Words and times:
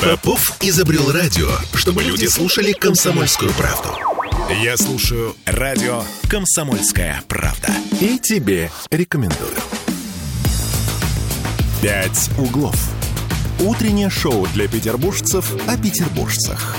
Попов 0.00 0.56
изобрел 0.60 1.12
радио, 1.12 1.48
чтобы 1.74 2.02
люди 2.02 2.26
слушали 2.26 2.72
комсомольскую 2.72 3.52
правду. 3.52 3.90
Я 4.62 4.76
слушаю 4.76 5.36
радио 5.46 6.02
«Комсомольская 6.28 7.22
правда». 7.28 7.68
И 8.00 8.18
тебе 8.18 8.70
рекомендую. 8.90 9.56
«Пять 11.82 12.30
углов». 12.38 12.76
Утреннее 13.60 14.10
шоу 14.10 14.46
для 14.54 14.68
петербуржцев 14.68 15.52
о 15.68 15.76
петербуржцах. 15.76 16.76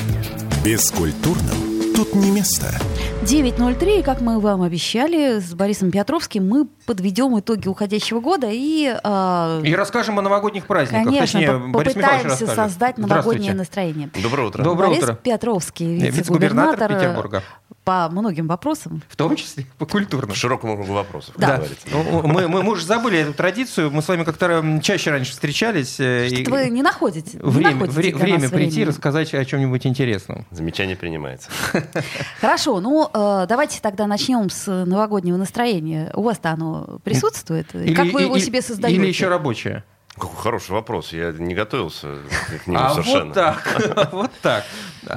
Бескультурным 0.66 1.94
тут 1.96 2.16
не 2.16 2.32
место. 2.32 2.80
9.03, 3.24 4.00
и 4.00 4.02
как 4.02 4.20
мы 4.20 4.40
вам 4.40 4.64
обещали, 4.64 5.40
с 5.40 5.54
Борисом 5.54 5.92
Петровским 5.92 6.48
мы 6.50 6.66
подведем 6.88 7.38
итоги 7.40 7.68
уходящего 7.68 8.20
года 8.20 8.48
и... 8.50 8.92
э, 9.04 9.62
И 9.64 9.76
расскажем 9.76 10.18
о 10.18 10.24
новогодних 10.24 10.66
праздниках. 10.66 11.06
Конечно, 11.06 11.40
Точнее, 11.40 11.52
по- 11.72 11.80
попытаемся 11.84 12.48
создать 12.48 12.98
новогоднее 12.98 13.54
настроение. 13.54 14.10
Доброе 14.24 14.48
утро. 14.48 14.64
Доброе 14.64 14.88
Борис 14.90 15.04
утро. 15.04 15.14
Петровский, 15.14 15.86
вице-губернатор 16.00 16.18
вице-губернатор 16.18 16.94
Петербурга. 16.98 17.44
По 17.84 18.08
многим 18.10 18.48
вопросам. 18.48 19.02
В 19.10 19.16
том 19.16 19.36
числе 19.36 19.66
по 19.78 19.86
культурным. 19.86 20.32
К 20.32 20.36
широкому 20.36 20.76
кругу 20.78 20.94
вопросов, 20.94 21.34
Да. 21.38 21.48
как 21.48 21.58
говорится. 21.58 21.88
Ну, 21.92 22.22
Мы, 22.28 22.48
мы, 22.48 22.64
мы 22.64 22.72
уже 22.74 22.86
забыли 22.86 23.18
эту 23.20 23.34
традицию. 23.34 23.90
Мы 23.92 24.02
с 24.02 24.08
вами 24.08 24.24
как-то 24.24 24.80
чаще 24.84 25.10
раньше 25.12 25.32
встречались. 25.32 26.00
э, 26.00 26.28
и 26.28 26.36
Что-то 26.36 26.52
вы 26.52 26.70
не 26.70 26.84
находите. 26.84 27.38
не 27.38 27.44
время, 27.44 27.72
находите 27.86 27.96
вре- 27.96 28.16
время 28.16 28.50
прийти 28.50 28.68
и 28.68 28.70
времени. 28.76 28.84
рассказать 28.90 29.34
о 29.34 29.44
чем-нибудь 29.46 29.86
интересном. 29.88 30.46
Замечание 30.52 30.96
принимается. 30.96 31.50
Хорошо, 32.40 32.80
ну 32.82 33.10
э, 33.14 33.46
давайте 33.48 33.80
тогда 33.82 34.08
начнем 34.08 34.50
с 34.50 34.68
новогоднего 34.86 35.38
настроения. 35.38 36.12
У 36.14 36.22
вас-то 36.24 36.52
оно 36.52 37.00
присутствует? 37.04 37.74
И 37.76 37.94
как 37.94 38.08
вы 38.14 38.24
его 38.24 38.36
и- 38.36 38.40
себе 38.42 38.62
создаете? 38.62 39.00
Или 39.02 39.08
еще 39.08 39.28
рабочее? 39.28 39.84
Какой 40.16 40.36
хороший 40.36 40.72
вопрос. 40.72 41.14
Я 41.14 41.32
не 41.32 41.56
готовился 41.56 42.20
к 42.64 42.68
нему 42.68 42.80
А 42.80 42.90
совершенно. 42.90 43.26
вот 43.26 43.34
так, 43.34 44.12
вот 44.12 44.32
так. 44.42 44.66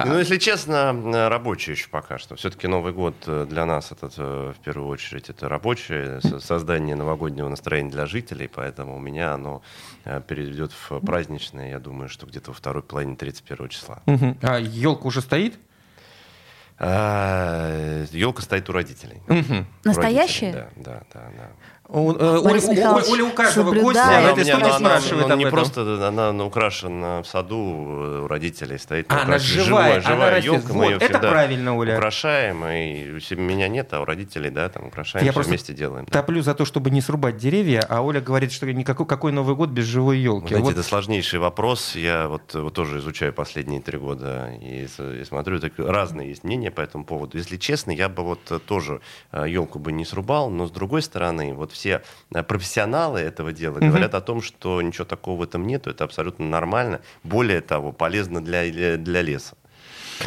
Ну, 0.05 0.17
если 0.17 0.37
честно, 0.37 0.93
рабочий 1.29 1.71
еще 1.71 1.89
пока 1.89 2.17
что. 2.17 2.35
Все-таки 2.37 2.67
Новый 2.67 2.93
год 2.93 3.15
для 3.25 3.65
нас 3.65 3.91
это 3.91 4.09
э, 4.17 4.53
в 4.57 4.63
первую 4.63 4.87
очередь 4.89 5.29
это 5.29 5.49
рабочее 5.49 6.21
со- 6.21 6.39
создание 6.39 6.95
новогоднего 6.95 7.49
настроения 7.49 7.91
для 7.91 8.05
жителей, 8.05 8.47
поэтому 8.47 8.95
у 8.95 8.99
меня 8.99 9.33
оно 9.33 9.61
э, 10.05 10.21
перейдет 10.25 10.71
в 10.89 10.99
праздничное. 11.01 11.71
Я 11.71 11.79
думаю, 11.79 12.07
что 12.07 12.25
где-то 12.25 12.51
во 12.51 12.55
второй 12.55 12.81
половине 12.81 13.17
31 13.17 13.67
числа. 13.69 14.01
А 14.41 14.57
елка 14.59 15.07
уже 15.07 15.21
стоит? 15.21 15.59
елка 16.77 18.41
стоит 18.41 18.69
у 18.69 18.73
родителей. 18.73 19.21
Настоящая? 19.83 20.69
Да, 20.75 21.03
да, 21.13 21.21
да. 21.37 21.51
Да. 21.87 21.99
У, 21.99 22.13
э, 22.13 22.41
Борис 22.41 22.63
Оля, 22.67 22.71
у- 22.71 22.75
Михайлович 22.75 23.09
Оля 23.09 23.23
у 23.25 23.29
каждого 23.31 23.71
гостя 23.71 23.83
соблюдает. 24.03 24.07
в 24.07 24.17
Она 24.17 24.29
у 24.29 24.33
этой 24.33 24.45
студии 24.45 24.65
она, 24.65 24.73
спрашивает 24.79 25.27
ну, 25.27 25.33
об 25.33 25.39
не 25.39 25.45
этом. 25.45 25.57
просто 25.59 26.07
она 26.07 26.31
ну, 26.33 26.45
украшена 26.47 27.21
в 27.21 27.27
саду 27.27 27.55
э, 27.57 28.21
у 28.23 28.27
родителей 28.27 28.77
стоит. 28.79 29.05
А, 29.11 29.21
она 29.23 29.37
живая, 29.39 29.93
она 29.93 30.01
живая 30.01 30.31
растет. 30.37 30.53
елка. 30.53 30.73
Мы 30.73 30.79
Вот, 30.79 30.85
ее 30.89 30.95
это 30.97 31.05
всегда 31.05 31.19
правильно, 31.29 31.77
Оля. 31.77 31.95
украшаем. 31.97 32.65
И 32.65 33.11
у 33.11 33.19
себя- 33.19 33.41
меня 33.43 33.67
нет, 33.67 33.93
а 33.93 34.01
у 34.01 34.05
родителей, 34.05 34.49
да, 34.49 34.69
там 34.69 34.87
украшаем, 34.87 35.25
Я 35.25 35.33
просто 35.33 35.49
вместе 35.51 35.73
делаем. 35.73 36.05
да. 36.09 36.19
Топлю 36.21 36.41
за 36.41 36.55
то, 36.55 36.65
чтобы 36.65 36.89
не 36.89 37.01
срубать 37.01 37.37
деревья, 37.37 37.85
а 37.87 38.01
Оля 38.01 38.19
говорит, 38.19 38.51
что 38.51 38.65
никакой 38.71 39.05
какой 39.05 39.31
Новый 39.31 39.55
год 39.55 39.69
без 39.69 39.85
живой 39.85 40.17
елки. 40.17 40.47
знаете, 40.49 40.63
Вот 40.65 40.73
это 40.73 40.83
сложнейший 40.83 41.39
вопрос. 41.39 41.95
Я 41.95 42.27
вот, 42.27 42.53
вот 42.53 42.73
тоже 42.73 42.97
изучаю 42.99 43.31
последние 43.33 43.81
три 43.81 43.97
года 43.99 44.51
и, 44.61 44.87
и 44.87 45.23
смотрю, 45.23 45.59
так 45.59 45.73
разные 45.77 46.29
есть 46.29 46.43
мнения 46.43 46.71
по 46.71 46.81
этому 46.81 47.05
поводу. 47.05 47.37
Если 47.37 47.57
честно, 47.57 47.91
я 47.91 48.09
бы 48.09 48.23
вот 48.23 48.39
э, 48.51 48.59
тоже 48.59 49.01
елку 49.31 49.77
бы 49.79 49.91
не 49.91 50.03
срубал, 50.05 50.49
но 50.49 50.67
с 50.67 50.71
другой 50.71 51.01
стороны, 51.01 51.53
вот 51.53 51.74
все 51.75 52.01
э, 52.33 52.43
профессионалы 52.43 53.19
этого 53.19 53.51
дела 53.51 53.77
Мгм. 53.77 53.89
говорят 53.89 54.15
о 54.15 54.21
том, 54.21 54.41
что 54.41 54.81
ничего 54.81 55.05
такого 55.05 55.39
в 55.39 55.43
этом 55.43 55.67
нету, 55.67 55.89
это 55.91 56.03
абсолютно 56.03 56.45
нормально. 56.45 57.01
Более 57.23 57.61
того, 57.61 57.91
полезно 57.91 58.43
для, 58.43 58.97
для, 58.97 59.21
леса. 59.21 59.55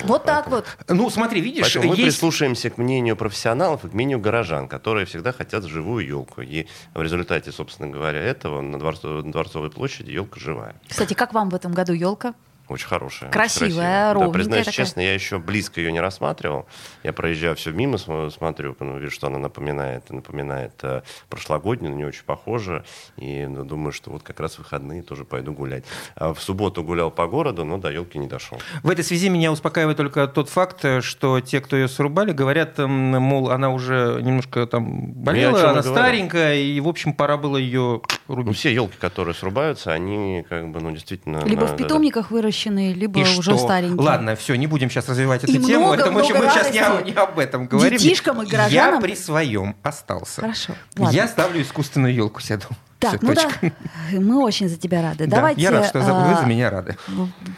Вот 0.05 0.25
так 0.25 0.49
вот. 0.51 0.67
Ну, 0.89 1.09
смотри, 1.09 1.41
видишь, 1.41 1.63
Поэтому 1.63 1.89
мы 1.89 1.97
есть... 1.97 2.05
прислушаемся 2.19 2.69
к 2.69 2.77
мнению 2.77 3.17
профессионалов 3.17 3.85
и 3.85 3.89
к 3.89 3.95
мнению 3.95 4.21
горожан, 4.21 4.69
которые 4.69 5.07
всегда 5.07 5.33
хотят 5.33 5.65
живую 5.65 6.07
елку. 6.07 6.43
И 6.43 6.67
в 6.95 7.01
результате, 7.03 7.53
собственно 7.53 7.89
говоря, 7.89 8.21
этого 8.21 8.61
на, 8.61 8.77
Дворцов- 8.79 9.25
на 9.25 9.33
Дворцовой 9.33 9.71
площади 9.71 10.11
елка 10.11 10.39
живая. 10.39 10.75
Кстати, 10.89 11.15
как 11.15 11.33
вам 11.33 11.49
в 11.49 11.55
этом 11.55 11.73
году 11.73 11.95
елка? 11.95 12.35
Очень 12.69 12.87
хорошая. 12.87 13.29
очень 13.29 13.33
Красивая, 13.33 13.69
красивая. 13.69 14.13
ровненькая 14.15 14.29
Да, 14.33 14.39
признаюсь 14.39 14.67
такая. 14.67 14.87
честно, 14.87 15.01
я 15.01 15.15
еще 15.15 15.39
близко 15.39 15.81
ее 15.81 15.93
не 15.93 16.01
рассматривал. 16.01 16.67
Я 17.03 17.13
проезжаю 17.13 17.57
все 17.57 17.71
мимо, 17.73 17.97
см- 17.99 18.31
смотрю, 18.31 18.77
ну, 18.81 18.99
вижу, 18.99 19.11
что 19.13 19.27
она 19.29 19.39
напоминает, 19.39 20.11
напоминает 20.11 20.73
э, 20.83 21.03
прошлогоднюю, 21.31 21.93
на 21.93 21.97
нее 21.97 22.09
очень 22.09 22.25
похожа. 22.25 22.85
И 23.17 23.47
ну, 23.47 23.65
думаю, 23.65 23.93
что 23.93 24.11
вот 24.11 24.23
как 24.23 24.41
раз 24.41 24.55
в 24.55 24.59
выходные 24.59 25.03
тоже 25.03 25.25
пойду 25.25 25.53
гулять. 25.53 25.85
А 26.17 26.35
в 26.35 26.41
субботу 26.43 26.83
гулял 26.83 27.11
по 27.11 27.27
городу, 27.27 27.65
но 27.65 27.79
до 27.79 27.91
елки 27.91 28.19
не 28.19 28.27
дошел. 28.27 28.59
В 28.83 28.91
этой 28.91 29.05
связи 29.05 29.29
меня 29.29 29.51
успокаивает 29.53 29.97
только 29.97 30.27
тот 30.29 30.49
факт, 30.51 30.85
э, 30.85 31.01
что 31.01 31.41
те, 31.41 31.61
кто 31.61 31.77
ее 31.77 31.89
срубали, 31.89 32.33
говорят, 32.33 32.77
мол, 32.79 33.51
она 33.51 33.71
уже 33.71 34.21
немножко 34.23 34.67
там 34.67 35.13
болела, 35.13 35.53
Ну, 35.53 35.59
и 35.59 35.63
она 35.63 35.83
старенькая, 35.83 36.57
и, 36.57 36.79
в 36.81 36.89
общем, 36.89 37.13
пора 37.15 37.37
было 37.39 37.57
ее 37.57 38.03
Ну, 38.29 38.35
рубить. 38.35 38.57
все 38.59 38.75
елки, 38.75 38.97
которые 38.99 39.35
срубаются, 39.35 39.93
они 39.93 40.45
как 40.49 40.69
бы, 40.69 40.81
ну, 40.81 40.91
действительно... 40.91 41.45
Либо 41.45 41.63
на- 41.63 41.67
в 41.69 41.77
питомниках 41.77 42.31
выращенные, 42.67 42.93
либо 42.95 43.21
И 43.21 43.23
уже 43.23 43.43
что? 43.43 43.59
старенькие. 43.59 44.01
Ладно, 44.01 44.37
все, 44.37 44.55
не 44.57 44.67
будем 44.67 44.91
сейчас 44.91 45.09
развивать 45.09 45.45
эту 45.45 45.53
И 45.53 45.59
тему. 45.59 45.87
много, 45.87 46.03
это 46.03 46.11
мы, 46.11 46.21
много 46.23 46.39
мы 46.39 46.51
сейчас 46.51 46.73
не, 46.73 47.11
не 47.11 47.17
об 47.17 47.39
этом 47.39 47.67
говорим. 47.67 47.99
Детишкам 47.99 48.43
и 48.43 48.47
Я 48.47 48.51
горожанам. 48.51 49.03
при 49.03 49.15
своем 49.15 49.77
остался. 49.83 50.41
Хорошо. 50.41 50.75
Ладно. 50.97 51.15
Я 51.15 51.29
ставлю 51.29 51.63
искусственную 51.63 52.15
елку 52.15 52.41
сяду. 52.41 52.67
Так, 52.99 53.23
ну 53.23 53.33
да, 53.33 53.49
мы 54.13 54.43
очень 54.43 54.69
за 54.69 54.77
тебя 54.77 55.03
рады. 55.03 55.27
Да, 55.27 55.37
Давайте 55.37 55.61
я 55.63 55.71
рад, 55.71 55.87
что 55.87 56.03
за- 56.03 56.13
вы 56.13 56.35
за 56.35 56.47
меня 56.47 56.69
рады. 56.69 56.97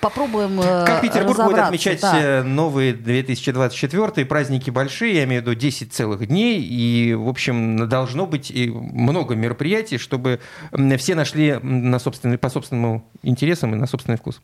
попробуем 0.00 0.60
э, 0.60 0.84
Как 0.86 1.00
Петербург 1.00 1.42
будет 1.44 1.58
отмечать 1.58 2.00
да. 2.02 2.20
э, 2.20 2.42
новые 2.42 2.92
2024 2.92 4.26
праздники 4.26 4.70
большие, 4.70 5.14
я 5.14 5.24
имею 5.24 5.42
в 5.42 5.46
виду 5.46 5.54
10 5.58 5.92
целых 5.92 6.26
дней, 6.26 6.60
и, 6.62 7.14
в 7.14 7.28
общем, 7.28 7.88
должно 7.88 8.26
быть 8.26 8.50
и 8.50 8.68
много 8.70 9.34
мероприятий, 9.34 9.96
чтобы 9.98 10.40
все 10.98 11.14
нашли 11.14 11.58
на 11.62 11.98
собственный, 11.98 12.36
по 12.36 12.50
собственным 12.50 13.04
интересам 13.22 13.74
и 13.74 13.78
на 13.78 13.86
собственный 13.86 14.18
вкус. 14.18 14.42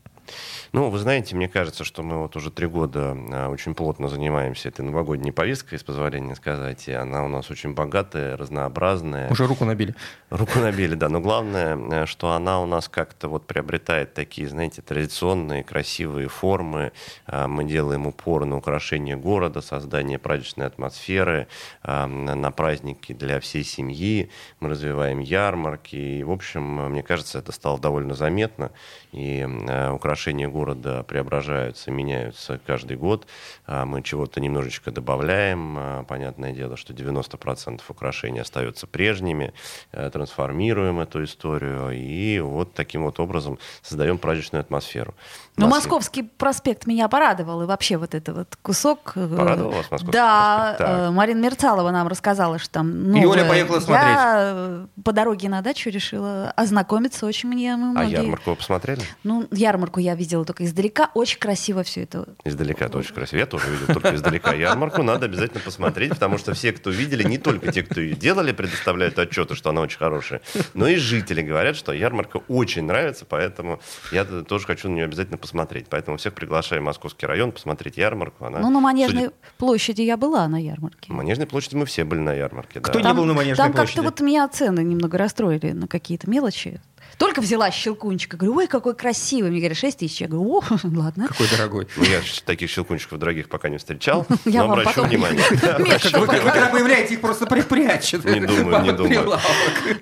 Ну, 0.73 0.89
вы 0.89 0.99
знаете, 0.99 1.35
мне 1.35 1.47
кажется, 1.47 1.83
что 1.83 2.03
мы 2.03 2.17
вот 2.19 2.35
уже 2.35 2.51
три 2.51 2.67
года 2.67 3.17
а, 3.31 3.49
очень 3.49 3.73
плотно 3.73 4.07
занимаемся 4.09 4.69
этой 4.69 4.81
новогодней 4.81 5.31
повесткой, 5.31 5.79
с 5.79 5.83
позволения 5.83 6.35
сказать, 6.35 6.87
и 6.87 6.91
она 6.91 7.23
у 7.23 7.27
нас 7.27 7.49
очень 7.49 7.73
богатая, 7.73 8.35
разнообразная. 8.35 9.29
Уже 9.29 9.47
руку 9.47 9.65
набили. 9.65 9.95
Руку 10.29 10.59
набили, 10.59 10.95
да. 10.95 11.09
Но 11.09 11.21
главное, 11.21 11.77
э, 11.77 12.05
что 12.05 12.31
она 12.31 12.61
у 12.61 12.65
нас 12.65 12.89
как-то 12.89 13.29
вот 13.29 13.47
приобретает 13.47 14.13
такие, 14.13 14.49
знаете, 14.49 14.81
традиционные, 14.81 15.63
красивые 15.63 16.27
формы. 16.27 16.91
А, 17.25 17.47
Мы 17.47 17.63
делаем 17.63 18.07
упор 18.07 18.45
на 18.45 18.57
украшение 18.57 19.15
города, 19.15 19.61
создание 19.61 20.19
праздничной 20.19 20.65
атмосферы, 20.65 21.47
а, 21.83 22.07
на 22.07 22.51
праздники 22.51 23.13
для 23.13 23.39
всей 23.39 23.63
семьи. 23.63 24.29
Мы 24.59 24.69
развиваем 24.69 25.19
ярмарки. 25.19 25.95
И, 25.95 26.23
в 26.23 26.31
общем, 26.31 26.91
мне 26.91 27.03
кажется, 27.03 27.39
это 27.39 27.51
стало 27.51 27.79
довольно 27.79 28.13
заметно. 28.13 28.71
И 29.11 29.39
э, 29.39 29.91
украшения 29.91 30.49
города 30.57 31.03
преображаются, 31.03 31.91
меняются 31.91 32.59
каждый 32.65 32.97
год. 32.97 33.27
А, 33.67 33.85
Мы 33.85 34.01
чего-то 34.01 34.39
немножечко 34.39 34.91
добавляем. 34.91 35.75
А, 35.77 36.03
Понятное 36.03 36.51
дело, 36.51 36.77
что 36.77 36.93
90% 36.93 37.81
украшений 37.89 38.39
остаются 38.39 38.87
прежними. 38.87 39.53
Э, 39.91 40.09
Трансформируем 40.09 40.99
эту 40.99 41.23
историю. 41.23 41.91
И 41.91 42.39
вот 42.39 42.73
таким 42.73 43.03
вот 43.03 43.19
образом 43.19 43.59
создаем 43.83 44.17
праздничную 44.17 44.61
атмосферу. 44.61 45.13
Ну, 45.57 45.67
Московский 45.67 46.21
проспект 46.21 46.85
меня 46.85 47.07
порадовал, 47.07 47.63
и 47.63 47.65
вообще 47.65 47.97
вот 47.97 48.13
этот 48.13 48.37
вот 48.37 48.55
кусок. 48.61 49.13
э, 49.15 49.27
Порадовал 49.35 49.71
вас 49.71 49.89
Московский 49.89 50.11
Да, 50.11 50.75
проспект? 50.77 50.89
Э, 50.99 51.09
Марина 51.09 51.39
Мерцалова 51.39 51.89
нам 51.89 52.07
рассказала, 52.07 52.59
что 52.59 52.69
там 52.73 52.91
И 53.15 53.21
новое. 53.21 53.27
Оля 53.27 53.45
поехала 53.49 53.81
Я 53.89 54.37
э, 54.53 54.85
по 55.03 55.11
дороге 55.13 55.49
на 55.49 55.63
дачу 55.63 55.89
решила 55.89 56.51
ознакомиться 56.55 57.25
очень 57.25 57.49
мне 57.49 57.73
А 57.73 57.77
многие. 57.77 58.11
ярмарку 58.11 58.51
вы 58.51 58.55
посмотрели? 58.55 59.01
Ну, 59.23 59.47
ярмарку 59.49 59.99
я 59.99 60.13
видела 60.13 60.45
только 60.45 60.63
издалека. 60.63 61.09
Очень 61.15 61.39
красиво 61.39 61.81
все 61.81 62.03
это. 62.03 62.27
Издалека 62.45 62.85
это 62.85 62.99
очень 62.99 63.15
красиво. 63.15 63.39
Я 63.39 63.47
тоже 63.47 63.65
видел 63.71 63.87
только 63.95 64.13
издалека 64.13 64.53
ярмарку. 64.53 65.01
Надо 65.01 65.25
обязательно 65.25 65.61
посмотреть, 65.61 66.11
потому 66.11 66.37
что 66.37 66.53
все, 66.53 66.71
кто 66.71 66.91
видели, 66.91 67.23
не 67.23 67.39
только 67.39 67.71
те, 67.71 67.81
кто 67.81 67.99
ее 67.99 68.13
делали, 68.15 68.51
предоставляют 68.51 69.17
отчеты, 69.17 69.55
что 69.55 69.71
она 69.71 69.81
очень 69.81 69.97
хорошая, 69.97 70.41
но 70.75 70.87
и 70.87 70.97
жители 70.97 71.41
говорят, 71.41 71.75
что 71.75 71.93
ярмарка 71.93 72.41
очень 72.47 72.83
нравится, 72.85 73.25
поэтому 73.27 73.79
я 74.11 74.23
тоже 74.23 74.67
хочу 74.67 74.87
на 74.89 74.93
нее 74.93 75.05
обязательно 75.05 75.37
посмотреть. 75.37 75.46
Поэтому 75.89 76.17
всех 76.17 76.33
приглашаю 76.33 76.81
в 76.81 76.85
Московский 76.85 77.25
район 77.25 77.51
посмотреть 77.51 77.97
ярмарку. 77.97 78.45
Она, 78.45 78.59
ну, 78.59 78.69
на 78.69 78.79
Манежной 78.79 79.25
судя- 79.25 79.33
площади 79.57 80.01
я 80.01 80.17
была 80.17 80.47
на 80.47 80.61
ярмарке. 80.61 81.11
На 81.11 81.17
Манежной 81.17 81.47
площади 81.47 81.75
мы 81.75 81.85
все 81.85 82.03
были 82.03 82.19
на 82.19 82.33
ярмарке. 82.33 82.79
Кто 82.79 82.99
да. 82.99 83.09
не 83.11 83.15
был 83.15 83.25
на 83.25 83.33
Манежной 83.33 83.57
там 83.57 83.73
площади? 83.73 83.95
как-то 83.95 84.01
вот 84.03 84.21
меня 84.21 84.47
цены 84.47 84.81
немного 84.81 85.17
расстроили 85.17 85.71
на 85.71 85.87
какие-то 85.87 86.29
мелочи. 86.29 86.81
Только 87.17 87.41
взяла 87.41 87.71
щелкунчика, 87.71 88.37
говорю, 88.37 88.55
ой, 88.57 88.67
какой 88.67 88.95
красивый. 88.95 89.49
Мне 89.49 89.59
говорят, 89.59 89.77
6 89.77 89.97
тысяч. 89.97 90.21
Я 90.21 90.27
говорю, 90.27 90.57
о, 90.57 90.63
ладно. 90.83 91.27
Какой 91.27 91.47
дорогой. 91.49 91.87
Ну, 91.95 92.03
я 92.03 92.21
таких 92.45 92.69
щелкунчиков 92.69 93.17
дорогих 93.19 93.49
пока 93.49 93.69
не 93.69 93.77
встречал, 93.77 94.25
Я 94.45 94.61
но 94.61 94.67
вам 94.69 94.79
обращу 94.79 94.95
потом 94.95 95.09
внимание. 95.09 95.43
Вы, 95.77 96.19
вы 96.19 96.27
когда 96.27 96.69
появляетесь, 96.69 97.11
их 97.11 97.21
просто 97.21 97.45
припрячут. 97.45 98.25
Не 98.25 98.39
думаю, 98.41 98.83
не 98.83 98.91
думаю. 98.91 99.39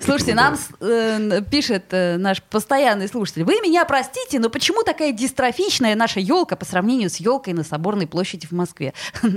Слушайте, 0.02 0.34
нам 0.34 0.58
э, 0.80 1.42
пишет 1.50 1.86
э, 1.92 2.18
наш 2.18 2.42
постоянный 2.42 3.08
слушатель. 3.08 3.44
Вы 3.44 3.54
меня 3.62 3.86
простите, 3.86 4.40
но 4.40 4.50
почему 4.50 4.84
такая 4.84 5.12
дистрофичная 5.12 5.96
наша 5.96 6.20
елка 6.20 6.56
по 6.56 6.66
сравнению 6.66 7.10
с 7.10 7.18
елкой 7.18 7.54
на 7.54 7.64
Соборной 7.64 8.08
площади 8.08 8.48
в 8.48 8.52
Москве? 8.52 8.94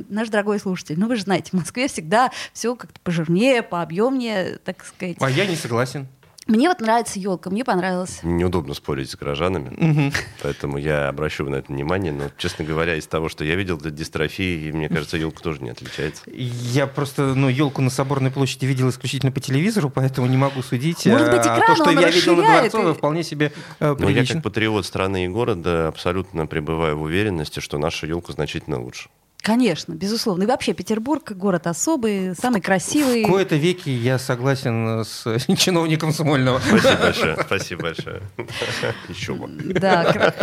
Наш 0.08 0.28
дорогой 0.28 0.58
слушатель, 0.60 0.98
ну 0.98 1.06
вы 1.06 1.16
же 1.16 1.22
знаете, 1.22 1.50
в 1.52 1.54
Москве 1.54 1.88
всегда 1.88 2.30
все 2.52 2.74
как-то 2.74 3.00
пожирнее, 3.00 3.62
пообъемнее, 3.62 4.58
так 4.64 4.84
сказать. 4.84 5.16
А 5.20 5.30
я 5.30 5.46
не 5.46 5.56
согласен. 5.56 6.08
Мне 6.48 6.68
вот 6.68 6.80
нравится 6.80 7.18
елка, 7.18 7.50
мне 7.50 7.62
понравилось. 7.64 8.20
Неудобно 8.22 8.72
спорить 8.72 9.10
с 9.10 9.16
горожанами, 9.16 10.12
поэтому 10.42 10.78
я 10.78 11.08
обращу 11.08 11.48
на 11.48 11.56
это 11.56 11.70
внимание. 11.72 12.10
Но, 12.10 12.24
честно 12.38 12.64
говоря, 12.64 12.96
из 12.96 13.06
того, 13.06 13.28
что 13.28 13.44
я 13.44 13.54
видел, 13.54 13.76
для 13.78 13.90
дистрофии, 13.90 14.72
мне 14.72 14.88
кажется, 14.88 15.18
елка 15.18 15.40
тоже 15.42 15.62
не 15.62 15.68
отличается. 15.70 16.22
Я 16.26 16.86
просто, 16.86 17.34
ну, 17.34 17.48
елку 17.48 17.82
на 17.82 17.90
Соборной 17.90 18.30
площади 18.30 18.64
видел 18.64 18.88
исключительно 18.88 19.30
по 19.30 19.40
телевизору, 19.40 19.90
поэтому 19.90 20.26
не 20.26 20.38
могу 20.38 20.62
судить. 20.62 21.04
Может 21.04 21.30
быть, 21.30 21.40
А 21.46 21.54
экран 21.54 21.66
то, 21.66 21.74
что 21.74 21.84
он 21.90 22.00
я 22.00 22.10
видел 22.10 22.36
на 22.36 22.58
Дворцовой, 22.60 22.92
и- 22.92 22.94
вполне 22.94 23.22
себе 23.22 23.52
э, 23.78 23.84
Но 23.86 23.88
я 23.90 23.94
прилично. 24.14 24.34
как 24.36 24.44
патриот 24.44 24.86
страны 24.86 25.26
и 25.26 25.28
города 25.28 25.88
абсолютно 25.88 26.46
пребываю 26.46 26.96
в 26.98 27.02
уверенности, 27.02 27.60
что 27.60 27.76
наша 27.78 28.06
елка 28.06 28.32
значительно 28.32 28.80
лучше. 28.82 29.10
Конечно, 29.42 29.94
безусловно. 29.94 30.42
И 30.42 30.46
вообще 30.46 30.74
Петербург 30.74 31.32
город 31.32 31.66
особый, 31.66 32.34
самый 32.34 32.60
красивый. 32.60 33.24
В 33.24 33.28
кои-то 33.28 33.56
веки 33.56 33.88
я 33.88 34.18
согласен 34.18 35.04
с 35.04 35.24
чиновником 35.56 36.12
Смольного. 36.12 36.60
Спасибо 36.60 37.00
большое. 37.02 37.36
Спасибо 37.44 37.82
большое. 37.82 38.22
Еще 39.08 39.34
бы. 39.34 39.48
Да. 39.74 40.34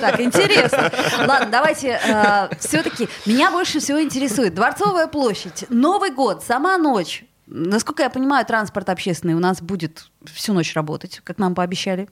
Так, 0.00 0.20
интересно. 0.20 0.92
Ладно, 1.26 1.48
давайте 1.50 1.98
все-таки. 2.60 3.08
Меня 3.24 3.50
больше 3.50 3.80
всего 3.80 4.00
интересует 4.00 4.54
Дворцовая 4.54 5.06
площадь, 5.06 5.64
Новый 5.68 6.10
год, 6.10 6.44
сама 6.44 6.78
ночь. 6.78 7.24
Насколько 7.46 8.02
я 8.02 8.10
понимаю, 8.10 8.44
транспорт 8.44 8.88
общественный 8.88 9.34
у 9.34 9.38
нас 9.38 9.62
будет 9.62 10.10
всю 10.24 10.52
ночь 10.52 10.74
работать, 10.74 11.20
как 11.24 11.38
нам 11.38 11.54
пообещали. 11.54 12.08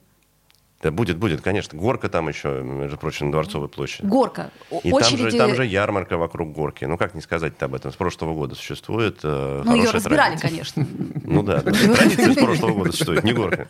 Да 0.85 0.91
будет, 0.91 1.17
будет, 1.17 1.41
конечно. 1.41 1.79
Горка 1.79 2.11
там 2.11 2.29
еще, 2.29 2.61
между 2.63 2.99
прочим, 2.99 3.27
на 3.27 3.33
Дворцовой 3.33 3.69
площади. 3.71 4.07
Горка. 4.07 4.51
И 4.83 4.91
там 4.91 5.01
же, 5.03 5.15
очереди. 5.15 5.39
там 5.39 5.55
же 5.55 5.65
ярмарка 5.65 6.19
вокруг 6.19 6.53
горки. 6.53 6.85
Ну, 6.85 6.99
как 6.99 7.15
не 7.15 7.23
сказать-то 7.23 7.65
об 7.65 7.75
этом? 7.75 7.91
С 7.91 7.97
прошлого 7.97 8.35
года 8.35 8.55
существует 8.55 9.21
э, 9.23 9.63
Ну, 9.65 9.75
ее 9.77 9.91
разбирали, 9.91 10.37
традиция. 10.37 10.51
конечно. 10.51 10.87
Ну 11.25 11.43
да, 11.43 11.61
традиция 11.63 12.33
с 12.33 12.37
прошлого 12.37 12.75
года 12.75 12.93
существует, 12.93 13.25
не 13.25 13.33
горка. 13.33 13.67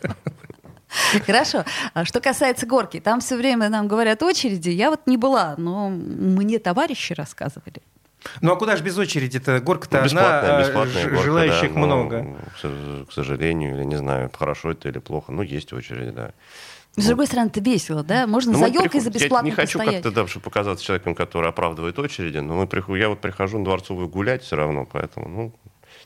Хорошо. 1.25 1.63
А 1.93 2.03
что 2.03 2.19
касается 2.19 2.65
горки, 2.65 2.99
там 2.99 3.21
все 3.21 3.37
время 3.37 3.69
нам 3.69 3.87
говорят 3.87 4.21
очереди. 4.21 4.69
Я 4.71 4.89
вот 4.89 5.01
не 5.07 5.15
была, 5.15 5.55
но 5.57 5.87
мне 5.89 6.59
товарищи 6.59 7.13
рассказывали. 7.13 7.81
Ну 8.41 8.51
а 8.51 8.55
куда 8.57 8.75
же 8.75 8.83
без 8.83 8.97
очереди-то? 8.97 9.61
Горка-то 9.61 9.99
Ну, 9.99 10.03
одна, 10.05 10.21
бесплатная, 10.21 10.57
а 10.57 10.59
бесплатная 10.61 11.01
ж- 11.03 11.09
горка, 11.09 11.23
желающих 11.23 11.73
да, 11.73 11.79
но, 11.79 11.85
много. 11.85 12.25
к 12.55 12.59
с- 12.59 13.05
К 13.07 13.11
сожалению, 13.13 13.75
или 13.77 13.85
не 13.85 13.95
знаю, 13.97 14.29
хорошо 14.37 14.71
это 14.71 14.89
или 14.89 14.97
плохо, 14.99 15.31
но 15.31 15.43
есть 15.43 15.71
очередь, 15.71 16.13
да. 16.13 16.31
С 16.97 17.05
другой 17.07 17.27
стороны, 17.27 17.47
это 17.49 17.59
весело, 17.61 18.03
да? 18.03 18.25
Можно 18.27 18.53
Ну, 18.53 18.59
за 18.59 18.67
елкой 18.67 19.01
за 19.01 19.09
приход- 19.11 19.13
бесплатно 19.23 19.45
Я 19.47 19.51
не 19.51 19.55
хочу 19.55 19.79
постоять. 19.79 20.03
как-то, 20.03 20.21
да, 20.21 20.27
чтобы 20.27 20.43
показаться 20.45 20.83
человеком, 20.85 21.13
который 21.15 21.49
оправдывает 21.49 21.99
очереди, 21.99 22.37
но 22.37 22.55
мы 22.55 22.67
приход- 22.67 22.97
я 22.97 23.09
вот 23.09 23.19
прихожу 23.21 23.57
на 23.59 23.65
Дворцовую 23.65 24.07
гулять 24.07 24.43
все 24.43 24.55
равно, 24.55 24.87
поэтому, 24.91 25.27
ну, 25.27 25.53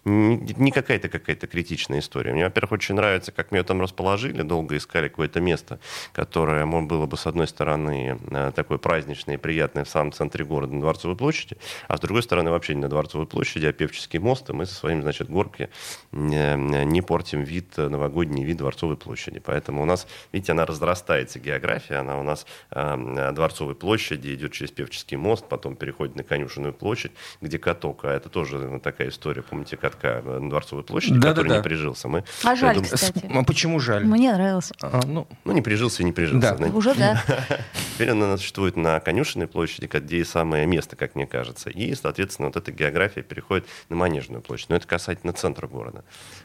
не, 0.06 0.72
какая-то 0.72 1.10
какая-то 1.10 1.48
критичная 1.48 2.00
история. 2.00 2.34
Мне, 2.34 2.46
во-первых, 2.46 2.74
очень 2.74 2.96
нравится, 2.96 3.31
как 3.31 3.51
меня 3.51 3.63
там 3.63 3.81
расположили, 3.81 4.42
долго 4.42 4.78
искали 4.78 5.07
какое-то 5.07 5.42
место, 5.42 5.80
которое 6.13 6.66
было 6.66 7.06
бы, 7.06 7.18
с 7.18 7.28
одной 7.28 7.48
стороны, 7.48 8.19
э, 8.31 8.51
такое 8.56 8.78
праздничное 8.78 9.36
и 9.36 9.38
приятное 9.38 9.84
в 9.84 9.90
самом 9.90 10.12
центре 10.12 10.46
города, 10.46 10.74
на 10.74 10.81
Дворцовой 10.81 11.18
площади, 11.18 11.57
а 11.88 11.98
с 11.98 12.00
другой 12.00 12.24
стороны, 12.24 12.51
вообще 12.51 12.75
не 12.75 12.81
на 12.81 12.90
Дворцовой 12.90 13.28
площади, 13.28 13.66
а 13.66 13.74
Певческий 13.74 14.19
мост, 14.19 14.50
и 14.50 14.54
мы 14.54 14.66
со 14.66 14.75
своими, 14.75 15.01
значит, 15.01 15.30
горки 15.30 15.69
не, 16.12 16.56
не 16.86 17.01
портим 17.01 17.44
вид, 17.44 17.74
э, 17.78 17.88
новогодний 17.88 18.44
вид 18.44 18.57
Дворцовой 18.57 18.98
площади. 18.98 19.40
Поэтому 19.40 19.81
у 19.81 19.86
нас, 19.86 20.07
видите, 20.31 20.51
она 20.54 20.66
разрастается, 20.66 21.40
география, 21.40 21.96
она 21.96 22.19
у 22.19 22.24
нас 22.24 22.46
э, 22.72 22.96
на 22.96 23.31
Дворцовой 23.31 23.75
площади 23.75 24.34
идет 24.34 24.54
через 24.54 24.72
Певческий 24.72 25.18
мост, 25.18 25.46
потом 25.48 25.75
переходит 25.75 26.16
на 26.16 26.24
Конюшенную 26.24 26.74
площадь, 26.74 27.12
где 27.42 27.60
каток, 27.60 28.06
а 28.06 28.12
это 28.12 28.30
тоже 28.30 28.80
такая 28.84 29.10
история, 29.10 29.42
помните, 29.42 29.78
катка 29.89 30.21
на 30.25 30.50
Дворцовой 30.50 30.83
площади, 30.83 31.15
Да-да-да. 31.15 31.41
который 31.41 31.57
не 31.57 31.63
прижился. 31.63 32.07
Мы, 32.07 32.24
А 32.44 32.56
жаль, 32.56 32.75
думаю, 32.75 32.91
кстати. 32.94 33.30
А 33.33 33.44
почему 33.44 33.80
жаль? 33.80 34.06
Мне 34.06 34.33
нравилось. 34.33 34.71
А, 34.81 35.01
ну, 35.06 35.27
ну, 35.45 35.51
не 35.53 35.62
прижился 35.62 36.01
и 36.03 36.06
не 36.06 36.12
прижился. 36.12 36.50
Да. 36.51 36.56
знаете. 36.57 36.75
Уже 36.75 36.94
да. 36.95 37.21
Теперь 37.95 38.12
она 38.12 38.38
существует 38.38 38.75
на 38.77 39.00
Конюшенной 39.00 39.47
площади, 39.47 39.89
где 39.91 40.18
и 40.18 40.24
самое 40.24 40.65
место, 40.65 40.95
как 40.95 41.15
мне 41.15 41.25
кажется. 41.27 41.69
И, 41.69 41.94
соответственно, 41.95 42.47
вот 42.47 42.56
эта 42.57 42.71
география 42.71 43.21
переходит 43.21 43.65
на 43.89 43.95
Манежную 43.95 44.41
площадь. 44.41 44.69
Но 44.69 44.75
это 44.75 44.88
касательно 44.88 45.33
центра 45.33 45.68
города. 45.68 46.03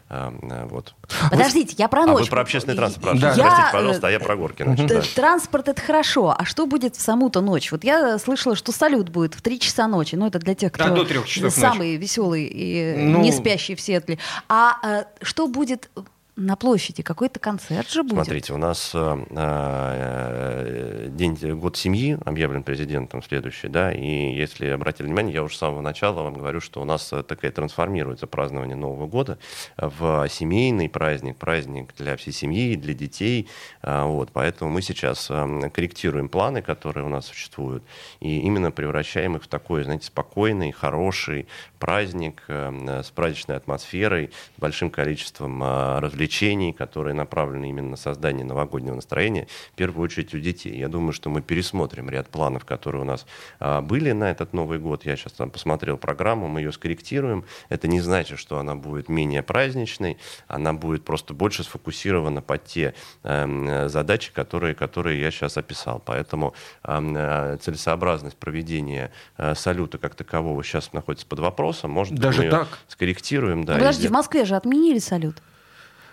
А, 0.08 0.32
а, 0.42 0.66
вот. 0.66 0.94
Подождите, 1.30 1.74
я 1.78 1.88
про 1.88 2.02
А 2.02 2.06
ночь. 2.06 2.24
вы 2.24 2.30
про 2.30 2.40
общественный 2.42 2.76
транспорт, 2.76 3.18
Да. 3.20 3.28
простите, 3.34 3.46
Я, 3.48 3.68
э, 3.68 3.72
пожалуйста, 3.72 4.08
а 4.08 4.10
я 4.10 4.20
про 4.20 4.36
горки. 4.36 4.62
значит, 4.62 4.86
да. 4.86 5.02
Транспорт 5.14 5.68
это 5.68 5.80
хорошо. 5.80 6.34
А 6.36 6.44
что 6.44 6.66
будет 6.66 6.96
в 6.96 7.00
саму-то 7.00 7.40
ночь? 7.40 7.70
Вот 7.72 7.84
я 7.84 8.18
слышала, 8.18 8.56
что 8.56 8.72
салют 8.72 9.08
будет 9.08 9.34
в 9.34 9.42
3 9.42 9.58
часа 9.60 9.86
ночи. 9.88 10.14
Ну, 10.16 10.26
это 10.26 10.38
для 10.38 10.54
тех, 10.54 10.72
кто 10.72 10.84
А, 10.84 10.88
до 10.90 11.04
трех 11.04 11.26
часов 11.26 11.52
самый 11.54 11.96
веселый 11.96 12.44
и 12.44 12.94
Ну- 12.96 13.20
не 13.22 13.32
спящий 13.34 13.74
в 13.74 13.80
Сиэтле. 13.80 14.18
А 14.48 14.78
э, 14.82 15.04
что 15.22 15.46
будет 15.48 15.90
на 16.36 16.56
площади? 16.56 17.02
Какой-то 17.02 17.38
концерт 17.38 17.88
же 17.90 18.02
будет? 18.02 18.14
Смотрите, 18.14 18.52
у 18.52 18.56
нас 18.56 18.90
э, 18.94 19.16
э, 19.30 21.08
день, 21.10 21.36
год 21.56 21.76
семьи 21.76 22.18
объявлен 22.24 22.62
президентом 22.62 23.22
следующий, 23.22 23.68
да, 23.68 23.92
и 23.92 24.34
если 24.34 24.66
обратили 24.66 25.06
внимание, 25.06 25.34
я 25.34 25.42
уже 25.44 25.54
с 25.54 25.58
самого 25.58 25.80
начала 25.80 26.22
вам 26.22 26.34
говорю, 26.34 26.60
что 26.60 26.80
у 26.80 26.84
нас 26.84 27.12
э, 27.12 27.22
такая 27.22 27.52
трансформируется 27.52 28.26
празднование 28.26 28.76
Нового 28.76 29.06
года 29.06 29.38
в 29.76 30.26
семейный 30.28 30.88
праздник, 30.88 31.36
праздник 31.36 31.94
для 31.96 32.16
всей 32.16 32.32
семьи, 32.32 32.74
для 32.74 32.94
детей, 32.94 33.48
вот, 33.82 34.30
поэтому 34.32 34.70
мы 34.70 34.82
сейчас 34.82 35.28
э, 35.30 35.70
корректируем 35.72 36.28
планы, 36.28 36.62
которые 36.62 37.06
у 37.06 37.08
нас 37.08 37.26
существуют, 37.26 37.84
и 38.20 38.40
именно 38.40 38.72
превращаем 38.72 39.36
их 39.36 39.44
в 39.44 39.46
такой, 39.46 39.84
знаете, 39.84 40.06
спокойный, 40.06 40.72
хороший 40.72 41.46
праздник 41.84 42.44
э, 42.48 43.02
с 43.04 43.10
праздничной 43.10 43.56
атмосферой, 43.56 44.30
с 44.56 44.58
большим 44.58 44.88
количеством 44.88 45.62
э, 45.62 45.98
развлечений, 45.98 46.72
которые 46.72 47.12
направлены 47.12 47.68
именно 47.68 47.90
на 47.90 47.96
создание 47.98 48.42
новогоднего 48.42 48.94
настроения, 48.94 49.48
в 49.70 49.76
первую 49.76 50.04
очередь 50.04 50.32
у 50.34 50.38
детей. 50.38 50.78
Я 50.78 50.88
думаю, 50.88 51.12
что 51.12 51.28
мы 51.28 51.42
пересмотрим 51.42 52.08
ряд 52.08 52.30
планов, 52.30 52.64
которые 52.64 53.02
у 53.02 53.04
нас 53.04 53.26
а, 53.60 53.82
были 53.82 54.12
на 54.12 54.30
этот 54.30 54.54
Новый 54.54 54.78
год. 54.78 55.04
Я 55.04 55.14
сейчас 55.16 55.32
там 55.32 55.50
посмотрел 55.50 55.98
программу, 55.98 56.48
мы 56.48 56.60
ее 56.60 56.72
скорректируем. 56.72 57.44
Это 57.68 57.86
не 57.86 58.00
значит, 58.00 58.38
что 58.38 58.58
она 58.58 58.74
будет 58.74 59.10
менее 59.10 59.42
праздничной, 59.42 60.16
она 60.48 60.72
будет 60.72 61.04
просто 61.04 61.34
больше 61.34 61.64
сфокусирована 61.64 62.40
под 62.40 62.64
те 62.64 62.94
эм, 63.24 63.90
задачи, 63.90 64.32
которые, 64.32 64.74
которые 64.74 65.20
я 65.20 65.30
сейчас 65.30 65.58
описал. 65.58 66.00
Поэтому 66.02 66.54
эм, 66.84 67.14
э, 67.14 67.58
целесообразность 67.60 68.38
проведения 68.38 69.12
салюта 69.54 69.98
как 69.98 70.14
такового 70.14 70.64
сейчас 70.64 70.94
находится 70.94 71.26
под 71.26 71.40
вопросом. 71.40 71.73
Может 71.82 72.12
быть, 72.14 72.22
Даже 72.22 72.42
мы 72.42 72.50
так? 72.50 72.68
скорректируем. 72.88 73.64
Да, 73.64 73.74
Подожди, 73.74 74.04
и- 74.06 74.08
в 74.08 74.12
Москве 74.12 74.44
же 74.44 74.54
отменили 74.56 74.98
салют. 74.98 75.36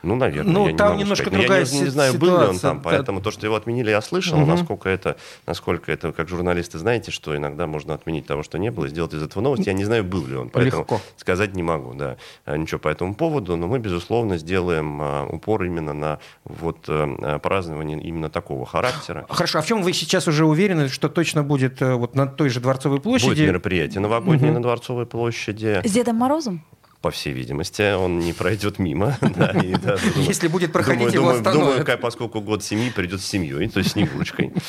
Ну, 0.03 0.15
наверное. 0.15 0.53
Ну, 0.53 0.65
я 0.65 0.71
не 0.71 0.77
там 0.77 0.89
могу 0.89 1.01
немножко 1.01 1.25
сказать. 1.25 1.37
Но 1.37 1.47
другая 1.47 1.65
я 1.65 1.71
не, 1.71 1.79
не 1.81 1.89
знаю, 1.89 2.13
был 2.17 2.27
ли 2.27 2.33
он 2.33 2.41
ситуация, 2.55 2.61
там, 2.61 2.77
да. 2.77 2.83
поэтому 2.83 3.21
то, 3.21 3.31
что 3.31 3.45
его 3.45 3.55
отменили, 3.55 3.91
я 3.91 4.01
слышал. 4.01 4.39
Мгм. 4.39 4.49
Насколько 4.49 4.89
это, 4.89 5.17
насколько 5.45 5.91
это, 5.91 6.11
как 6.11 6.27
журналисты, 6.27 6.79
знаете, 6.79 7.11
что 7.11 7.35
иногда 7.35 7.67
можно 7.67 7.93
отменить 7.93 8.25
того, 8.25 8.43
что 8.43 8.57
не 8.57 8.71
было, 8.71 8.85
и 8.85 8.89
сделать 8.89 9.13
из 9.13 9.21
этого 9.21 9.43
новость. 9.43 9.67
Я 9.67 9.73
не 9.73 9.85
знаю, 9.85 10.03
был 10.03 10.25
ли 10.25 10.35
он, 10.35 10.49
поэтому 10.49 10.81
Легко. 10.83 11.01
сказать 11.17 11.53
не 11.55 11.63
могу, 11.63 11.93
да, 11.93 12.17
А, 12.45 12.57
ничего 12.57 12.79
по 12.79 12.87
этому 12.89 13.13
поводу. 13.15 13.55
Но 13.57 13.67
мы, 13.67 13.79
безусловно, 13.79 14.37
сделаем 14.37 14.99
а, 15.01 15.27
упор 15.27 15.63
именно 15.63 15.93
на 15.93 16.19
вот 16.45 16.85
а, 16.87 17.39
празднование 17.39 18.01
именно 18.01 18.29
такого 18.29 18.65
характера. 18.65 19.25
Хорошо, 19.29 19.59
а 19.59 19.61
в 19.61 19.67
чем 19.67 19.83
вы 19.83 19.93
сейчас 19.93 20.27
уже 20.27 20.45
уверены, 20.45 20.89
что 20.89 21.09
точно 21.09 21.43
будет 21.43 21.81
э, 21.81 21.93
вот 21.93 22.15
на 22.15 22.27
той 22.27 22.49
же 22.49 22.59
Дворцовой 22.59 22.99
площади? 22.99 23.29
Будет 23.29 23.47
мероприятие 23.47 23.99
новогоднее 23.99 24.51
на 24.51 24.61
Дворцовой 24.61 25.05
площади. 25.05 25.81
С 25.83 25.91
Дедом 25.91 26.15
Морозом? 26.17 26.63
По 27.01 27.09
всей 27.09 27.33
видимости, 27.33 27.95
он 27.95 28.19
не 28.19 28.31
пройдет 28.31 28.77
мимо. 28.77 29.17
да, 29.21 29.51
и 29.51 29.73
даже, 29.75 30.11
думаю, 30.11 30.27
Если 30.27 30.47
будет 30.47 30.71
проходить, 30.71 30.99
думаю, 31.13 31.13
его 31.13 31.29
остановят. 31.29 31.85
думаю, 31.85 31.99
поскольку 31.99 32.41
год 32.41 32.63
семьи 32.63 32.91
придет 32.91 33.21
с 33.21 33.25
семьей, 33.25 33.69
то 33.69 33.79
есть 33.79 33.89
с 33.89 33.93
Снегурочкой. 33.93 34.53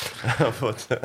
Вот. 0.59 0.77
А, 0.89 0.99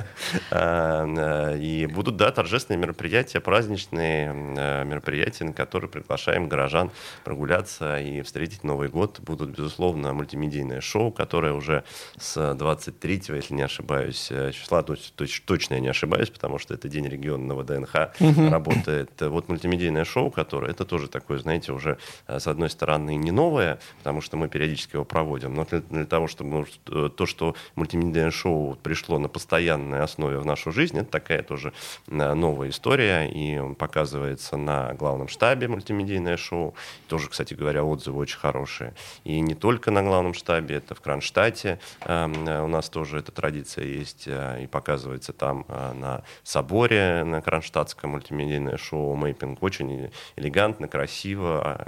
а, 0.50 1.56
И 1.56 1.86
будут, 1.86 2.16
да, 2.16 2.30
торжественные 2.30 2.80
мероприятия, 2.80 3.40
праздничные 3.40 4.30
а, 4.32 4.84
мероприятия, 4.84 5.44
на 5.44 5.52
которые 5.52 5.90
приглашаем 5.90 6.48
горожан 6.48 6.90
прогуляться 7.24 8.00
и 8.00 8.22
встретить 8.22 8.64
Новый 8.64 8.88
год. 8.88 9.20
Будут, 9.20 9.50
безусловно, 9.50 10.14
мультимедийное 10.14 10.80
шоу, 10.80 11.12
которое 11.12 11.52
уже 11.52 11.84
с 12.18 12.54
23 12.54 13.22
если 13.28 13.54
не 13.54 13.62
ошибаюсь, 13.62 14.28
э, 14.30 14.52
числа, 14.52 14.82
то 14.82 14.94
есть 14.94 15.12
точ- 15.16 15.42
точно 15.44 15.74
я 15.74 15.80
не 15.80 15.88
ошибаюсь, 15.88 16.30
потому 16.30 16.58
что 16.58 16.74
это 16.74 16.88
день 16.88 17.06
регионного 17.06 17.64
ДНХ 17.64 18.12
работает. 18.50 19.10
Вот 19.20 19.48
мультимедийное 19.48 20.04
шоу, 20.04 20.30
которое, 20.30 20.70
это 20.70 20.84
тоже 20.84 21.08
такое, 21.20 21.38
знаете, 21.38 21.72
уже, 21.72 21.98
с 22.26 22.46
одной 22.46 22.70
стороны, 22.70 23.16
не 23.16 23.30
новое, 23.30 23.78
потому 23.98 24.20
что 24.20 24.36
мы 24.36 24.48
периодически 24.48 24.96
его 24.96 25.04
проводим, 25.04 25.54
но 25.54 25.64
для, 25.64 25.80
для 25.80 26.06
того, 26.06 26.28
чтобы 26.28 26.66
то, 26.84 27.26
что 27.26 27.54
мультимедийное 27.74 28.30
шоу 28.30 28.76
пришло 28.82 29.18
на 29.18 29.28
постоянной 29.28 30.00
основе 30.00 30.38
в 30.38 30.46
нашу 30.46 30.72
жизнь, 30.72 30.98
это 30.98 31.10
такая 31.10 31.42
тоже 31.42 31.72
новая 32.06 32.70
история, 32.70 33.28
и 33.28 33.58
он 33.58 33.74
показывается 33.74 34.56
на 34.56 34.94
главном 34.94 35.28
штабе 35.28 35.68
мультимедийное 35.68 36.36
шоу. 36.36 36.74
Тоже, 37.08 37.28
кстати 37.28 37.54
говоря, 37.54 37.84
отзывы 37.84 38.20
очень 38.20 38.38
хорошие. 38.38 38.94
И 39.24 39.40
не 39.40 39.54
только 39.54 39.90
на 39.90 40.02
главном 40.02 40.34
штабе, 40.34 40.76
это 40.76 40.94
в 40.94 41.00
Кронштадте 41.00 41.80
эм, 42.00 42.48
у 42.64 42.68
нас 42.68 42.88
тоже 42.88 43.18
эта 43.18 43.32
традиция 43.32 43.84
есть, 43.84 44.24
э, 44.26 44.62
и 44.62 44.66
показывается 44.66 45.32
там 45.32 45.64
э, 45.68 45.92
на 45.92 46.22
соборе, 46.42 47.24
на 47.24 47.40
Кронштадтском 47.40 48.10
мультимедийное 48.10 48.76
шоу 48.76 49.14
«Мейпинг». 49.16 49.62
Очень 49.62 50.10
элегантно, 50.36 50.88
красиво 50.88 51.07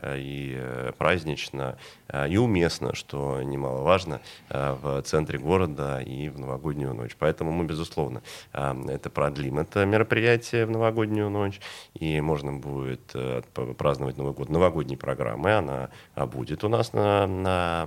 э, 0.03 0.17
и 0.19 0.93
празднично, 0.99 1.79
и 2.29 2.37
уместно, 2.37 2.95
что 2.95 3.41
немаловажно, 3.43 4.21
в 4.49 5.03
центре 5.03 5.39
города 5.39 6.01
и 6.01 6.29
в 6.29 6.39
новогоднюю 6.39 6.93
ночь. 6.93 7.15
Поэтому 7.17 7.53
мы, 7.53 7.65
безусловно, 7.65 8.23
это 8.53 9.11
продлим, 9.11 9.61
это 9.61 9.85
мероприятие 9.85 10.67
в 10.67 10.71
новогоднюю 10.71 11.31
ночь, 11.31 11.61
и 11.95 12.21
можно 12.21 12.53
будет 12.55 13.15
праздновать 13.79 14.17
Новый 14.17 14.33
год 14.33 14.49
новогодней 14.49 14.97
программы. 14.97 15.53
Она 15.53 15.91
будет 16.17 16.65
у 16.65 16.69
нас 16.69 16.93
на, 16.93 17.27
на, 17.27 17.87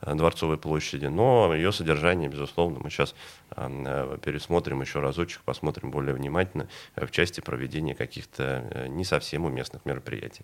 на 0.00 0.14
Дворцовой 0.14 0.56
площади, 0.56 1.06
но 1.06 1.54
ее 1.54 1.72
содержание, 1.72 2.28
безусловно, 2.28 2.80
мы 2.82 2.90
сейчас 2.90 3.14
э, 3.56 4.18
пересмотрим 4.22 4.80
еще 4.80 5.00
разочек, 5.00 5.42
посмотрим 5.42 5.90
более 5.90 6.14
внимательно 6.14 6.68
в 6.96 7.10
части 7.10 7.40
проведения 7.40 7.94
каких-то 7.94 8.68
э, 8.70 8.86
не 8.88 9.04
совсем 9.04 9.44
уместных 9.44 9.84
мероприятий. 9.84 10.35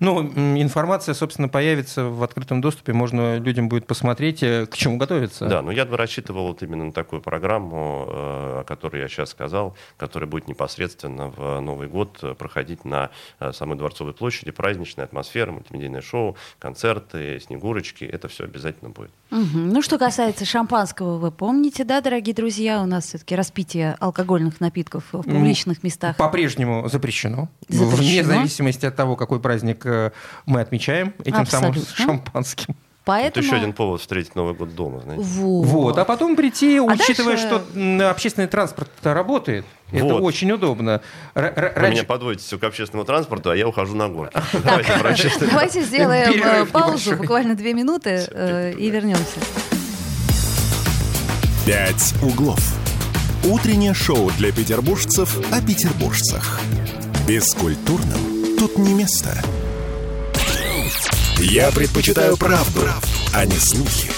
Ну, 0.00 0.22
информация, 0.58 1.14
собственно, 1.14 1.48
появится 1.48 2.04
в 2.04 2.22
открытом 2.22 2.60
доступе, 2.60 2.92
можно 2.92 3.38
людям 3.38 3.68
будет 3.68 3.86
посмотреть, 3.86 4.42
э, 4.42 4.66
к 4.66 4.76
чему 4.76 4.96
готовиться. 4.96 5.46
Да, 5.46 5.62
но 5.62 5.70
я 5.70 5.84
бы 5.84 5.96
рассчитывал 5.96 6.48
вот 6.48 6.62
именно 6.62 6.84
на 6.84 6.92
такую 6.92 7.22
программу, 7.22 8.06
о 8.08 8.64
которой 8.64 9.02
я 9.02 9.08
сейчас 9.08 9.30
сказал, 9.30 9.76
которая 9.96 10.28
будет 10.28 10.48
непосредственно 10.48 11.28
в 11.28 11.60
Новый 11.60 11.88
год 11.88 12.22
проходить 12.38 12.84
на 12.84 13.10
самой 13.52 13.76
Дворцовой 13.78 14.12
площади, 14.12 14.50
праздничная 14.50 15.04
атмосфера, 15.04 15.52
мультимедийное 15.52 16.00
шоу, 16.00 16.36
концерты, 16.58 17.40
снегурочки, 17.40 18.04
это 18.04 18.28
все 18.28 18.44
обязательно 18.44 18.90
будет. 18.90 19.10
Угу. 19.30 19.58
Ну, 19.58 19.82
что 19.82 19.98
касается 19.98 20.44
шампанского, 20.44 21.18
вы 21.18 21.30
помните, 21.30 21.84
да, 21.84 22.00
дорогие 22.00 22.34
друзья, 22.34 22.82
у 22.82 22.86
нас 22.86 23.06
все-таки 23.06 23.34
распитие 23.34 23.96
алкогольных 23.98 24.60
напитков 24.60 25.04
в 25.12 25.22
публичных 25.22 25.82
местах. 25.82 26.16
По-прежнему 26.16 26.88
запрещено, 26.88 27.48
запрещено. 27.68 27.96
Вне 27.96 28.24
зависимости 28.24 28.86
от 28.86 28.96
того, 28.96 29.16
какой 29.24 29.40
праздник 29.40 29.84
э, 29.86 30.12
мы 30.46 30.60
отмечаем 30.60 31.14
этим 31.24 31.40
Абсолютно. 31.40 31.82
самым 31.82 31.96
шампанским. 31.96 32.76
Поэтому... 33.04 33.28
Это 33.28 33.40
еще 33.40 33.56
один 33.56 33.74
повод 33.74 34.00
встретить 34.00 34.34
Новый 34.34 34.54
год 34.54 34.74
дома, 34.74 35.00
знаете. 35.00 35.22
Вот. 35.24 35.66
вот. 35.66 35.98
А 35.98 36.06
потом 36.06 36.36
прийти, 36.36 36.78
а 36.78 36.84
учитывая, 36.84 37.36
дальше... 37.36 37.46
что 37.46 38.10
общественный 38.10 38.46
транспорт 38.46 38.90
работает. 39.02 39.66
Вот. 39.90 39.98
Это 39.98 40.14
очень 40.16 40.50
удобно. 40.52 41.02
Р- 41.34 41.52
Вы 41.54 41.62
раньше... 41.80 41.90
меня 41.90 42.04
подводите 42.04 42.46
все 42.46 42.58
к 42.58 42.64
общественному 42.64 43.04
транспорту, 43.04 43.50
а 43.50 43.56
я 43.56 43.68
ухожу 43.68 43.94
на 43.94 44.08
горку. 44.08 44.38
Давайте 44.52 45.82
сделаем 45.82 46.42
э, 46.42 46.64
паузу, 46.64 47.16
буквально 47.16 47.54
две 47.54 47.74
минуты, 47.74 48.26
э, 48.30 48.72
и 48.72 48.88
вернемся. 48.88 49.38
«Пять 51.66 52.14
углов». 52.22 52.60
Утреннее 53.44 53.92
шоу 53.92 54.30
для 54.38 54.50
петербуржцев 54.50 55.36
о 55.52 55.60
петербуржцах. 55.60 56.60
Бескультурным 57.28 58.33
тут 58.66 58.78
не 58.78 58.94
место. 58.94 59.42
Я 61.38 61.70
предпочитаю 61.70 62.38
правду, 62.38 62.80
правду, 62.80 63.08
а 63.34 63.44
не 63.44 63.58
слухи. 63.58 64.10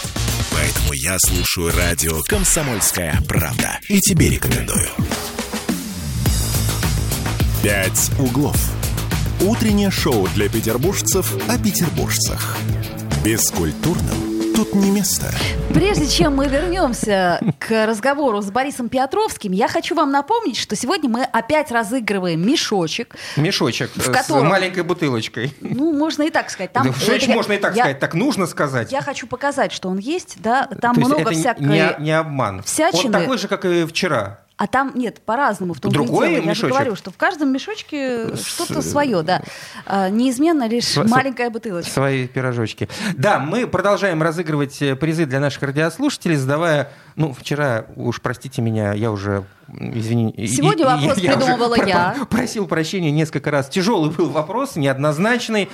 Поэтому 0.53 0.93
я 0.93 1.19
слушаю 1.19 1.77
радио 1.77 2.23
«Комсомольская 2.29 3.21
правда». 3.27 3.81
И 3.89 4.01
тебе 4.01 4.31
рекомендую. 4.31 4.89
«Пять 7.61 8.13
углов». 8.21 8.57
Утреннее 9.41 9.91
шоу 9.91 10.29
для 10.29 10.49
петербуржцев 10.49 11.35
о 11.49 11.59
петербуржцах. 11.59 12.57
Бескультурным 13.25 14.36
тут 14.57 14.75
не 14.75 14.91
место. 14.91 15.27
Прежде 15.75 16.09
чем 16.09 16.37
мы 16.37 16.49
вернемся 16.49 17.41
к 17.59 17.87
разговору 17.87 18.41
с 18.41 18.51
Борисом 18.51 18.89
Петровским, 18.89 19.53
я 19.53 19.69
хочу 19.69 19.95
вам 19.95 20.11
напомнить, 20.11 20.57
что 20.57 20.75
сегодня 20.75 21.11
мы 21.11 21.25
опять 21.25 21.71
разыгрываем 21.71 22.41
мешочек. 22.41 23.15
Мешочек 23.37 23.91
в 23.95 24.11
котором, 24.11 24.47
с 24.47 24.51
маленькой 24.51 24.83
бутылочкой. 24.85 25.53
Ну, 25.61 25.93
можно 25.93 26.23
и 26.23 26.31
так 26.31 26.49
сказать. 26.49 26.73
Там, 26.73 26.85
да, 26.85 27.15
это, 27.15 27.31
можно 27.31 27.53
и 27.53 27.59
так 27.59 27.77
я, 27.77 27.83
сказать, 27.83 27.99
так 27.99 28.15
нужно 28.15 28.47
сказать. 28.47 28.91
Я 28.93 29.03
хочу 29.03 29.27
показать, 29.27 29.73
что 29.73 29.91
он 29.91 29.99
есть, 29.99 30.37
да, 30.39 30.67
там 30.81 30.95
То 30.95 31.03
много 31.03 31.31
всякой... 31.33 31.67
Не, 31.67 31.95
не 31.99 32.19
обман. 32.19 32.63
Всячины. 32.63 33.05
Он 33.05 33.13
такой 33.13 33.37
же, 33.37 33.49
как 33.49 33.67
и 33.67 33.85
вчера. 33.85 34.41
А 34.59 34.67
там 34.67 34.93
нет, 34.95 35.21
по-разному 35.21 35.75
в 35.75 35.81
том 35.81 35.93
Другой 35.93 36.31
дело. 36.31 36.45
Я 36.45 36.55
же 36.55 36.69
говорю, 36.69 36.97
что 36.97 37.11
в 37.11 37.17
каждом 37.19 37.53
мешочке 37.53 38.35
что-то 38.37 38.81
свое, 38.81 39.23
да. 39.23 39.43
А, 39.85 40.09
неизменно 40.09 40.67
лишь 40.67 40.87
Св- 40.87 41.09
маленькая 41.11 41.51
бутылочка. 41.51 41.91
Свои 41.91 42.27
пирожочки. 42.27 42.89
Да, 43.17 43.39
мы 43.39 43.67
продолжаем 43.67 44.23
разыгрывать 44.23 44.81
э, 44.81 44.97
призы 44.97 45.27
для 45.27 45.41
наших 45.41 45.63
радиослушателей, 45.63 46.37
задавая 46.37 46.91
ну, 47.17 47.33
вчера, 47.33 47.87
уж 47.97 48.21
простите 48.21 48.63
меня, 48.63 48.93
я 48.93 49.11
уже, 49.11 49.45
извини... 49.69 50.35
Сегодня 50.47 50.85
и, 50.85 50.87
вопрос 50.87 51.19
я, 51.19 51.33
придумывала 51.33 51.75
я. 51.77 52.15
я. 52.17 52.25
Просил 52.27 52.67
прощения 52.67 53.11
несколько 53.11 53.51
раз. 53.51 53.69
Тяжелый 53.69 54.11
был 54.11 54.29
вопрос, 54.31 54.77
неоднозначный, 54.77 55.69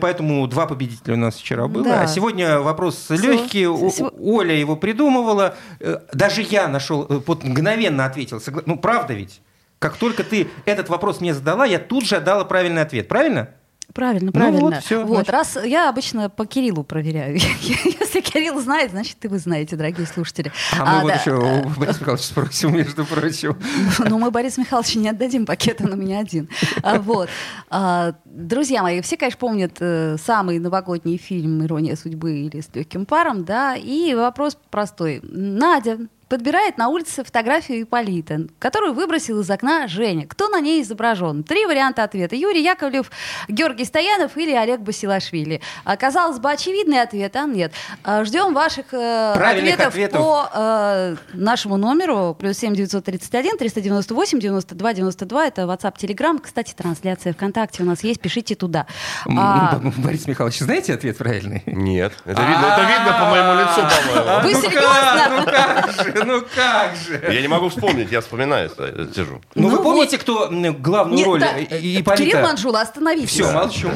поэтому 0.00 0.46
два 0.46 0.66
победителя 0.66 1.14
у 1.14 1.18
нас 1.18 1.36
вчера 1.36 1.68
было. 1.68 1.84
Да. 1.84 2.02
А 2.02 2.06
сегодня 2.06 2.60
вопрос 2.60 3.10
легкий. 3.10 3.64
Сего... 3.90 4.12
Оля 4.20 4.54
его 4.54 4.76
придумывала. 4.76 5.56
Э, 5.80 6.00
даже 6.12 6.42
я 6.42 6.68
нашел, 6.68 7.06
э, 7.08 7.20
вот 7.26 7.44
мгновенно 7.44 8.04
ответил. 8.04 8.40
Ну, 8.66 8.78
правда 8.78 9.14
ведь? 9.14 9.40
Как 9.78 9.96
только 9.96 10.24
ты 10.24 10.48
этот 10.64 10.88
вопрос 10.88 11.20
мне 11.20 11.34
задала, 11.34 11.66
я 11.66 11.78
тут 11.78 12.06
же 12.06 12.16
отдала 12.16 12.44
правильный 12.44 12.82
ответ. 12.82 13.08
Правильно? 13.08 13.50
Правильно, 13.92 14.30
правильно. 14.30 14.60
Ну 14.60 14.70
вот, 14.70 14.84
все, 14.84 15.04
вот 15.04 15.30
раз 15.30 15.56
я 15.64 15.88
обычно 15.88 16.28
по 16.28 16.44
Кириллу 16.44 16.84
проверяю. 16.84 17.36
Если 17.60 18.20
Кирилл 18.20 18.60
знает, 18.60 18.90
значит, 18.90 19.24
и 19.24 19.28
вы 19.28 19.38
знаете, 19.38 19.76
дорогие 19.76 20.06
слушатели. 20.06 20.52
А, 20.78 20.82
а 20.82 20.94
мы 20.96 21.02
вот 21.02 21.08
да. 21.08 21.14
еще 21.14 21.34
у 21.34 21.68
Бориса 21.78 22.00
Михайловича 22.00 22.26
спросим, 22.26 22.74
между 22.74 23.04
прочим. 23.06 23.56
Ну, 23.98 24.18
мы 24.18 24.30
Борис 24.30 24.58
Михайловичу 24.58 24.98
не 24.98 25.08
отдадим 25.08 25.46
пакет, 25.46 25.80
он 25.80 25.92
у 25.92 25.96
меня 25.96 26.18
один. 26.18 26.48
А, 26.82 26.98
вот. 26.98 27.28
А, 27.70 28.14
друзья 28.24 28.82
мои, 28.82 29.00
все, 29.00 29.16
конечно, 29.16 29.38
помнят 29.38 29.76
э, 29.80 30.16
самый 30.22 30.58
новогодний 30.58 31.16
фильм 31.16 31.64
«Ирония 31.64 31.96
судьбы» 31.96 32.40
или 32.40 32.60
«С 32.60 32.68
легким 32.74 33.06
паром», 33.06 33.44
да, 33.44 33.76
и 33.76 34.14
вопрос 34.14 34.58
простой. 34.70 35.20
Надя, 35.22 35.98
подбирает 36.28 36.78
на 36.78 36.88
улице 36.88 37.24
фотографию 37.24 37.82
Ипполита, 37.82 38.40
которую 38.58 38.94
выбросил 38.94 39.40
из 39.40 39.50
окна 39.50 39.86
Женя. 39.88 40.26
Кто 40.26 40.48
на 40.48 40.60
ней 40.60 40.82
изображен? 40.82 41.44
Три 41.44 41.66
варианта 41.66 42.02
ответа. 42.02 42.34
Юрий 42.36 42.62
Яковлев, 42.62 43.10
Георгий 43.48 43.84
Стоянов 43.84 44.36
или 44.36 44.52
Олег 44.52 44.80
Басилашвили. 44.80 45.60
Казалось 45.98 46.38
бы, 46.38 46.50
очевидный 46.50 47.02
ответ, 47.02 47.36
а 47.36 47.44
нет. 47.44 47.72
А, 48.02 48.24
ждем 48.24 48.54
ваших 48.54 48.92
э, 48.92 49.32
ответов, 49.32 49.88
ответов 49.88 50.20
по 50.20 50.50
э, 50.52 51.16
нашему 51.32 51.76
номеру. 51.76 52.36
Плюс 52.38 52.58
семь 52.58 52.74
девятьсот 52.74 53.04
тридцать 53.04 53.34
один 53.34 53.56
триста 53.56 53.80
девяносто 53.80 54.14
восемь 54.14 54.40
девяносто 54.40 54.74
два 54.74 54.92
девяносто 54.92 55.26
два. 55.26 55.46
Это 55.46 55.62
WhatsApp, 55.62 55.96
Telegram. 55.96 56.40
Кстати, 56.40 56.74
трансляция 56.74 57.32
ВКонтакте 57.32 57.82
у 57.82 57.86
нас 57.86 58.02
есть. 58.02 58.20
Пишите 58.20 58.54
туда. 58.54 58.86
А... 59.26 59.80
Борис 59.98 60.26
Михайлович, 60.26 60.58
знаете 60.58 60.94
ответ 60.94 61.18
правильный? 61.18 61.62
Нет. 61.66 62.12
Это 62.24 62.42
видно, 62.42 62.66
это 62.66 62.82
видно 62.82 63.12
по 63.18 63.26
моему 63.26 63.60
лицу, 63.60 63.80
по-моему. 64.14 64.42
Вы 64.42 64.54
серьезно? 64.54 66.15
Ну 66.26 66.42
как 66.54 66.96
же? 66.96 67.22
Я 67.32 67.40
не 67.40 67.48
могу 67.48 67.68
вспомнить, 67.68 68.10
я 68.10 68.20
вспоминаю, 68.20 68.70
сижу. 69.14 69.40
Ну, 69.54 69.62
ну 69.62 69.68
вы 69.68 69.82
помните, 69.82 70.18
кто 70.18 70.50
главную 70.78 71.24
роль 71.24 71.40
да, 71.40 71.58
Ипполита? 71.58 72.16
Кирилл 72.16 72.40
Манжула, 72.40 72.80
остановитесь. 72.80 73.30
Все, 73.30 73.52
молчу. 73.52 73.88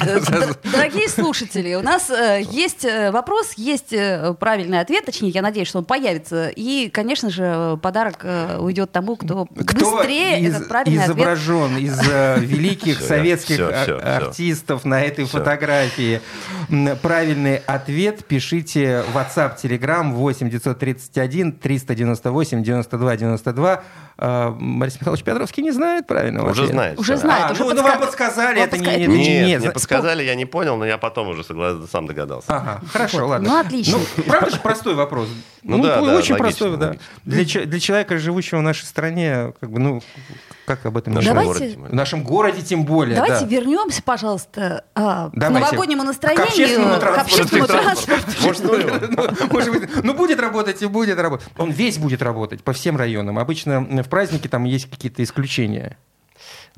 Дорогие 0.72 1.08
слушатели, 1.08 1.74
у 1.74 1.82
нас 1.82 2.10
э, 2.10 2.42
есть 2.50 2.84
э, 2.84 3.10
вопрос, 3.10 3.52
есть 3.56 3.92
э, 3.92 4.34
правильный 4.38 4.80
ответ, 4.80 5.04
точнее, 5.04 5.30
я 5.30 5.42
надеюсь, 5.42 5.68
что 5.68 5.78
он 5.78 5.84
появится. 5.84 6.48
И, 6.48 6.88
конечно 6.88 7.30
же, 7.30 7.78
подарок 7.82 8.24
уйдет 8.58 8.92
тому, 8.92 9.16
кто, 9.16 9.46
быстрее 9.50 10.46
этот 10.46 10.68
правильный 10.68 11.04
изображен 11.04 11.74
ответ. 11.76 11.82
из 11.82 12.00
великих 12.42 13.00
советских 13.00 13.60
артистов 14.02 14.84
на 14.84 15.02
этой 15.02 15.24
фотографии. 15.24 16.20
Правильный 17.02 17.56
ответ 17.56 18.24
пишите 18.24 19.02
в 19.12 19.16
WhatsApp, 19.16 19.56
Telegram 19.62 20.12
8 20.12 20.50
931 20.50 21.52
398 21.60 22.62
92 22.62 23.16
92. 23.16 23.82
Борис 24.60 24.94
Михайлович 25.00 25.24
Петровский 25.24 25.62
не 25.62 25.70
знает 25.70 26.06
правильно. 26.06 26.44
Уже 26.44 26.66
знает. 26.66 26.98
Уже 26.98 27.16
знает. 27.16 27.50
А, 27.50 27.52
уже 27.52 27.62
ну, 27.62 27.70
подска... 27.70 27.82
ну, 27.86 27.90
вам 27.92 28.00
подсказали, 28.00 28.58
вам 28.58 28.68
это 28.68 28.76
подска... 28.76 28.96
не... 28.96 29.06
Нет, 29.06 29.60
не, 29.60 29.66
не 29.66 29.70
подсказали, 29.72 30.24
я 30.24 30.34
не 30.34 30.44
понял, 30.44 30.76
но 30.76 30.86
я 30.86 30.98
потом 30.98 31.28
уже 31.28 31.44
соглас... 31.44 31.90
сам 31.90 32.06
догадался. 32.06 32.46
Ага, 32.48 32.80
хорошо, 32.92 33.26
ладно. 33.26 33.48
Ну, 33.48 33.58
отлично. 33.58 33.98
Ну, 34.16 34.22
правда 34.24 34.50
же 34.50 34.60
простой 34.60 34.94
вопрос? 34.94 35.28
Ну, 35.62 35.76
ну 35.76 35.82
да, 35.84 35.96
да, 35.96 36.02
очень 36.02 36.12
логично, 36.14 36.36
простой, 36.36 36.76
да. 36.76 36.86
логично. 36.86 37.06
Для, 37.24 37.66
для 37.66 37.80
человека, 37.80 38.18
живущего 38.18 38.58
в 38.58 38.62
нашей 38.62 38.84
стране, 38.84 39.52
как 39.60 39.70
бы, 39.70 39.78
ну, 39.78 40.02
как 40.68 40.86
об 40.86 40.96
этом 40.96 41.12
В 41.12 41.16
нашем 41.16 41.30
Давайте- 41.30 41.48
городе. 41.52 41.70
тем 41.72 41.80
более. 41.80 41.92
В 41.92 41.94
нашем 41.96 42.22
городе 42.22 42.62
тем 42.62 42.84
более, 42.84 43.16
Давайте 43.16 43.40
да. 43.40 43.46
вернемся, 43.46 44.02
пожалуйста, 44.02 44.84
а, 44.94 45.30
к 45.30 45.32
Давайте. 45.34 45.66
новогоднему 45.66 46.02
настроению, 46.04 46.44
К 46.46 46.48
общественному 46.50 46.94
к 46.96 47.00
транспорту. 47.00 47.34
общественному 47.34 47.66
Транспорт. 47.66 48.24
транспорту. 48.24 48.42
Может, 48.46 49.10
ну 49.40 49.48
может 49.50 49.72
быть, 49.72 50.04
ну, 50.04 50.14
будет 50.14 50.40
работать 50.40 50.82
и 50.82 50.86
будет 50.86 51.18
работать. 51.18 51.46
Он 51.58 51.70
весь 51.70 51.98
будет 51.98 52.22
работать 52.22 52.62
по 52.62 52.72
всем 52.72 52.96
районам. 52.96 53.38
Обычно 53.38 53.80
в 53.80 54.08
праздники 54.08 54.46
там 54.48 54.64
есть 54.64 54.88
какие-то 54.90 55.22
исключения. 55.24 55.96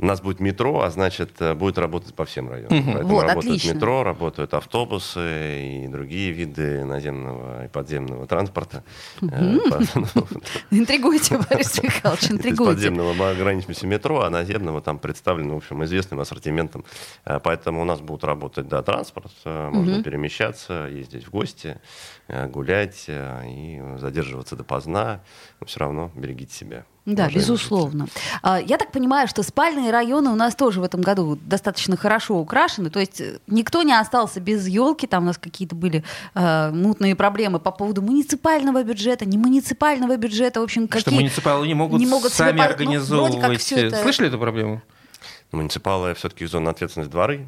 У 0.02 0.06
нас 0.06 0.22
будет 0.22 0.40
метро, 0.40 0.80
а 0.80 0.88
значит, 0.90 1.30
э, 1.40 1.52
будет 1.54 1.76
работать 1.76 2.14
по 2.14 2.24
всем 2.24 2.48
районам. 2.48 2.78
Мгм. 2.78 2.92
Поэтому 2.94 3.14
Вот, 3.16 3.22
работает 3.22 3.44
отлично. 3.56 3.74
метро, 3.74 4.02
работают 4.02 4.54
автобусы 4.54 5.84
и 5.84 5.88
другие 5.88 6.32
виды 6.32 6.84
наземного 6.86 7.66
и 7.66 7.68
подземного 7.68 8.26
транспорта. 8.26 8.82
Э, 9.20 9.58
по- 9.68 9.80
Интригуйте, 10.70 11.36
Борис 11.38 11.82
Михайлович, 11.82 12.30
интригуйте. 12.30 12.72
подземного 12.72 13.12
мы 13.12 13.28
ограничимся 13.30 13.86
метро, 13.86 14.22
а 14.22 14.30
наземного 14.30 14.80
там 14.80 14.98
представлено, 14.98 15.54
в 15.54 15.56
общем, 15.58 15.84
известным 15.84 16.20
ассортиментом. 16.20 16.82
Э, 17.26 17.38
Поэтому 17.42 17.82
у 17.82 17.84
нас 17.84 18.00
будут 18.00 18.24
работать, 18.24 18.68
да, 18.68 18.82
транспорт, 18.82 19.30
можно 19.44 20.02
перемещаться, 20.02 20.88
ездить 20.90 21.26
в 21.26 21.30
гости, 21.30 21.78
гулять 22.28 23.04
и 23.08 23.82
задерживаться 23.98 24.56
допоздна. 24.56 25.20
Но 25.60 25.66
все 25.66 25.80
равно 25.80 26.10
берегите 26.14 26.54
себя. 26.54 26.84
Да, 27.06 27.24
уважаемые 27.24 27.34
безусловно. 27.34 28.06
А, 28.42 28.60
Я 28.60 28.76
так 28.76 28.92
понимаю, 28.92 29.26
что 29.26 29.42
спальные 29.42 29.90
районы 29.90 30.30
у 30.30 30.34
нас 30.34 30.54
тоже 30.54 30.80
в 30.80 30.84
этом 30.84 31.00
году 31.00 31.38
достаточно 31.42 31.96
хорошо 31.96 32.36
украшены. 32.38 32.90
То 32.90 33.00
есть 33.00 33.20
э, 33.20 33.38
никто 33.46 33.82
не 33.82 33.98
остался 33.98 34.38
без 34.40 34.66
елки. 34.68 35.06
Там 35.06 35.22
у 35.24 35.26
нас 35.26 35.38
какие-то 35.38 35.74
были 35.74 36.04
э, 36.34 36.70
мутные 36.70 37.16
проблемы 37.16 37.58
по 37.58 37.70
поводу 37.70 38.02
муниципального 38.02 38.82
бюджета, 38.84 39.24
не 39.24 39.38
муниципального 39.38 40.16
бюджета. 40.16 40.60
В 40.60 40.64
общем, 40.64 40.86
какие... 40.88 41.00
Что 41.00 41.10
муниципалы 41.12 41.66
не 41.66 41.74
могут, 41.74 41.98
не 41.98 42.06
могут 42.06 42.32
себе 42.32 42.46
сами 42.48 42.58
по- 42.58 42.64
ну, 42.64 42.68
организовывать. 42.70 43.34
вроде 43.34 43.56
всё 43.58 43.76
это- 43.78 43.96
Слышали 44.02 44.28
эту 44.28 44.38
проблему? 44.38 44.82
Муниципалы 45.52 46.14
все-таки 46.14 46.44
зона 46.46 46.70
ответственности 46.70 47.10
дворы. 47.10 47.46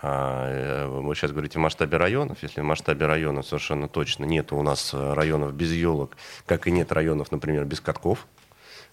А, 0.00 0.46
э, 0.48 0.86
Вы 0.88 1.14
сейчас 1.14 1.30
говорите 1.32 1.58
в 1.58 1.62
масштабе 1.62 1.96
районов. 1.96 2.38
Если 2.42 2.60
в 2.60 2.64
масштабе 2.64 3.06
районов 3.06 3.46
совершенно 3.46 3.88
точно 3.88 4.24
нет 4.24 4.52
у 4.52 4.62
нас 4.62 4.90
э, 4.94 5.12
районов 5.14 5.52
без 5.54 5.72
елок, 5.72 6.16
как 6.46 6.66
и 6.66 6.70
нет 6.70 6.90
районов, 6.92 7.30
например, 7.30 7.64
без 7.64 7.80
катков. 7.80 8.26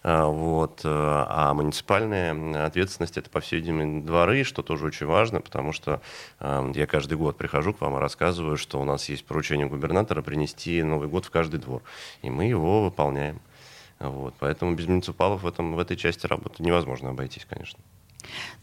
А, 0.01 0.27
Вот. 0.27 0.81
э, 0.83 0.87
А 0.87 1.53
муниципальная 1.53 2.65
ответственность 2.65 3.17
это, 3.17 3.29
по 3.29 3.41
всей 3.41 3.57
видимости, 3.59 4.05
дворы, 4.05 4.43
что 4.43 4.61
тоже 4.61 4.85
очень 4.85 5.05
важно, 5.05 5.41
потому 5.41 5.73
что 5.73 6.01
э, 6.39 6.71
я 6.75 6.87
каждый 6.87 7.17
год 7.17 7.37
прихожу 7.37 7.73
к 7.73 7.81
вам 7.81 7.97
и 7.97 7.99
рассказываю, 7.99 8.57
что 8.57 8.79
у 8.79 8.85
нас 8.85 9.09
есть 9.09 9.25
поручение 9.25 9.67
губернатора 9.67 10.21
принести 10.21 10.81
Новый 10.83 11.07
год 11.09 11.25
в 11.25 11.31
каждый 11.31 11.59
двор. 11.59 11.81
И 12.21 12.29
мы 12.29 12.45
его 12.45 12.83
выполняем. 12.83 13.41
Вот. 13.99 14.33
Поэтому 14.39 14.75
без 14.75 14.87
муниципалов 14.87 15.43
в, 15.43 15.47
этом, 15.47 15.75
в 15.75 15.79
этой 15.79 15.97
части 15.97 16.25
работы 16.25 16.63
невозможно 16.63 17.09
обойтись, 17.09 17.45
конечно. 17.49 17.79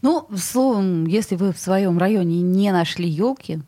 Ну, 0.01 0.27
словом, 0.35 1.05
если 1.05 1.35
вы 1.35 1.53
в 1.53 1.59
своем 1.59 1.97
районе 1.97 2.41
не 2.41 2.71
нашли 2.71 3.07
елки, 3.07 3.59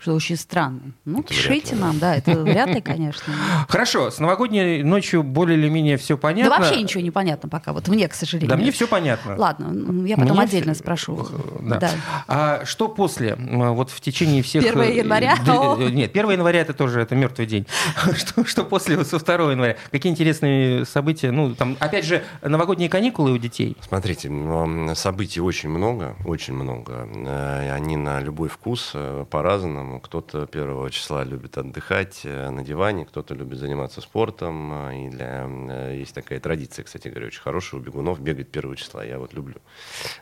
что 0.00 0.14
очень 0.14 0.36
странно, 0.36 0.80
ну, 1.04 1.20
Это 1.20 1.28
пишите 1.28 1.74
ли. 1.74 1.80
нам, 1.80 1.98
да, 1.98 2.16
это 2.16 2.32
вряд 2.38 2.68
ли, 2.68 2.80
конечно. 2.80 3.32
Хорошо, 3.68 4.10
с 4.10 4.18
новогодней 4.18 4.82
ночью 4.82 5.22
более 5.22 5.58
или 5.58 5.68
менее 5.68 5.96
все 5.96 6.14
Да 6.16 6.20
понятно. 6.22 6.58
вообще 6.58 6.82
ничего 6.82 7.02
не 7.02 7.10
понятно 7.10 7.48
пока, 7.48 7.72
вот 7.72 7.88
мне, 7.88 8.08
к 8.08 8.14
сожалению. 8.14 8.48
Да 8.50 8.56
мне 8.56 8.70
все 8.72 8.86
понятно. 8.86 9.36
Ладно, 9.36 10.04
я 10.06 10.16
потом 10.16 10.36
Мне 10.36 10.44
отдельно 10.44 10.74
всё- 10.74 10.82
спрошу. 10.82 11.26
Да. 11.60 11.78
Да. 11.78 11.90
А 12.28 12.64
что 12.64 12.88
после? 12.88 13.36
Вот 13.36 13.90
в 13.90 14.00
течение 14.00 14.42
всех... 14.42 14.64
1 14.64 14.80
э, 14.80 14.96
января? 14.96 15.36
э, 15.46 15.90
Нет, 15.90 16.10
1 16.10 16.30
января 16.30 16.60
это 16.60 16.72
тоже 16.74 17.00
это 17.00 17.14
мертвый 17.14 17.46
день. 17.46 17.66
Что, 18.16 18.44
что 18.44 18.64
после, 18.64 18.96
вот 18.96 19.06
со 19.06 19.18
2 19.18 19.52
января? 19.52 19.76
Какие 19.90 20.10
интересные 20.12 20.84
события? 20.84 21.30
Ну, 21.30 21.54
там, 21.54 21.76
опять 21.80 22.04
же, 22.04 22.22
новогодние 22.42 22.88
каникулы 22.88 23.32
у 23.32 23.38
детей. 23.38 23.76
Смотрите, 23.80 24.30
событий 24.94 25.40
очень 25.40 25.68
много, 25.68 26.16
очень 26.24 26.54
много. 26.54 27.08
Э, 27.14 27.72
Они 27.72 27.96
на 27.96 28.20
любой 28.20 28.48
вкус, 28.48 28.92
э, 28.94 29.24
по-разному. 29.76 30.00
Кто-то 30.00 30.46
первого 30.46 30.90
числа 30.90 31.24
любит 31.24 31.58
отдыхать 31.58 32.22
э, 32.24 32.50
на 32.50 32.64
диване, 32.64 33.04
кто-то 33.04 33.34
любит 33.34 33.58
заниматься 33.58 34.00
спортом. 34.00 34.72
э, 34.72 35.06
И 35.06 35.08
для, 35.10 35.46
э, 35.48 35.96
есть 35.98 36.14
такая 36.14 36.40
традиция, 36.40 36.84
кстати 36.84 37.08
говоря, 37.08 37.26
очень 37.26 37.40
хорошая 37.40 37.80
у 37.80 37.84
бегунов 37.84 38.20
бегать 38.20 38.48
первого 38.48 38.76
числа. 38.76 39.04
Я 39.04 39.18
вот 39.18 39.34
люблю. 39.34 39.56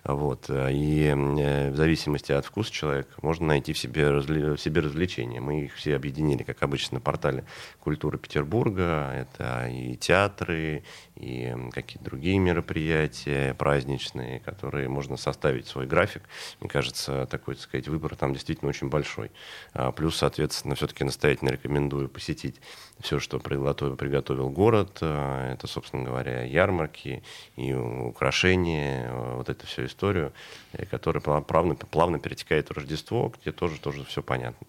Вот. 0.05 0.51
И 0.51 1.13
в 1.15 1.77
зависимости 1.77 2.33
от 2.33 2.45
вкуса 2.47 2.73
человека 2.73 3.11
можно 3.23 3.47
найти 3.47 3.73
в 3.73 3.79
себе, 3.79 4.03
разли- 4.05 4.57
в 4.57 4.61
себе 4.61 4.81
развлечения. 4.81 5.41
Мы 5.41 5.65
их 5.65 5.75
все 5.75 5.97
объединили, 5.97 6.43
как 6.43 6.63
обычно, 6.63 6.97
на 6.97 7.01
портале 7.01 7.45
культуры 7.81 8.19
Петербурга. 8.19 9.11
Это 9.15 9.69
и 9.69 9.97
театры, 9.97 10.83
и 11.17 11.55
какие-то 11.73 12.05
другие 12.05 12.39
мероприятия 12.39 13.55
праздничные, 13.55 14.41
которые 14.41 14.89
можно 14.89 15.17
составить 15.17 15.67
свой 15.67 15.87
график. 15.87 16.23
Мне 16.61 16.69
кажется, 16.69 17.27
такой, 17.27 17.55
так 17.55 17.65
сказать, 17.65 17.89
выбор 17.89 18.17
там 18.17 18.33
действительно 18.33 18.69
очень 18.69 18.89
большой. 18.89 19.31
А, 19.73 19.93
Плюс, 19.93 20.17
соответственно, 20.17 20.75
все-таки 20.75 21.05
настоятельно 21.05 21.51
рекомендую 21.51 22.09
посетить 22.09 22.57
все, 23.01 23.21
что 23.21 23.39
приготовил, 23.39 23.97
приготовил 23.97 24.51
город. 24.51 24.99
А, 25.03 25.53
Это, 25.55 25.67
собственно 25.67 26.05
говоря, 26.05 26.43
ярмарки 26.43 27.23
и 27.57 27.73
украшения, 27.73 29.07
а, 29.11 29.37
вот 29.37 29.49
эту 29.49 29.67
всю 29.67 29.87
историю, 29.87 30.33
э, 30.73 30.85
которая 30.87 31.23
пла- 31.23 31.45
плавно, 31.45 31.77
плавно 31.77 32.19
перетекает 32.19 32.69
в 32.69 32.73
Рождество, 32.73 33.33
где 33.41 33.53
тоже, 33.53 33.79
тоже 33.81 34.05
все 34.05 34.23
понятно. 34.23 34.67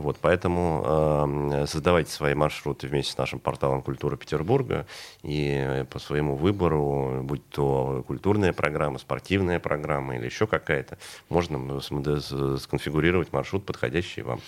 Вот, 0.00 0.16
поэтому 0.20 0.82
э, 0.84 1.66
создавайте 1.66 2.10
свои 2.10 2.34
маршруты 2.34 2.86
вместе 2.88 3.12
с 3.12 3.18
нашим 3.18 3.38
порталом 3.38 3.82
«Культура 3.82 4.16
Петербурга» 4.16 4.86
и 5.22 5.50
э, 5.52 5.84
по 5.84 5.98
своему 5.98 6.36
выбору, 6.36 7.20
будь 7.22 7.46
то 7.50 8.02
культурная 8.06 8.52
программа, 8.52 8.98
спортивная 8.98 9.58
программа 9.60 10.16
или 10.16 10.24
еще 10.24 10.46
какая-то, 10.46 10.98
можно 11.28 11.80
с- 11.80 12.58
сконфигурировать 12.62 13.32
маршрут, 13.32 13.66
подходящий 13.66 14.22
вам. 14.22 14.40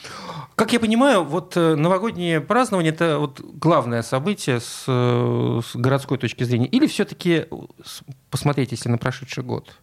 Как 0.54 0.72
я 0.72 0.80
понимаю, 0.80 1.24
вот 1.24 1.56
э, 1.56 1.74
новогоднее 1.76 2.40
празднование 2.40 2.92
это 2.92 3.18
вот 3.18 3.40
главное 3.40 4.02
событие 4.02 4.60
с, 4.60 4.84
э, 4.88 5.60
с 5.64 5.76
городской 5.76 6.18
точки 6.18 6.44
зрения. 6.44 6.66
Или 6.66 6.86
все-таки 6.86 7.46
посмотреть, 8.30 8.72
если 8.72 8.88
на 8.88 8.98
прошедший 8.98 9.44
год? 9.44 9.76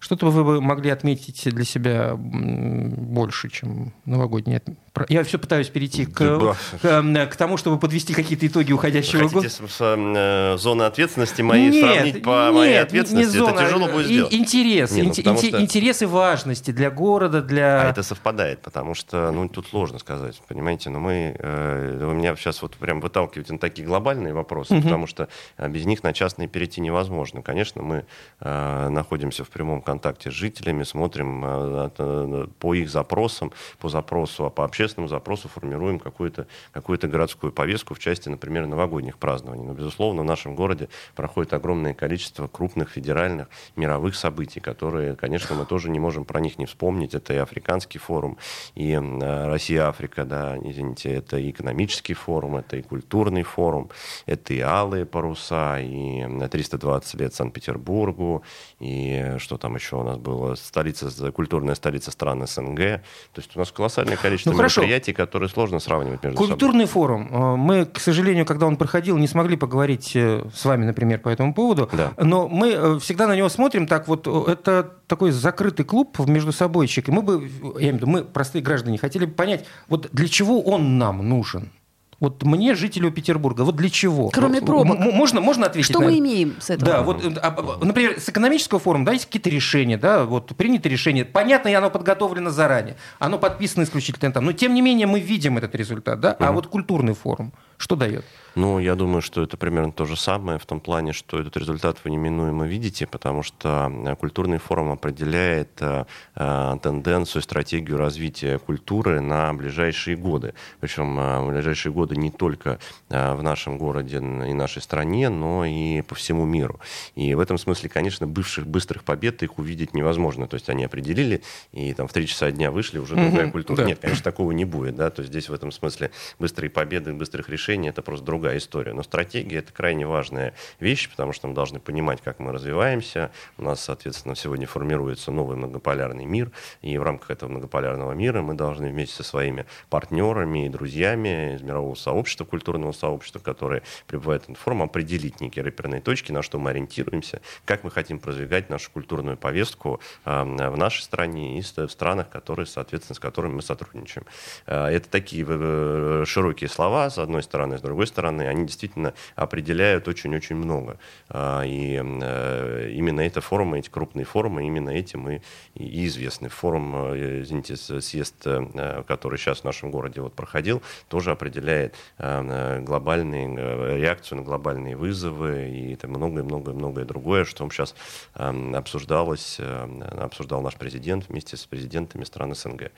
Что-то 0.00 0.30
вы 0.30 0.44
бы 0.44 0.60
могли 0.60 0.90
отметить 0.90 1.42
для 1.52 1.64
себя 1.64 2.14
больше, 2.16 3.48
чем 3.50 3.92
новогоднее. 4.04 4.60
пра- 4.60 4.76
Я 5.08 5.24
все 5.24 5.38
пытаюсь 5.38 5.68
перейти 5.68 6.06
к, 6.06 6.12
к, 6.18 6.56
э, 6.82 7.26
к 7.26 7.36
тому, 7.36 7.56
чтобы 7.56 7.78
подвести 7.78 8.14
какие-то 8.14 8.46
итоги 8.46 8.72
уходящего 8.72 9.28
года. 9.28 9.48
Хотите 9.48 9.68
с, 9.68 9.74
с, 9.74 9.80
э, 9.80 10.56
зоны 10.58 10.82
ответственности 10.84 11.42
моей 11.42 11.70
Нет, 11.70 11.84
сравнить 11.94 12.22
по 12.22 12.46
нет, 12.46 12.54
моей 12.54 12.72
не- 12.72 12.78
ответственности? 12.78 13.32
не 13.32 13.38
зона, 13.38 13.50
это 13.54 13.64
тяжело 13.66 13.86
будет 13.88 14.06
и- 14.06 14.12
сделать. 14.14 14.34
Интерес, 14.34 14.90
Не, 14.92 15.02
ну, 15.02 15.10
инте- 15.10 15.22
что- 15.48 15.60
интересы 15.62 16.06
важности 16.06 16.70
для 16.70 16.90
города, 16.90 17.42
для... 17.42 17.82
А 17.82 17.90
это 17.90 18.02
совпадает, 18.02 18.60
потому 18.62 18.94
что, 18.94 19.30
ну, 19.30 19.48
тут 19.48 19.66
сложно 19.68 19.98
сказать, 19.98 20.40
понимаете, 20.48 20.90
но 20.90 21.00
мы, 21.00 21.36
э, 21.38 21.98
вы 22.04 22.14
меня 22.14 22.34
сейчас 22.36 22.62
вот 22.62 22.76
прям 22.76 23.00
выталкиваете 23.00 23.52
на 23.52 23.58
такие 23.58 23.86
глобальные 23.86 24.32
вопросы, 24.34 24.80
потому 24.80 25.06
что 25.06 25.28
э, 25.56 25.68
без 25.68 25.84
них 25.86 26.02
на 26.02 26.12
частные 26.12 26.48
перейти 26.48 26.80
невозможно. 26.80 27.42
Конечно, 27.42 27.82
мы 27.82 28.04
э, 28.40 28.88
находимся 28.88 29.44
в 29.44 29.48
прямом 29.48 29.82
контакте 29.82 30.30
с 30.30 30.34
жителями, 30.34 30.82
смотрим 30.84 31.44
э, 31.44 31.90
э, 31.98 32.46
по 32.58 32.74
их 32.74 32.90
запросам, 32.90 33.52
по 33.78 33.88
запросу, 33.88 34.44
а 34.44 34.50
по 34.50 34.64
общественному 34.88 35.08
запросу 35.08 35.48
формируем 35.48 35.98
какую-то 35.98 36.46
какую 36.72 36.98
городскую 36.98 37.52
повестку 37.52 37.94
в 37.94 37.98
части, 37.98 38.28
например, 38.28 38.66
новогодних 38.66 39.18
празднований. 39.18 39.64
Но, 39.64 39.74
безусловно, 39.74 40.22
в 40.22 40.24
нашем 40.24 40.54
городе 40.54 40.88
проходит 41.14 41.52
огромное 41.52 41.94
количество 41.94 42.48
крупных 42.48 42.90
федеральных 42.90 43.48
мировых 43.76 44.14
событий, 44.14 44.60
которые, 44.60 45.14
конечно, 45.14 45.54
мы 45.54 45.66
тоже 45.66 45.90
не 45.90 45.98
можем 45.98 46.24
про 46.24 46.40
них 46.40 46.58
не 46.58 46.66
вспомнить. 46.66 47.14
Это 47.14 47.34
и 47.34 47.36
Африканский 47.36 47.98
форум, 47.98 48.38
и 48.74 48.94
Россия-Африка, 48.96 50.24
да, 50.24 50.56
извините, 50.56 51.12
это 51.14 51.36
и 51.36 51.50
экономический 51.50 52.14
форум, 52.14 52.56
это 52.56 52.76
и 52.76 52.82
культурный 52.82 53.42
форум, 53.42 53.90
это 54.26 54.54
и 54.54 54.60
алые 54.60 55.04
паруса, 55.04 55.78
и 55.80 56.22
э, 56.22 56.48
320 56.48 57.20
лет 57.20 57.34
Санкт-Петербургу, 57.34 58.42
и 58.80 59.34
что 59.38 59.58
там 59.58 59.74
еще 59.74 59.96
у 59.96 60.04
нас 60.04 60.18
было, 60.18 60.54
столица, 60.54 61.32
культурная 61.32 61.74
столица 61.74 62.12
стран 62.12 62.46
СНГ. 62.46 62.76
То 62.76 63.02
есть 63.36 63.56
у 63.56 63.58
нас 63.58 63.72
колоссальное 63.72 64.16
количество 64.16 64.50
Ну, 64.50 64.56
хорошо. 64.56 64.82
мероприятий, 64.82 65.12
которые 65.12 65.48
сложно 65.48 65.80
сравнивать 65.80 66.22
между 66.22 66.38
собой. 66.38 66.48
Культурный 66.50 66.86
форум. 66.86 67.28
Э, 67.30 67.56
Мы, 67.56 67.86
к 67.86 67.98
сожалению, 67.98 68.46
когда 68.46 68.66
он 68.66 68.76
проходил, 68.76 69.18
не 69.18 69.26
смогли 69.26 69.56
поговорить 69.56 70.14
э, 70.14 70.44
с 70.54 70.64
вами, 70.64 70.84
например, 70.84 71.18
по 71.18 71.28
этому 71.28 71.54
поводу. 71.54 71.90
Да. 71.92 72.12
Но 72.18 72.48
мы 72.48 72.70
э, 72.70 72.98
всегда 73.00 73.26
на 73.26 73.34
него 73.34 73.48
смотрим 73.48 73.88
так 73.88 74.06
вот. 74.06 74.28
Это 74.28 74.92
такой 75.08 75.32
закрытый 75.32 75.84
клуб 75.84 76.16
между 76.20 76.52
собойчик. 76.52 77.08
И 77.08 77.12
мы 77.12 77.22
бы, 77.22 77.50
я 77.80 77.90
имею 77.90 77.94
в 77.94 77.96
виду, 77.96 78.06
мы, 78.06 78.24
простые 78.24 78.62
граждане, 78.62 78.98
хотели 78.98 79.24
бы 79.24 79.32
понять, 79.32 79.64
вот 79.88 80.08
для 80.12 80.28
чего 80.28 80.60
он 80.60 80.98
нам 80.98 81.28
нужен? 81.28 81.72
Вот 82.20 82.42
мне, 82.42 82.74
жителю 82.74 83.12
Петербурга, 83.12 83.62
вот 83.62 83.76
для 83.76 83.88
чего? 83.88 84.30
Кроме 84.30 84.60
пробок. 84.60 84.98
Можно, 84.98 85.40
можно 85.40 85.66
ответить? 85.66 85.90
Что 85.90 86.00
мы 86.00 86.18
имеем 86.18 86.56
с 86.60 86.70
этого? 86.70 86.90
Да, 86.90 87.02
вот, 87.02 87.22
а, 87.24 87.78
например, 87.84 88.18
с 88.18 88.28
экономического 88.28 88.80
форума, 88.80 89.04
да, 89.04 89.12
есть 89.12 89.26
какие-то 89.26 89.50
решения, 89.50 89.96
да, 89.96 90.24
вот 90.24 90.56
принято 90.56 90.88
решение. 90.88 91.24
Понятно, 91.24 91.68
и 91.68 91.74
оно 91.74 91.90
подготовлено 91.90 92.50
заранее. 92.50 92.96
Оно 93.20 93.38
подписано 93.38 93.84
исключительно 93.84 94.32
там. 94.32 94.44
Но, 94.44 94.52
тем 94.52 94.74
не 94.74 94.82
менее, 94.82 95.06
мы 95.06 95.20
видим 95.20 95.58
этот 95.58 95.76
результат, 95.76 96.18
да. 96.20 96.32
А 96.40 96.50
вот 96.50 96.66
культурный 96.66 97.14
форум, 97.14 97.52
что 97.76 97.94
дает? 97.94 98.24
Ну, 98.58 98.80
я 98.80 98.96
думаю, 98.96 99.22
что 99.22 99.42
это 99.42 99.56
примерно 99.56 99.92
то 99.92 100.04
же 100.04 100.16
самое 100.16 100.58
в 100.58 100.66
том 100.66 100.80
плане, 100.80 101.12
что 101.12 101.38
этот 101.38 101.56
результат 101.56 101.98
вы 102.02 102.10
неминуемо 102.10 102.66
видите, 102.66 103.06
потому 103.06 103.44
что 103.44 103.88
э, 104.04 104.16
культурный 104.16 104.58
форум 104.58 104.90
определяет 104.90 105.70
э, 105.80 106.04
э, 106.34 106.76
тенденцию, 106.82 107.42
стратегию 107.42 107.98
развития 107.98 108.58
культуры 108.58 109.20
на 109.20 109.52
ближайшие 109.52 110.16
годы. 110.16 110.54
Причем 110.80 111.14
в 111.16 111.52
ближайшие 111.52 111.92
годы 111.92 112.07
не 112.16 112.30
только 112.30 112.78
в 113.08 113.42
нашем 113.42 113.78
городе 113.78 114.16
и 114.16 114.20
нашей 114.20 114.82
стране, 114.82 115.28
но 115.28 115.64
и 115.64 116.02
по 116.02 116.14
всему 116.14 116.44
миру. 116.44 116.80
И 117.14 117.34
в 117.34 117.40
этом 117.40 117.58
смысле, 117.58 117.88
конечно, 117.88 118.26
бывших 118.26 118.66
быстрых 118.66 119.04
побед 119.04 119.42
их 119.42 119.58
увидеть 119.58 119.94
невозможно. 119.94 120.46
То 120.48 120.54
есть 120.54 120.68
они 120.68 120.84
определили, 120.84 121.42
и 121.72 121.94
там 121.94 122.08
в 122.08 122.12
три 122.12 122.26
часа 122.26 122.50
дня 122.50 122.70
вышли, 122.70 122.98
уже 122.98 123.14
другая 123.14 123.46
mm-hmm, 123.46 123.50
культура. 123.52 123.76
Да. 123.76 123.84
Нет, 123.84 123.98
конечно, 124.00 124.24
такого 124.24 124.52
не 124.52 124.64
будет. 124.64 124.96
Да? 124.96 125.10
То 125.10 125.20
есть 125.20 125.30
здесь 125.30 125.48
в 125.48 125.52
этом 125.52 125.70
смысле 125.70 126.10
быстрые 126.38 126.70
победы, 126.70 127.12
быстрых 127.12 127.48
решений— 127.48 127.88
это 127.90 128.02
просто 128.02 128.24
другая 128.24 128.48
другая 128.48 128.58
история. 128.58 128.92
Но 128.94 129.02
стратегия— 129.02 129.58
это 129.58 129.72
крайне 129.72 130.06
важная 130.06 130.54
вещь, 130.80 131.10
потому 131.10 131.32
что 131.32 131.48
мы 131.48 131.54
должны 131.54 131.80
понимать, 131.80 132.20
как 132.22 132.38
мы 132.38 132.52
развиваемся. 132.52 133.30
У 133.58 133.62
нас, 133.62 133.80
соответственно, 133.80 134.36
сегодня 134.36 134.66
формируется 134.66 135.30
новый 135.30 135.56
многополярный 135.56 136.24
мир, 136.24 136.50
и 136.82 136.96
в 136.98 137.02
рамках 137.02 137.30
этого 137.30 137.50
многополярного 137.50 138.12
мира 138.12 138.42
мы 138.42 138.54
должны 138.54 138.88
вместе 138.88 139.16
со 139.16 139.22
своими 139.22 139.66
партнерами 139.90 140.66
и 140.66 140.68
друзьями 140.68 141.56
из 141.56 141.62
мирового 141.62 141.94
сообщества, 141.98 142.44
культурного 142.44 142.92
сообщества, 142.92 143.38
которые 143.38 143.82
пребывают 144.06 144.48
в 144.48 144.54
форму, 144.54 144.84
определить 144.84 145.40
некие 145.40 145.64
реперные 145.64 146.00
точки, 146.00 146.32
на 146.32 146.42
что 146.42 146.58
мы 146.58 146.70
ориентируемся, 146.70 147.40
как 147.64 147.84
мы 147.84 147.90
хотим 147.90 148.18
продвигать 148.18 148.70
нашу 148.70 148.90
культурную 148.90 149.36
повестку 149.36 150.00
э, 150.24 150.42
в 150.42 150.76
нашей 150.76 151.02
стране 151.02 151.58
и 151.58 151.62
в 151.62 151.90
странах, 151.90 152.30
которые, 152.30 152.66
соответственно, 152.66 153.16
с 153.16 153.18
которыми 153.18 153.54
мы 153.54 153.62
сотрудничаем. 153.62 154.26
Э, 154.66 154.86
это 154.86 155.08
такие 155.08 155.44
э, 155.48 156.24
широкие 156.26 156.68
слова, 156.68 157.10
с 157.10 157.18
одной 157.18 157.42
стороны, 157.42 157.78
с 157.78 157.80
другой 157.80 158.06
стороны, 158.06 158.42
они 158.42 158.66
действительно 158.66 159.14
определяют 159.36 160.08
очень-очень 160.08 160.56
много. 160.56 160.98
А, 161.28 161.62
и 161.62 162.00
э, 162.02 162.90
именно 162.92 163.20
это 163.20 163.40
форумы, 163.40 163.78
эти 163.78 163.88
крупные 163.88 164.24
форумы, 164.24 164.66
именно 164.66 164.90
этим 164.90 165.28
и, 165.28 165.40
и 165.74 166.06
известны. 166.06 166.48
Форум, 166.48 167.12
э, 167.14 167.42
извините, 167.42 167.76
съезд, 167.76 168.34
э, 168.44 169.02
который 169.06 169.38
сейчас 169.38 169.60
в 169.60 169.64
нашем 169.64 169.90
городе 169.90 170.20
вот 170.20 170.34
проходил, 170.34 170.82
тоже 171.08 171.30
определяет 171.30 171.87
глобальные, 172.18 173.98
реакцию 173.98 174.38
на 174.38 174.44
глобальные 174.44 174.96
вызовы 174.96 175.68
и 175.68 175.98
многое-многое-многое 176.06 177.04
другое, 177.04 177.44
что 177.44 177.68
сейчас 177.70 177.94
обсуждалось, 178.34 179.60
обсуждал 179.60 180.62
наш 180.62 180.76
президент 180.76 181.28
вместе 181.28 181.56
с 181.56 181.66
президентами 181.66 182.24
стран 182.24 182.54
СНГ. 182.54 182.90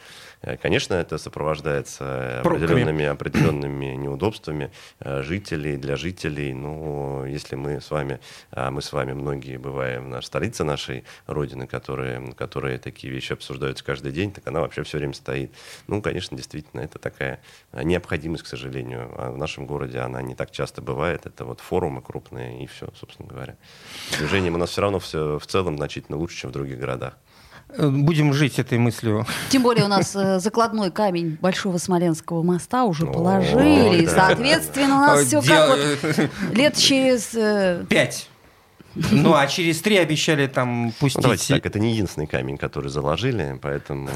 Конечно, 0.63 0.95
это 0.95 1.19
сопровождается 1.19 2.41
определенными, 2.41 3.05
определенными 3.05 3.97
неудобствами, 3.97 4.71
жителей, 5.05 5.77
для 5.77 5.97
жителей. 5.97 6.55
Ну, 6.55 7.25
если 7.27 7.57
мы 7.57 7.81
с 7.81 7.91
вами, 7.91 8.21
а 8.51 8.71
мы 8.71 8.83
с 8.83 8.93
вами 8.93 9.13
многие 9.13 9.57
бываем 9.57 10.13
в 10.13 10.23
столице 10.23 10.65
нашей 10.65 11.05
Родины, 11.27 11.67
которые, 11.67 12.33
которые 12.35 12.79
такие 12.79 13.13
вещи 13.13 13.33
обсуждаются 13.33 13.85
каждый 13.85 14.13
день, 14.13 14.33
так 14.33 14.47
она 14.47 14.61
вообще 14.61 14.83
все 14.83 14.99
время 14.99 15.15
стоит. 15.15 15.53
Ну, 15.87 16.01
конечно, 16.01 16.37
действительно, 16.37 16.81
это 16.81 16.99
такая 16.99 17.41
необходимость, 17.73 18.45
к 18.45 18.47
сожалению. 18.47 18.80
А 18.89 19.31
в 19.33 19.39
нашем 19.39 19.67
городе 19.67 19.99
она 19.99 20.23
не 20.23 20.35
так 20.35 20.51
часто 20.51 20.83
бывает. 20.83 21.27
Это 21.27 21.45
вот 21.45 21.61
форумы 21.61 22.03
крупные 22.03 22.65
и 22.65 22.67
все, 22.67 22.89
собственно 22.99 23.29
говоря. 23.29 23.57
Движением 24.19 24.55
у 24.55 24.59
нас 24.59 24.71
все 24.71 24.81
равно 24.81 24.99
все 24.99 25.39
в 25.39 25.47
целом 25.47 25.77
значительно 25.77 26.17
лучше, 26.17 26.37
чем 26.37 26.51
в 26.51 26.53
других 26.53 26.79
городах. 26.79 27.17
Э, 27.77 27.89
будем 27.89 28.33
жить 28.33 28.59
этой 28.59 28.79
мыслью. 28.79 29.27
Тем 29.51 29.63
более 29.63 29.85
у 29.85 29.89
нас 29.89 30.15
э, 30.17 30.41
закладной 30.41 30.91
камень 30.91 31.39
Большого 31.41 31.79
Смоленского 31.79 32.43
моста 32.43 32.85
уже 32.85 33.07
положили. 33.07 34.07
Соответственно, 34.07 34.97
у 34.97 35.01
нас 35.01 35.27
все 35.27 35.43
как 35.43 35.69
вот 35.69 36.31
лет 36.53 36.77
через... 36.77 37.35
Э, 37.35 37.85
Пять. 37.89 38.30
Ну, 38.95 39.35
а 39.35 39.47
через 39.47 39.81
три 39.81 39.97
обещали 39.97 40.47
там 40.47 40.93
пустить... 40.99 41.17
Ну, 41.17 41.23
давайте 41.23 41.55
так, 41.55 41.67
это 41.67 41.79
не 41.79 41.93
единственный 41.93 42.27
камень, 42.27 42.57
который 42.57 42.91
заложили, 42.91 43.59
поэтому... 43.61 44.11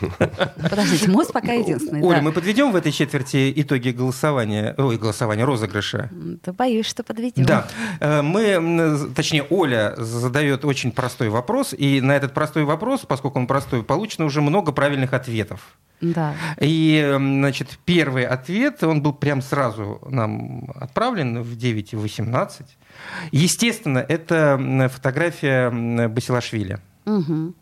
Подождите, 0.56 1.10
мост 1.10 1.32
пока 1.32 1.52
единственный, 1.52 2.02
Оля, 2.02 2.16
да. 2.16 2.22
мы 2.22 2.32
подведем 2.32 2.72
в 2.72 2.76
этой 2.76 2.92
четверти 2.92 3.52
итоги 3.54 3.90
голосования, 3.90 4.74
ой, 4.78 4.98
голосования, 4.98 5.44
розыгрыша? 5.44 6.10
Да 6.12 6.52
боюсь, 6.52 6.86
что 6.86 7.02
подведем. 7.04 7.44
Да. 7.44 7.68
Э, 8.00 8.22
мы, 8.22 9.12
точнее, 9.14 9.44
Оля 9.48 9.94
задает 9.96 10.64
очень 10.64 10.92
простой 10.92 11.28
вопрос, 11.28 11.72
и 11.72 12.00
на 12.00 12.16
этот 12.16 12.34
простой 12.34 12.64
вопрос, 12.64 13.02
поскольку 13.06 13.38
он 13.38 13.46
простой, 13.46 13.82
получено 13.82 14.24
уже 14.26 14.40
много 14.40 14.72
правильных 14.72 15.12
ответов. 15.12 15.60
Да. 16.00 16.34
И, 16.60 17.14
значит, 17.16 17.78
первый 17.84 18.26
ответ, 18.26 18.82
он 18.84 19.02
был 19.02 19.12
прям 19.12 19.40
сразу 19.42 20.00
нам 20.10 20.68
отправлен 20.74 21.42
в 21.42 21.56
9.18. 21.56 22.64
Естественно, 23.32 23.98
это 23.98 24.90
фотография 24.92 26.08
Басилашвили. 26.08 26.78
Угу. 27.06 27.54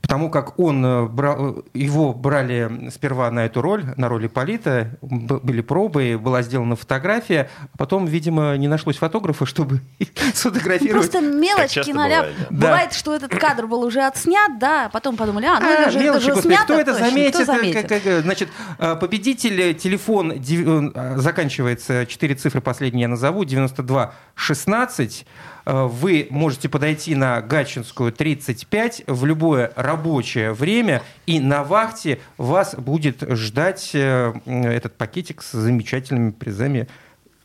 Потому 0.00 0.30
как 0.30 0.58
он 0.58 0.84
э, 0.84 1.06
брал, 1.06 1.64
его 1.74 2.12
брали 2.12 2.90
сперва 2.92 3.30
на 3.30 3.46
эту 3.46 3.62
роль, 3.62 3.84
на 3.96 4.08
роли 4.08 4.26
Полита, 4.26 4.98
были 5.00 5.60
пробы, 5.60 6.18
была 6.18 6.42
сделана 6.42 6.76
фотография, 6.76 7.48
а 7.72 7.78
потом, 7.78 8.06
видимо, 8.06 8.56
не 8.56 8.68
нашлось 8.68 8.96
фотографа, 8.96 9.46
чтобы 9.46 9.80
сфотографировать. 10.34 11.10
Просто 11.10 11.20
мелочь 11.20 11.74
киноляп. 11.74 12.26
Бывает, 12.26 12.46
да. 12.50 12.56
бывает, 12.66 12.92
что 12.92 13.14
этот 13.14 13.34
кадр 13.34 13.66
был 13.66 13.82
уже 13.82 14.02
отснят, 14.02 14.58
да, 14.58 14.88
потом 14.92 15.16
подумали, 15.16 15.46
а, 15.46 15.60
ну 15.60 15.86
а, 15.86 15.90
же, 15.90 16.00
мелочи, 16.00 16.24
это 16.24 16.26
же 16.26 16.34
господи, 16.34 16.54
снято, 16.54 16.64
кто 16.64 16.74
это 16.74 16.92
точно, 16.92 17.08
заметит? 17.08 17.34
Кто 17.34 17.44
заметит? 17.44 17.88
Как, 17.88 18.02
как, 18.02 18.22
значит, 18.22 18.48
э, 18.78 18.96
победитель, 18.96 19.74
телефон 19.74 20.32
э, 20.32 21.18
заканчивается, 21.18 22.06
четыре 22.06 22.34
цифры 22.34 22.60
последние 22.60 23.02
я 23.02 23.08
назову, 23.08 23.44
92 23.44 24.14
16 24.34 25.26
Э, 25.26 25.26
вы 25.64 26.26
можете 26.30 26.68
подойти 26.68 27.14
на 27.14 27.40
Гатчинскую 27.40 28.12
35 28.12 29.04
в 29.06 29.24
любое 29.24 29.72
рабочее 29.76 30.52
время, 30.52 31.02
и 31.26 31.40
на 31.40 31.62
вахте 31.64 32.18
вас 32.36 32.74
будет 32.74 33.22
ждать 33.36 33.90
э, 33.94 34.32
этот 34.46 34.96
пакетик 34.96 35.42
с 35.42 35.52
замечательными 35.52 36.30
призами 36.30 36.88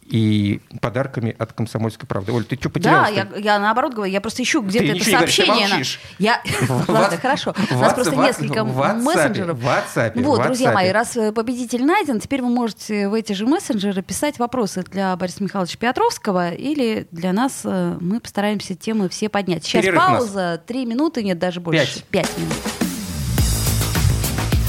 и 0.08 0.62
подарками 0.82 1.36
от 1.38 1.54
«Комсомольской 1.54 2.08
правды». 2.08 2.32
Оль, 2.32 2.46
ты 2.46 2.56
что 2.56 2.70
потерялась? 2.70 3.14
Да, 3.14 3.28
я, 3.36 3.38
я 3.38 3.60
наоборот 3.60 3.94
говорю, 3.94 4.12
я 4.12 4.22
просто 4.22 4.44
ищу 4.44 4.62
где-то 4.62 4.98
это 4.98 5.04
сообщение. 5.04 5.68
Говоришь, 5.68 6.00
ты 6.18 6.24
я... 6.24 6.42
Ладно, 6.88 7.18
хорошо. 7.18 7.54
У 7.72 7.78
нас 7.78 7.94
просто 7.94 8.16
несколько 8.16 8.64
мессенджеров. 8.64 9.58
В 9.58 9.66
WhatsApp. 9.66 10.22
Вот, 10.22 10.44
друзья 10.44 10.72
мои, 10.72 10.92
раз 10.92 11.18
э, 11.18 11.32
победитель 11.32 11.84
найден, 11.86 12.20
теперь 12.20 12.42
вы 12.42 12.50
можете 12.50 13.10
в 13.10 13.14
эти 13.14 13.34
же 13.34 13.46
мессенджеры 13.46 14.02
писать 14.02 14.40
вопросы 14.40 14.84
для 14.84 15.16
Бориса 15.16 15.44
Михайловича 15.44 15.78
Петровского 15.78 16.52
или 16.52 17.08
для 17.12 17.34
нас. 17.34 17.62
Э, 17.66 17.98
мы 18.00 18.20
постараемся 18.20 18.76
темы 18.76 19.10
все 19.10 19.30
поднять. 19.30 19.66
Сейчас 19.66 19.86
пауза, 19.94 20.62
три 20.66 20.86
минуты, 20.86 21.24
нет, 21.24 21.38
даже 21.40 21.60
больше. 21.60 22.02
Пять. 22.10 22.28
Пять 22.28 22.38
минут. 22.38 22.58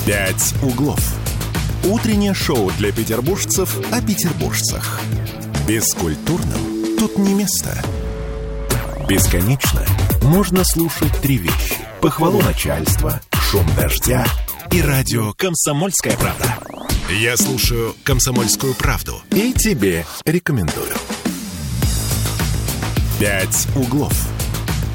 Пять 0.07 0.55
углов. 0.63 1.28
Утреннее 1.85 2.35
шоу 2.35 2.71
для 2.79 2.93
петербуржцев 2.93 3.79
о 3.93 4.01
петербуржцах. 4.03 5.01
Бескультурным 5.67 6.97
тут 6.99 7.19
не 7.19 7.35
место. 7.35 7.77
Бесконечно 9.09 9.85
можно 10.23 10.65
слушать 10.65 11.17
три 11.23 11.39
вещи. 11.39 11.77
Похвалу 12.01 12.43
начальства, 12.43 13.21
шум 13.33 13.67
дождя 13.77 14.27
и 14.71 14.83
радио 14.83 15.33
«Комсомольская 15.35 16.17
правда». 16.17 16.59
Я 17.11 17.37
слушаю 17.37 17.95
«Комсомольскую 18.05 18.75
правду» 18.75 19.23
и 19.31 19.53
тебе 19.53 20.05
рекомендую. 20.27 20.95
«Пять 23.19 23.67
углов». 23.75 24.15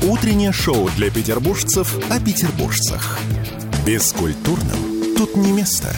Утреннее 0.03 0.51
шоу 0.51 0.89
для 0.97 1.09
петербуржцев 1.09 1.95
о 2.09 2.19
петербуржцах. 2.19 3.17
Бескультурным 3.85 5.15
тут 5.17 5.35
не 5.37 5.51
место. 5.51 5.95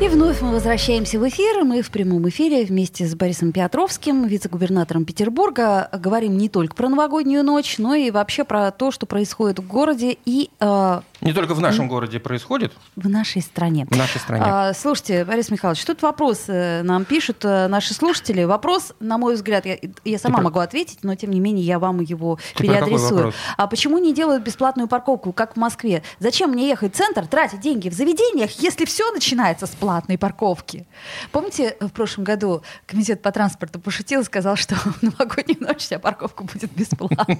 И 0.00 0.06
вновь 0.06 0.40
мы 0.42 0.52
возвращаемся 0.52 1.18
в 1.18 1.28
эфир. 1.28 1.64
Мы 1.64 1.82
в 1.82 1.90
прямом 1.90 2.28
эфире 2.28 2.64
вместе 2.64 3.04
с 3.04 3.16
Борисом 3.16 3.50
Петровским, 3.50 4.26
вице-губернатором 4.26 5.04
Петербурга. 5.04 5.88
Говорим 5.92 6.38
не 6.38 6.48
только 6.48 6.76
про 6.76 6.88
новогоднюю 6.88 7.42
ночь, 7.42 7.78
но 7.78 7.96
и 7.96 8.12
вообще 8.12 8.44
про 8.44 8.70
то, 8.70 8.92
что 8.92 9.06
происходит 9.06 9.58
в 9.58 9.66
городе 9.66 10.16
и 10.24 10.50
э, 10.60 11.00
Не 11.20 11.32
только 11.32 11.54
в 11.54 11.60
нашем 11.60 11.88
городе 11.88 12.20
происходит. 12.20 12.72
В 12.94 13.08
нашей 13.08 13.42
стране. 13.42 13.86
В 13.90 13.96
нашей 13.96 14.18
стране. 14.20 14.44
А, 14.46 14.72
слушайте, 14.72 15.24
Борис 15.24 15.50
Михайлович, 15.50 15.84
тут 15.84 16.00
вопрос 16.02 16.44
э, 16.46 16.82
нам 16.82 17.04
пишут 17.04 17.44
э, 17.44 17.66
наши 17.66 17.92
слушатели. 17.92 18.44
Вопрос, 18.44 18.92
на 19.00 19.18
мой 19.18 19.34
взгляд, 19.34 19.66
я, 19.66 19.78
я 20.04 20.18
сама 20.18 20.38
Ты 20.38 20.44
могу 20.44 20.60
ответить, 20.60 21.00
но 21.02 21.16
тем 21.16 21.30
не 21.30 21.40
менее 21.40 21.66
я 21.66 21.80
вам 21.80 22.00
его 22.00 22.38
Ты 22.54 22.64
про 22.64 22.74
какой 22.74 22.86
переадресую. 22.86 23.32
А 23.56 23.66
почему 23.66 23.98
не 23.98 24.14
делают 24.14 24.44
бесплатную 24.44 24.86
парковку, 24.86 25.32
как 25.32 25.54
в 25.54 25.56
Москве? 25.56 26.04
Зачем 26.20 26.50
мне 26.50 26.68
ехать 26.68 26.94
в 26.94 26.96
центр, 26.96 27.26
тратить 27.26 27.60
деньги 27.60 27.88
в 27.88 27.94
заведениях, 27.94 28.52
если 28.52 28.84
все 28.84 29.10
начинается 29.10 29.66
с 29.66 29.70
платной 29.70 30.18
парковки? 30.18 30.86
Помните, 31.32 31.76
в 31.80 31.88
прошлом 31.88 32.24
году 32.24 32.62
комитет 32.86 33.22
по 33.22 33.32
транспорту 33.32 33.80
пошутил 33.80 34.20
и 34.20 34.24
сказал, 34.24 34.54
что 34.54 34.74
в 34.76 35.02
новогоднюю 35.02 35.60
ночь 35.60 35.78
вся 35.78 35.98
парковка 35.98 36.44
будет 36.44 36.70
бесплатной. 36.72 37.38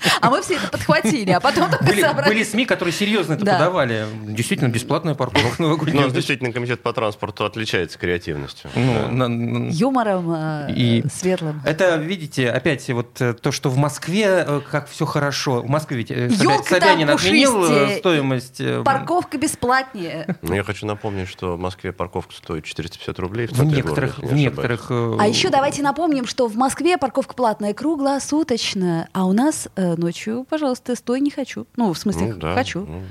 А 0.20 0.30
мы 0.30 0.42
все 0.42 0.54
это 0.56 0.68
подхватили, 0.68 1.30
а 1.30 1.40
потом 1.40 1.70
только 1.70 1.86
собрались. 1.86 2.28
были 2.28 2.44
СМИ, 2.44 2.66
которые 2.66 2.89
серьезно 2.92 3.34
это 3.34 3.44
Да. 3.44 3.52
подавали. 3.58 4.06
Действительно, 4.26 4.68
бесплатная 4.68 5.14
парковка 5.14 5.62
новогодняя. 5.62 6.06
Но 6.06 6.12
действительно 6.12 6.52
комитет 6.52 6.80
по 6.82 6.92
транспорту 6.92 7.44
отличается 7.44 7.98
креативностью. 7.98 8.70
Ну, 8.74 9.68
юмором 9.70 10.32
э, 10.34 10.72
И- 10.74 11.04
светлым. 11.12 11.60
Это, 11.64 11.96
видите, 11.96 12.50
опять 12.50 12.88
вот 12.90 13.20
э, 13.20 13.34
то, 13.34 13.52
что 13.52 13.70
в 13.70 13.76
Москве 13.76 14.44
э, 14.46 14.60
как 14.70 14.88
все 14.88 15.04
хорошо. 15.06 15.62
В 15.62 15.68
Москве 15.68 15.98
ведь 15.98 16.08
Собянин 16.68 17.10
отменил 17.10 17.96
стоимость. 17.98 18.60
Парковка 18.84 19.38
бесплатнее. 19.38 20.36
Но 20.42 20.54
я 20.54 20.62
хочу 20.62 20.86
напомнить, 20.86 21.28
что 21.28 21.56
в 21.56 21.58
Москве 21.60 21.92
парковка 21.92 22.34
стоит 22.34 22.64
450 22.64 23.18
рублей 23.18 23.46
в 23.46 23.62
некоторых, 23.64 24.18
в 24.18 24.32
некоторых. 24.32 24.90
А 24.90 25.26
еще 25.26 25.48
давайте 25.50 25.82
напомним, 25.82 26.26
что 26.26 26.46
в 26.48 26.56
Москве 26.56 26.98
парковка 26.98 27.34
платная 27.34 27.74
круглосуточно, 27.74 29.08
а 29.12 29.26
у 29.26 29.32
нас 29.32 29.68
э, 29.76 29.94
ночью, 29.96 30.46
пожалуйста, 30.48 30.94
стой 30.96 31.20
не 31.20 31.30
хочу. 31.30 31.66
Ну, 31.76 31.92
в 31.92 31.98
смысле, 31.98 32.28
Ну, 32.34 32.36
да, 32.36 32.54
хочу. 32.54 32.79
Ну, 32.86 33.02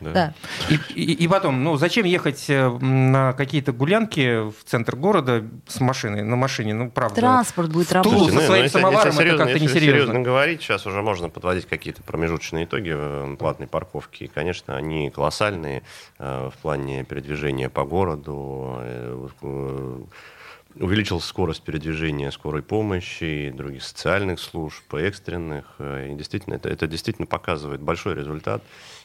да. 0.00 0.12
Да. 0.12 0.34
И, 0.68 0.74
и- 1.00 1.12
и 1.24 1.28
потом, 1.28 1.62
ну 1.64 1.76
зачем 1.76 2.04
ехать 2.04 2.44
э, 2.50 2.68
на 2.68 3.32
какие-то 3.32 3.72
гулянки 3.72 4.50
в 4.50 4.64
центр 4.64 4.96
города 4.96 5.44
с 5.66 5.80
машиной, 5.80 6.22
на 6.22 6.36
машине, 6.36 6.74
ну 6.74 6.90
правда. 6.90 7.14
Транспорт 7.20 7.70
будет 7.70 7.92
работать. 7.92 8.28
со 8.28 8.34
ну, 8.34 8.40
своим 8.40 8.62
если- 8.64 8.78
самоваром 8.78 9.06
если 9.06 9.10
это 9.12 9.22
серьезно- 9.22 9.38
как-то 9.38 9.52
если 9.52 9.64
несерьезно. 9.66 9.98
серьезно 10.00 10.20
говорить, 10.20 10.60
сейчас 10.62 10.86
уже 10.86 11.00
можно 11.00 11.28
подводить 11.30 11.66
какие-то 11.66 12.02
промежуточные 12.02 12.64
итоги 12.64 12.92
э, 12.94 13.36
платной 13.38 13.68
парковки. 13.68 14.24
И, 14.24 14.26
конечно, 14.26 14.76
они 14.76 15.10
колоссальные 15.10 15.84
э, 16.18 16.50
в 16.54 16.58
плане 16.60 17.04
передвижения 17.04 17.70
по 17.70 17.84
городу. 17.84 18.76
э, 18.80 19.28
э, 19.42 19.98
Увеличилась 20.76 21.24
скорость 21.24 21.62
передвижения 21.62 22.32
скорой 22.32 22.60
помощи 22.62 23.46
и 23.46 23.50
других 23.52 23.84
социальных 23.84 24.40
служб, 24.40 24.92
экстренных. 24.94 25.66
И 25.78 26.14
действительно, 26.16 26.54
это, 26.54 26.68
это 26.68 26.88
действительно 26.88 27.26
показывает 27.26 27.80
большой 27.80 28.16
результат. 28.16 28.60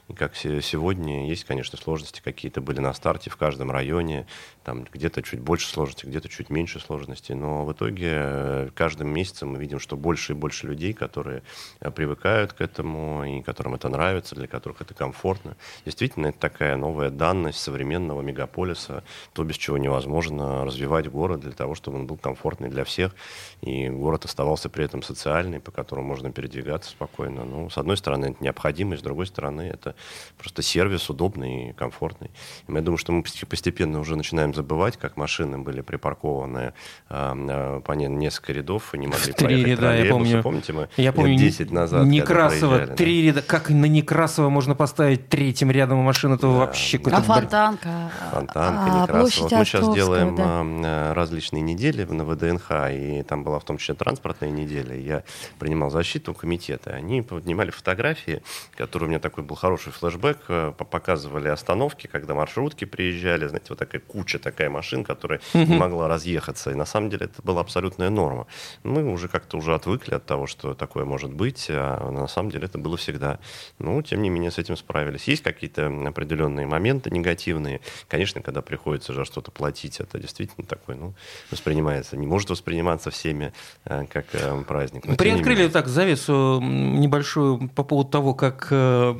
И 0.09 0.13
как 0.13 0.35
се- 0.35 0.61
сегодня 0.61 1.27
есть, 1.27 1.43
конечно, 1.43 1.77
сложности 1.77 2.19
какие-то 2.19 2.61
были 2.61 2.79
на 2.79 2.93
старте 2.93 3.29
в 3.29 3.37
каждом 3.37 3.69
районе. 3.69 4.25
Там 4.63 4.83
где-то 4.91 5.21
чуть 5.21 5.39
больше 5.39 5.67
сложностей, 5.67 6.09
где-то 6.09 6.29
чуть 6.29 6.49
меньше 6.49 6.79
сложностей. 6.79 7.35
Но 7.35 7.63
в 7.63 7.71
итоге 7.73 8.09
э, 8.11 8.69
каждым 8.73 9.09
месяцем 9.13 9.49
мы 9.49 9.59
видим, 9.59 9.79
что 9.79 9.95
больше 9.95 10.33
и 10.33 10.35
больше 10.35 10.65
людей, 10.65 10.93
которые 10.93 11.43
э, 11.79 11.91
привыкают 11.91 12.53
к 12.53 12.61
этому, 12.61 13.23
и 13.23 13.41
которым 13.43 13.75
это 13.75 13.87
нравится, 13.87 14.33
для 14.33 14.47
которых 14.47 14.81
это 14.81 14.95
комфортно. 14.95 15.55
Действительно, 15.85 16.27
это 16.27 16.39
такая 16.39 16.75
новая 16.75 17.11
данность 17.11 17.59
современного 17.59 18.21
мегаполиса, 18.21 19.03
то, 19.33 19.43
без 19.43 19.57
чего 19.57 19.77
невозможно 19.77 20.65
развивать 20.65 21.07
город 21.07 21.41
для 21.41 21.51
того, 21.51 21.75
чтобы 21.75 21.97
он 21.97 22.07
был 22.07 22.17
комфортный 22.17 22.69
для 22.69 22.83
всех, 22.83 23.15
и 23.61 23.87
город 23.89 24.25
оставался 24.25 24.69
при 24.69 24.85
этом 24.85 25.03
социальный, 25.03 25.59
по 25.59 25.69
которому 25.69 26.07
можно 26.07 26.31
передвигаться 26.31 26.89
спокойно. 26.89 27.45
Ну, 27.45 27.69
с 27.69 27.77
одной 27.77 27.97
стороны, 27.97 28.27
это 28.31 28.43
необходимость, 28.43 29.01
с 29.01 29.03
другой 29.03 29.27
стороны, 29.27 29.61
это 29.61 29.95
просто 30.37 30.61
сервис 30.61 31.09
удобный 31.09 31.69
и 31.69 31.73
комфортный. 31.73 32.31
И 32.67 32.71
я 32.73 32.81
думаю, 32.81 32.97
что 32.97 33.11
мы 33.11 33.23
пост- 33.23 33.45
постепенно 33.47 33.99
уже 33.99 34.15
начинаем 34.15 34.53
забывать, 34.53 34.97
как 34.97 35.17
машины 35.17 35.57
были 35.57 35.81
припаркованы 35.81 36.73
а, 37.09 37.35
а, 37.37 37.81
по 37.81 37.91
не- 37.93 38.07
несколько 38.07 38.53
рядов 38.53 38.93
и 38.95 38.97
не 38.97 39.07
могли 39.07 39.33
В 39.33 39.35
три 39.35 39.45
проехать 39.47 39.67
ряда, 39.67 39.95
я 40.03 40.11
помню. 40.11 40.43
Помните, 40.43 40.73
мы 40.73 40.89
Я 40.97 41.11
помню, 41.11 41.31
лет 41.33 41.39
10 41.41 41.71
назад, 41.71 42.05
да? 42.87 42.95
три 42.95 43.21
ряда. 43.27 43.41
Как 43.41 43.69
на 43.69 43.85
Некрасово 43.85 44.49
можно 44.49 44.75
поставить 44.75 45.29
третьим 45.29 45.71
рядом 45.71 45.97
машину, 45.99 46.37
то 46.37 46.51
вообще 46.53 46.97
А 46.97 46.99
какой-то... 46.99 47.17
бред. 47.19 47.25
фонтанка? 47.27 48.11
Фонтанка, 48.31 48.83
а, 48.85 49.01
Некрасова. 49.03 49.43
Вот 49.43 49.51
мы 49.51 49.65
сейчас 49.65 49.93
делаем 49.93 50.35
да. 50.35 50.43
а, 50.45 50.63
а, 51.11 51.13
различные 51.13 51.61
недели 51.61 52.03
на 52.03 52.23
ВДНХ, 52.25 52.71
и 52.91 53.23
там 53.27 53.43
была 53.43 53.59
в 53.59 53.63
том 53.65 53.77
числе 53.77 53.95
транспортная 53.95 54.49
неделя. 54.49 54.95
Я 54.95 55.23
принимал 55.59 55.89
защиту 55.89 56.33
комитета. 56.33 56.91
Они 56.91 57.21
поднимали 57.21 57.71
фотографии, 57.71 58.41
которые 58.77 59.07
у 59.07 59.09
меня 59.09 59.19
такой 59.19 59.43
был 59.43 59.55
хороший 59.55 59.88
флешбэк, 59.91 60.37
э, 60.47 60.73
по- 60.77 60.85
показывали 60.85 61.47
остановки, 61.47 62.07
когда 62.07 62.33
маршрутки 62.33 62.85
приезжали, 62.85 63.47
знаете, 63.47 63.67
вот 63.69 63.79
такая 63.79 64.01
куча 64.01 64.39
такая 64.39 64.69
машин, 64.69 65.03
которая 65.03 65.39
не 65.53 65.75
могла 65.77 66.07
разъехаться. 66.07 66.71
И 66.71 66.75
на 66.75 66.85
самом 66.85 67.09
деле 67.09 67.25
это 67.25 67.41
была 67.41 67.61
абсолютная 67.61 68.09
норма. 68.09 68.47
Мы 68.83 69.03
уже 69.11 69.27
как-то 69.27 69.57
уже 69.57 69.73
отвыкли 69.75 70.15
от 70.15 70.25
того, 70.25 70.47
что 70.47 70.73
такое 70.73 71.05
может 71.05 71.33
быть, 71.33 71.67
а 71.69 72.09
на 72.11 72.27
самом 72.27 72.51
деле 72.51 72.65
это 72.65 72.77
было 72.77 72.97
всегда. 72.97 73.39
Ну, 73.79 74.01
тем 74.01 74.21
не 74.21 74.29
менее, 74.29 74.51
с 74.51 74.57
этим 74.57 74.77
справились. 74.77 75.27
Есть 75.27 75.43
какие-то 75.43 75.87
определенные 76.07 76.65
моменты 76.65 77.09
негативные. 77.09 77.81
Конечно, 78.07 78.41
когда 78.41 78.61
приходится 78.61 79.13
за 79.13 79.25
что-то 79.25 79.51
платить, 79.51 79.99
это 79.99 80.19
действительно 80.19 80.65
такой, 80.65 80.95
ну, 80.95 81.13
воспринимается, 81.51 82.17
не 82.17 82.27
может 82.27 82.49
восприниматься 82.49 83.11
всеми 83.11 83.53
э, 83.85 84.05
как 84.11 84.25
э, 84.33 84.63
праздник. 84.67 85.05
но 85.05 85.15
Приоткрыли 85.15 85.67
так 85.67 85.87
завесу 85.87 86.59
небольшую 86.61 87.69
по 87.69 87.83
поводу 87.83 88.09
того, 88.09 88.33
как 88.33 88.67
э, 88.71 89.15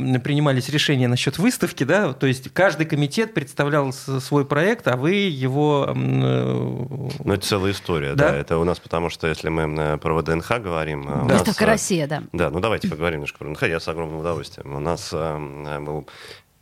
принимались 0.60 0.70
решения 0.70 1.08
насчет 1.08 1.38
выставки, 1.38 1.84
да, 1.84 2.14
то 2.14 2.28
есть 2.28 2.52
каждый 2.54 2.86
комитет 2.86 3.34
представлял 3.34 3.92
свой 3.94 4.46
проект, 4.46 4.88
а 4.88 4.98
вы 4.98 5.12
его... 5.14 5.86
э, 5.88 5.94
Ну, 5.94 7.34
это 7.34 7.46
целая 7.46 7.72
история, 7.72 8.16
Да? 8.16 8.30
да. 8.32 8.36
Это 8.38 8.58
у 8.58 8.64
нас, 8.64 8.80
потому 8.80 9.10
что 9.10 9.28
если 9.28 9.50
мы 9.50 9.64
э, 9.64 9.98
про 9.98 10.16
ВДНХ 10.16 10.60
говорим... 10.60 11.06
Да. 11.06 11.16
нас, 11.24 11.40
Выставка 11.40 11.64
э, 11.64 11.68
Россия, 11.68 12.08
да. 12.08 12.24
Да, 12.34 12.50
ну 12.50 12.60
давайте 12.60 12.88
поговорим 12.90 13.20
немножко 13.20 13.40
про 13.40 13.48
ВДНХ. 13.50 13.64
Я 13.64 13.80
с 13.80 13.88
огромным 13.88 14.20
удовольствием. 14.20 14.76
У 14.76 14.80
нас 14.80 15.12
был 15.14 16.08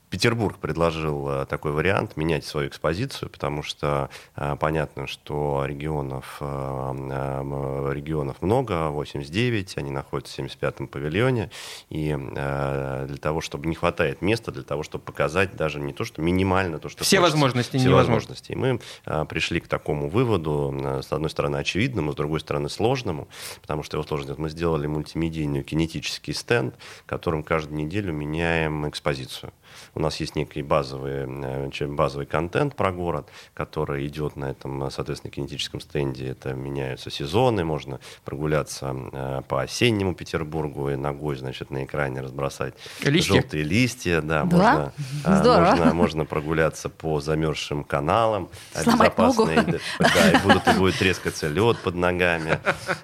Петербург 0.10 0.58
предложил 0.58 1.30
э, 1.30 1.46
такой 1.46 1.74
вариант 1.74 2.16
менять 2.16 2.46
свою 2.46 2.70
экспозицию, 2.70 3.30
потому 3.30 3.62
что 3.62 4.10
э, 4.38 4.56
понятно, 4.58 5.06
что 5.06 5.66
регионов, 5.66 6.38
э, 6.40 7.92
регионов 7.94 8.42
много, 8.42 8.90
89, 8.90 9.78
они 9.78 9.92
находятся 9.92 10.42
в 10.42 10.46
75-м 10.46 10.88
павильоне, 10.88 11.50
и 11.90 12.16
для 12.18 13.18
того, 13.20 13.42
чтобы 13.42 13.68
не 13.68 13.76
хватает 13.76 14.22
места, 14.22 14.52
для 14.52 14.64
того, 14.64 14.84
чтобы 14.84 15.04
показать 15.04 15.56
даже 15.56 15.80
не 15.80 15.94
то, 15.94 16.06
что 16.06 16.22
минимально 16.22 16.80
то, 16.80 16.90
что 16.90 17.04
Все 17.04 17.18
хочется, 17.18 17.34
возможности 17.34 17.78
все 17.78 17.90
возможности. 17.90 18.52
И 18.52 18.56
мы 18.56 18.80
пришли 19.28 19.60
к 19.60 19.68
такому 19.68 20.10
выводу, 20.10 21.02
с 21.04 21.12
одной 21.12 21.30
стороны, 21.30 21.58
очевидному, 21.58 22.14
с 22.14 22.16
другой 22.16 22.40
стороны, 22.40 22.70
сложному, 22.70 23.28
потому 23.62 23.84
что 23.84 23.98
его 23.98 24.08
сложность. 24.08 24.40
Мы 24.40 24.50
сделали 24.50 24.88
мультимедийный 24.88 25.64
кинетический 25.64 26.34
стенд, 26.34 26.76
которым 27.06 27.44
каждую 27.44 27.78
неделю 27.78 28.14
меняем 28.14 28.88
экспозицию. 28.88 29.52
У 29.96 30.00
нас 30.00 30.20
есть 30.20 30.36
некий 30.36 30.62
базовый, 30.62 31.26
э, 31.28 31.88
базовый 31.88 32.26
контент 32.26 32.76
про 32.76 32.92
город, 32.92 33.28
который 33.54 34.06
идет 34.08 34.36
на 34.36 34.46
этом, 34.52 34.90
соответственно, 34.92 35.32
кинетическом 35.32 35.80
стенде. 35.80 36.30
Это 36.30 36.54
меняются 36.54 37.10
сезоны, 37.10 37.64
можно 37.64 38.00
прогуляться 38.26 38.96
э, 39.12 39.42
по 39.48 39.62
осеннему 39.62 40.14
Петербургу 40.16 40.90
и 40.90 40.96
ногой, 40.96 41.36
значит, 41.36 41.72
на 41.72 41.84
экране 41.84 42.22
разбросать 42.22 42.74
Листья? 43.04 43.34
желтые 43.34 43.64
листья. 43.64 44.22
Да, 44.22 44.44
Да? 44.44 44.46
можно, 44.46 44.94
а, 45.24 45.36
Здорово. 45.40 45.70
можно, 45.76 45.94
можно 45.94 46.26
прогуляться 46.26 46.90
по 46.90 47.20
замерзшим 47.20 47.84
каналам. 47.84 48.50
Сломать 48.74 49.18
ногу. 49.18 49.46
Да, 49.46 50.32
и 50.32 50.38
будут, 50.44 50.68
и 50.68 50.78
будет 50.78 50.98
трескаться 50.98 51.48
лед 51.48 51.78
под 51.80 51.96
ногами. 51.96 52.60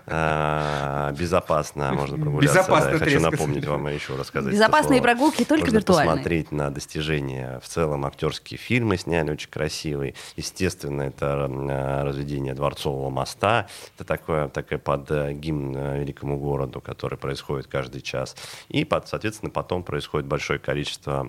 А, 0.07 1.11
Безопасно 1.11 1.93
можно 1.93 2.17
прогуляться. 2.23 2.59
Безопасно 2.59 2.89
да. 2.91 2.93
Я 2.97 2.99
хочу 2.99 3.19
напомнить 3.19 3.65
вам 3.65 3.87
еще 3.87 4.15
рассказать. 4.15 4.53
Безопасные 4.53 5.01
прогулки 5.01 5.43
только 5.43 5.71
виртуальные. 5.71 6.09
посмотреть 6.11 6.51
на 6.51 6.62
достижения. 6.69 7.59
В 7.61 7.67
целом 7.67 8.05
актерские 8.05 8.57
фильмы 8.57 8.97
сняли 8.97 9.31
очень 9.31 9.49
красивые. 9.49 10.15
Естественно, 10.35 11.03
это 11.03 11.47
э, 11.49 12.03
разведение 12.03 12.53
Дворцового 12.53 13.09
моста. 13.09 13.67
Это 13.95 14.05
такое, 14.05 14.47
такое 14.49 14.79
под 14.79 15.09
э, 15.11 15.33
гимн 15.33 15.75
э, 15.75 15.99
великому 15.99 16.37
городу, 16.37 16.81
который 16.81 17.17
происходит 17.17 17.67
каждый 17.67 18.01
час. 18.01 18.35
И, 18.69 18.85
под, 18.85 19.07
соответственно, 19.07 19.49
потом 19.49 19.83
происходит 19.83 20.27
большое 20.27 20.59
количество 20.59 21.23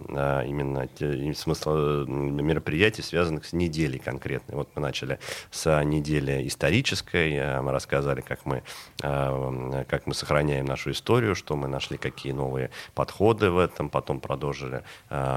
именно 0.47 0.89
смысла 1.35 2.05
мероприятий, 2.07 3.03
связанных 3.03 3.45
с 3.45 3.53
неделей 3.53 3.99
конкретной. 3.99 4.57
Вот 4.57 4.69
мы 4.75 4.83
начали 4.83 5.19
с 5.51 5.83
недели 5.85 6.47
исторической. 6.47 7.61
Мы 7.61 7.73
рассказали, 7.73 8.21
как 8.21 8.45
мы, 8.45 8.63
как 8.99 10.07
мы 10.07 10.15
сохраняем 10.15 10.65
нашу 10.65 10.91
историю, 10.91 11.35
что 11.35 11.57
мы 11.57 11.69
нашли, 11.69 11.97
какие 11.99 12.33
новые 12.33 12.71
подходы 12.95 13.51
в 13.51 13.59
этом. 13.59 13.89
Потом 13.89 14.21
продолжили 14.21 14.83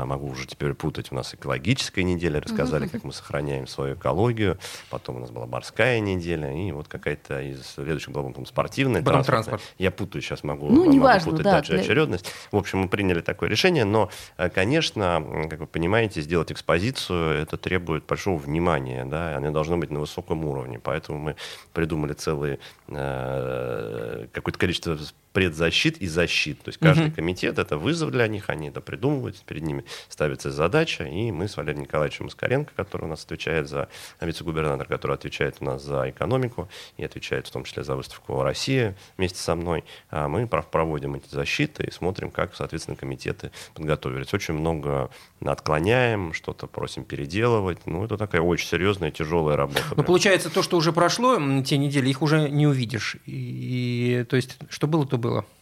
могу 0.06 0.28
уже 0.28 0.48
теперь 0.48 0.74
путать, 0.74 1.12
у 1.12 1.16
нас 1.16 1.34
экологическая 1.34 2.04
неделя, 2.04 2.42
рассказали, 2.42 2.88
как 2.88 3.04
мы 3.04 3.12
сохраняем 3.14 3.68
свою 3.68 3.96
экологию, 3.96 4.58
потом 4.90 5.18
у 5.18 5.20
нас 5.20 5.32
была 5.32 5.46
морская 5.46 6.00
неделя, 6.00 6.54
и 6.54 6.72
вот 6.72 6.88
какая-то 6.88 7.42
из 7.42 7.66
следующих 7.66 8.10
была 8.10 8.28
потом 8.30 8.46
спортивная, 8.46 9.02
Потом 9.04 9.24
транспорт. 9.24 9.62
Я 9.78 9.92
путаю 9.92 10.22
сейчас, 10.22 10.44
могу, 10.44 10.68
Ну, 10.68 10.82
могу 10.86 10.92
неважно, 10.92 11.32
путать 11.32 11.44
да, 11.46 11.52
дальше 11.54 11.74
для- 11.74 11.82
очередность. 11.82 12.32
В 12.52 12.58
общем, 12.58 12.80
мы 12.80 12.90
приняли 12.90 13.22
такое 13.22 13.50
решение, 13.50 13.86
но, 13.86 14.10
э, 14.38 14.50
конечно, 14.50 15.48
как 15.50 15.60
вы 15.60 15.68
понимаете, 15.68 16.22
сделать 16.22 16.52
экспозицию, 16.52 17.42
это 17.42 17.58
требует 17.58 18.06
большого 18.06 18.38
внимания, 18.38 19.06
да, 19.06 19.36
оно 19.38 19.52
должно 19.52 19.78
быть 19.78 19.90
на 19.92 20.00
высоком 20.00 20.46
уровне, 20.46 20.80
поэтому 20.80 21.20
мы 21.20 21.36
придумали 21.74 22.14
целый 22.14 22.60
э, 22.90 24.28
какое-то 24.32 24.60
количество 24.60 24.98
предзащит 25.34 25.98
и 25.98 26.08
защит. 26.08 26.62
То 26.64 26.70
есть 26.70 26.80
каждый 26.80 27.12
комитет— 27.12 27.60
это 27.60 27.78
вызов 27.78 28.12
для 28.12 28.28
них, 28.28 28.50
они 28.50 28.70
это 28.70 28.82
придумывают, 28.82 29.38
перед 29.46 29.64
ними 29.64 29.86
ставится 30.10 30.52
задача, 30.52 31.04
и 31.04 31.32
мы 31.32 31.48
с 31.48 31.58
Валерием 31.58 31.84
Николаевичем 31.84 32.26
Москаленко, 32.26 32.72
который 32.76 33.06
у 33.06 33.08
нас 33.08 33.24
отвечает 33.24 33.68
за 33.70 33.90
вице-губернатор, 34.22 34.88
который 34.88 35.16
отвечает 35.16 35.58
у 35.60 35.66
нас 35.66 35.84
за 35.84 36.10
экономику 36.10 36.70
и 36.98 37.04
отвечает 37.04 37.48
в 37.48 37.52
том 37.52 37.64
числе 37.64 37.84
за 37.84 37.96
выставку 37.96 38.42
«Россия» 38.42 38.96
вместе 39.18 39.40
со 39.40 39.56
мной, 39.56 39.84
а 40.10 40.28
мы 40.28 40.46
пров- 40.46 40.70
проводим 40.72 41.16
эти 41.16 41.30
защиты 41.30 41.86
и 41.86 41.92
смотрим, 41.92 42.32
как, 42.32 42.56
соответственно, 42.56 42.98
комитеты 42.98 43.52
подготовились. 43.74 44.34
Очень 44.34 44.56
много 44.56 45.10
отклоняем, 45.46 46.34
что-то 46.34 46.68
просим 46.68 47.04
переделывать. 47.04 47.86
Ну, 47.86 48.04
это 48.06 48.18
такая 48.18 48.42
очень 48.42 48.68
серьезная, 48.68 49.12
тяжелая 49.12 49.56
работа. 49.56 49.82
Ну, 49.90 49.96
прям. 49.96 50.06
получается, 50.06 50.50
то, 50.50 50.64
что 50.64 50.78
уже 50.78 50.92
прошло, 50.92 51.38
те 51.62 51.78
недели, 51.78 52.10
их 52.10 52.22
уже 52.22 52.50
не 52.50 52.66
увидишь. 52.66 53.18
И, 53.26 54.26
то 54.30 54.36
есть, 54.36 54.58
что 54.70 54.88
было, 54.88 55.06
то 55.06 55.18
было. 55.18 55.27
было. 55.28 55.57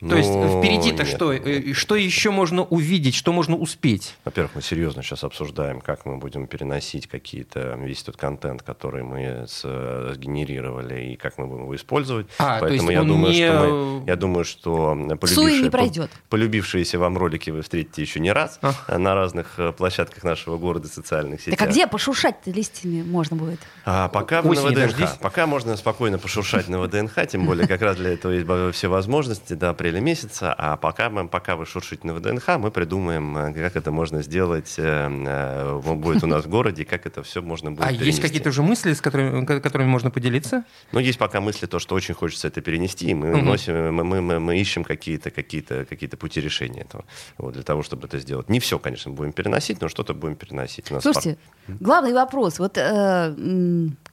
То 0.00 0.14
есть, 0.16 0.30
Ну, 0.30 0.60
впереди-то 0.62 1.02
нет. 1.04 1.08
что? 1.12 1.32
Э, 1.32 1.72
Что 1.72 1.96
еще 1.96 2.30
можно 2.30 2.62
увидеть, 2.62 3.16
что 3.16 3.32
можно 3.32 3.56
успеть? 3.56 4.14
Во-первых, 4.24 4.52
мы 4.54 4.62
серьезно 4.62 5.02
сейчас 5.02 5.24
обсуждаем, 5.24 5.80
как 5.80 6.06
мы 6.06 6.18
будем 6.18 6.46
переносить 6.46 7.08
какие-то 7.08 7.74
весь 7.82 8.02
тот 8.04 8.16
контент, 8.16 8.62
который 8.62 9.02
мы 9.02 9.46
э, 9.64 10.12
сгенерировали, 10.14 11.12
и 11.12 11.16
как 11.16 11.36
мы 11.38 11.46
будем 11.46 11.62
его 11.64 11.74
использовать. 11.74 12.26
А, 12.38 12.60
то 12.60 12.66
есть 12.68 12.84
Поэтому 12.86 12.90
я 12.92 13.00
он 13.02 13.08
думаю, 13.08 13.32
не- 13.32 13.46
что 13.48 14.00
мы, 14.00 14.06
я 14.06 14.16
думаю, 14.16 14.44
что 14.44 14.94
Суи 14.94 15.04
не 15.04 15.14
полюбившие- 15.16 15.70
пройдет. 15.70 16.10
полюбившиеся 16.28 16.98
вам 16.98 17.18
ролики 17.18 17.50
вы 17.50 17.62
встретите 17.62 18.02
еще 18.02 18.20
не 18.20 18.32
раз 18.32 18.58
А. 18.62 18.72
э, 18.86 18.98
на 18.98 19.14
разных 19.14 19.54
э, 19.58 19.72
площадках 19.72 20.22
нашего 20.22 20.58
города, 20.58 20.86
социальных 20.88 21.40
сетях. 21.40 21.58
Так 21.58 21.68
а 21.68 21.70
где 21.70 21.86
пошуршать-то 21.86 22.50
листьями 22.50 23.02
можно 23.02 23.36
будет? 23.36 23.58
А 23.84 24.08
пока 24.08 24.40
Осени 24.42 24.68
ВДНХ. 24.68 24.74
дождись. 24.96 25.10
Пока 25.20 25.46
можно 25.46 25.76
спокойно 25.76 26.18
пошуршать 26.18 26.68
на 26.68 26.80
ВДНХ, 26.80 27.26
тем 27.26 27.46
более 27.46 27.66
как 27.66 27.82
раз 27.82 27.96
для 27.96 28.10
этого 28.12 28.32
есть 28.32 28.76
все 28.76 28.88
возможности 28.88 29.54
до 29.54 29.74
апреля 29.88 30.00
месяца. 30.00 30.54
А 30.56 30.76
пока, 30.76 31.08
мы, 31.10 31.28
пока 31.28 31.56
вы 31.56 31.64
шуршите 31.66 32.06
на 32.06 32.14
ВДНХ, 32.14 32.58
мы 32.58 32.70
придумаем, 32.70 33.36
э, 33.36 33.52
как 33.54 33.76
это 33.76 33.90
можно 33.90 34.22
сделать, 34.22 34.74
э, 34.78 35.08
э, 35.08 35.80
будет 35.94 36.22
у 36.22 36.26
нас 36.26 36.44
в 36.44 36.48
городе, 36.48 36.84
как 36.84 37.06
это 37.06 37.22
все 37.22 37.40
можно 37.42 37.70
будет 37.70 37.86
А 37.86 37.90
есть 37.90 38.00
перенести. 38.00 38.22
какие-то 38.22 38.50
уже 38.50 38.62
мысли, 38.62 38.92
с 38.92 39.00
которыми, 39.00 39.44
ко- 39.46 39.60
которыми 39.60 39.88
можно 39.88 40.10
поделиться? 40.10 40.64
Ну, 40.92 41.00
есть 41.00 41.18
пока 41.18 41.40
мысли, 41.40 41.66
то, 41.66 41.78
что 41.78 41.94
очень 41.94 42.14
хочется 42.14 42.48
это 42.48 42.60
перенести, 42.60 43.10
и 43.10 43.14
мы, 43.14 43.36
Мгм. 43.36 43.44
носим, 43.46 43.94
мы, 43.94 44.04
мы, 44.04 44.20
мы- 44.20 44.40
мы 44.40 44.58
ищем 44.58 44.84
какие-то 44.84 45.30
какие 45.30 45.62
какие 45.62 46.08
пути 46.10 46.40
решения 46.40 46.82
этого, 46.82 47.04
вот, 47.38 47.54
для 47.54 47.62
того, 47.62 47.82
чтобы 47.82 48.06
это 48.06 48.18
сделать. 48.18 48.48
Не 48.50 48.60
все, 48.60 48.78
конечно, 48.78 49.10
будем 49.12 49.32
переносить, 49.32 49.80
но 49.80 49.88
что-то 49.88 50.14
будем 50.14 50.36
переносить. 50.36 50.90
У 50.90 50.94
нас 50.94 51.02
Слушайте, 51.02 51.38
главный 51.68 52.12
вопрос. 52.12 52.58
Вот, 52.58 52.76
э, 52.76 53.34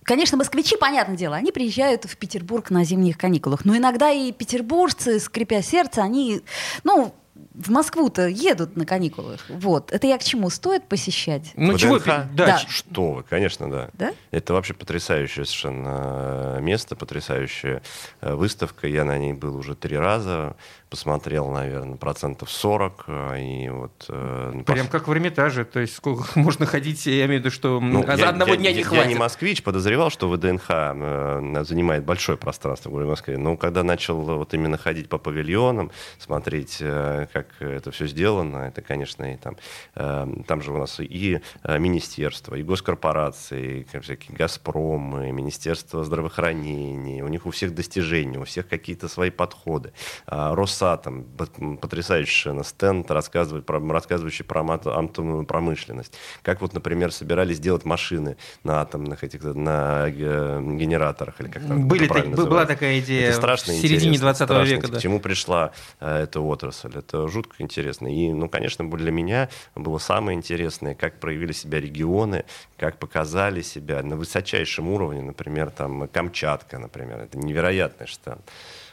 конечно, 0.04 0.38
москвичи, 0.38 0.78
понятное 0.78 1.18
дело, 1.18 1.36
они 1.36 1.52
приезжают 1.52 2.06
в 2.06 2.16
Петербург 2.18 2.70
на 2.70 2.84
зимних 2.84 3.18
каникулах. 3.18 3.66
Но 3.66 3.76
иногда 3.76 4.12
и 4.12 4.32
петербуржцы, 4.32 5.20
скрипя 5.20 5.62
сердце, 5.66 6.02
они, 6.04 6.42
ну, 6.84 7.14
в 7.54 7.70
Москву-то 7.70 8.28
едут 8.28 8.76
на 8.78 8.86
каникулах. 8.86 9.40
Вот. 9.50 9.92
Это 9.92 10.08
я 10.08 10.18
к 10.18 10.24
чему? 10.24 10.50
Стоит 10.50 10.88
посещать? 10.88 11.52
Ну, 11.56 11.68
ВДНХ? 11.74 11.80
чего? 11.80 12.00
пи- 12.00 12.06
Да. 12.34 12.46
Да, 12.48 12.58
Что 12.60 13.12
вы, 13.14 13.24
конечно, 13.24 13.70
да. 13.70 13.90
Да? 13.94 14.14
Это 14.32 14.54
вообще 14.54 14.74
потрясающее 14.74 15.46
совершенно 15.46 16.58
э, 16.58 16.62
место, 16.62 16.96
потрясающая 16.96 17.82
э, 18.22 18.34
выставка. 18.36 18.88
Я 18.88 19.04
на 19.06 19.18
ней 19.18 19.34
был 19.34 19.56
уже 19.58 19.76
три 19.76 19.98
раза, 19.98 20.56
посмотрел, 20.96 21.50
наверное, 21.50 21.98
процентов 21.98 22.50
40. 22.50 23.04
э, 23.08 23.42
И 23.42 23.70
вот, 23.70 24.06
э, 24.08 24.62
Прям 24.66 24.86
пос- 24.88 24.90
как 24.90 25.08
в 25.10 25.12
Эрмитаже, 25.14 25.66
то 25.66 25.82
есть 25.82 25.94
сколько 25.94 26.24
можно 26.40 26.66
ходить, 26.66 27.06
я 27.06 27.26
имею 27.26 27.42
в 27.42 27.44
виду, 27.44 27.52
что 27.52 27.82
Ну, 27.82 28.02
а 28.08 28.16
за 28.16 28.24
я- 28.24 28.30
одного 28.30 28.52
я- 28.52 28.58
дня 28.58 28.70
я- 28.70 28.76
не 28.76 28.80
Я 28.82 28.86
хватит. 28.86 29.08
не 29.10 29.16
москвич, 29.16 29.62
подозревал, 29.62 30.10
что 30.10 30.30
ВДНХ 30.30 30.70
э, 30.70 31.64
занимает 31.66 32.06
большое 32.06 32.38
пространство 32.38 32.88
в 32.90 32.94
городе 32.94 33.10
Москве. 33.10 33.38
Но 33.38 33.58
когда 33.58 33.84
начал 33.84 34.22
вот 34.22 34.54
именно 34.54 34.78
ходить 34.78 35.10
по 35.10 35.18
павильонам, 35.18 35.92
смотреть, 36.18 36.78
э, 36.80 37.28
как 37.34 37.48
это 37.60 37.92
все 37.92 38.08
сделано, 38.08 38.60
это, 38.70 38.82
конечно, 38.82 39.34
и 39.34 39.36
там, 39.36 39.58
э, 39.96 40.28
там 40.48 40.62
же 40.62 40.72
у 40.72 40.78
нас 40.78 41.02
и 41.02 41.42
э, 41.64 41.78
министерство, 41.78 42.56
и 42.56 42.64
госкорпорации, 42.64 43.80
и 43.80 43.84
как 43.84 44.04
всякие 44.04 44.38
«Газпром», 44.38 45.22
и 45.24 45.32
Министерство 45.34 46.06
здравоохранения. 46.06 47.22
У 47.22 47.28
них 47.28 47.46
у 47.46 47.52
всех 47.52 47.76
достижения, 47.76 48.40
у 48.40 48.46
всех 48.46 48.70
какие-то 48.70 49.10
свои 49.10 49.30
подходы. 49.30 49.92
А, 50.26 50.56
Росатом, 50.86 51.24
б- 51.24 51.78
потрясающий 51.78 52.06
совершенно 52.32 52.64
стенд, 52.64 53.10
рассказывает 53.12 53.66
про, 53.66 53.80
рассказывающий 53.80 54.46
про 54.46 54.62
ат- 54.72 54.86
атомную 54.88 55.44
промышленность. 55.46 56.14
Как 56.44 56.62
вот, 56.62 56.74
например, 56.74 57.12
собирались 57.12 57.60
делать 57.60 57.86
машины 57.86 58.38
на 58.64 58.82
атомных 58.82 59.24
этих, 59.24 59.44
на 59.44 60.08
э, 60.08 60.62
генераторах, 60.78 61.42
или 61.42 61.48
как 61.48 61.66
там 61.66 61.88
Были 61.88 62.08
так- 62.08 62.28
была 62.30 62.66
такая 62.66 63.00
идея 63.00 63.30
Это 63.30 63.38
страшно 63.38 63.74
в 63.74 63.78
середине 63.78 63.96
интересно, 64.16 64.22
20 64.22 64.48
страшно, 64.48 64.74
века, 64.74 64.88
да. 64.92 64.98
К 65.00 65.02
чему 65.02 65.20
пришла 65.20 65.72
э, 66.00 66.24
эта 66.24 66.40
отрасль? 66.40 66.92
Это 66.96 67.28
жутко 67.28 67.56
интересно. 67.60 68.08
И, 68.08 68.32
ну, 68.32 68.48
конечно, 68.48 68.90
для 68.90 69.12
меня 69.12 69.50
было 69.76 69.98
самое 69.98 70.38
интересное, 70.38 70.94
как 70.94 71.20
проявили 71.20 71.52
себя 71.52 71.80
регионы, 71.82 72.46
как 72.78 72.98
показали 73.00 73.62
себя 73.64 74.04
на 74.04 74.16
высочайшем 74.16 74.88
уровне, 74.90 75.22
например, 75.22 75.72
там 75.72 76.08
Камчатка, 76.08 76.78
например. 76.78 77.20
Это 77.22 77.38
невероятно, 77.38 78.06
что 78.06 78.38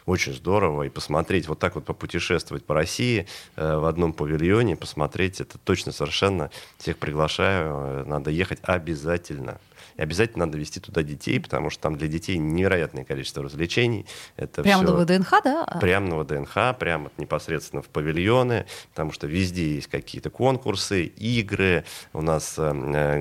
очень 0.07 0.33
здорово. 0.33 0.85
И 0.85 0.89
посмотреть, 0.89 1.49
вот 1.49 1.59
так 1.59 1.75
вот 1.75 1.85
попутешествовать 1.85 2.65
по 2.65 2.75
России 2.75 3.27
э, 3.57 3.77
в 3.77 3.85
одном 3.87 4.13
павильоне, 4.13 4.77
посмотреть, 4.77 5.41
это 5.41 5.59
точно 5.59 5.93
совершенно 5.93 6.51
всех 6.79 6.99
приглашаю. 6.99 7.75
Э, 7.75 8.05
Надо 8.05 8.31
ехать 8.31 8.59
обязательно. 8.63 9.61
И 9.97 10.03
обязательно 10.03 10.47
надо 10.47 10.59
вести 10.59 10.81
туда 10.81 11.03
детей, 11.03 11.41
потому 11.41 11.71
что 11.71 11.83
там 11.83 11.97
для 11.97 12.09
детей 12.09 12.39
невероятное 12.39 13.05
количество 13.05 13.43
развлечений. 13.43 14.07
Это 14.37 14.63
Прямо 14.63 14.85
всё- 14.85 14.97
на 14.97 15.05
ВДНХ, 15.05 15.31
да? 15.45 15.79
Прямо 15.81 16.09
на 16.09 16.19
ВДНХ, 16.23 16.79
прямо 16.79 17.11
непосредственно 17.19 17.83
в 17.83 17.89
павильоны, 17.89 18.67
потому 18.91 19.13
что 19.13 19.27
везде 19.27 19.75
есть 19.77 19.89
какие-то 19.89 20.31
конкурсы, 20.31 21.05
игры. 21.05 21.85
У 22.13 22.23
нас 22.23 22.55
э, 22.59 22.73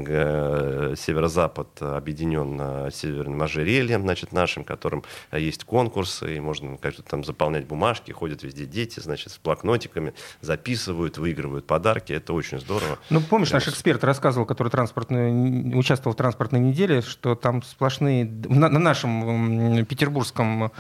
э, 0.08 0.96
северо-запад 0.98 1.82
объединен 1.82 2.58
э, 2.60 2.90
северным 2.92 3.42
ожерельем, 3.42 4.02
значит, 4.02 4.32
нашим, 4.32 4.64
которым 4.64 5.04
есть 5.32 5.64
конкурсы, 5.64 6.38
и 6.38 6.40
можно 6.40 6.78
как-то 6.78 7.04
там 7.04 7.24
заполнять 7.24 7.66
бумажки, 7.66 8.12
ходят 8.12 8.44
везде 8.44 8.66
дети, 8.66 9.00
значит, 9.00 9.32
с 9.32 9.38
блокнотиками, 9.38 10.14
записывают, 10.42 11.18
выигрывают 11.18 11.66
подарки. 11.68 12.14
Это 12.14 12.34
очень 12.34 12.60
здорово. 12.60 12.98
Ну, 13.10 13.22
помнишь, 13.22 13.52
наш 13.52 13.68
эксперт 13.68 14.04
рассказывал, 14.04 14.46
который 14.46 14.70
транспортный, 14.70 15.78
участвовал 15.78 16.14
в 16.14 16.18
транспортной 16.18 16.61
неделе, 16.62 17.02
что 17.02 17.36
там 17.36 17.64
сплошные... 17.64 18.26
На, 18.26 18.70
на 18.70 18.80
нашем 18.80 19.86
петербургском 19.86 20.72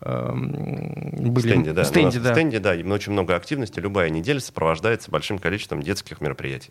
эм, 0.00 1.32
были... 1.32 1.48
стенде, 1.48 1.72
да. 1.72 1.84
стенде, 1.84 2.18
У 2.18 2.20
нас 2.20 2.28
да. 2.28 2.34
Стенде, 2.34 2.58
да, 2.58 2.70
очень 2.70 3.12
много 3.12 3.36
активности. 3.36 3.80
Любая 3.80 4.10
неделя 4.10 4.40
сопровождается 4.40 5.10
большим 5.10 5.38
количеством 5.38 5.82
детских 5.82 6.20
мероприятий. 6.20 6.70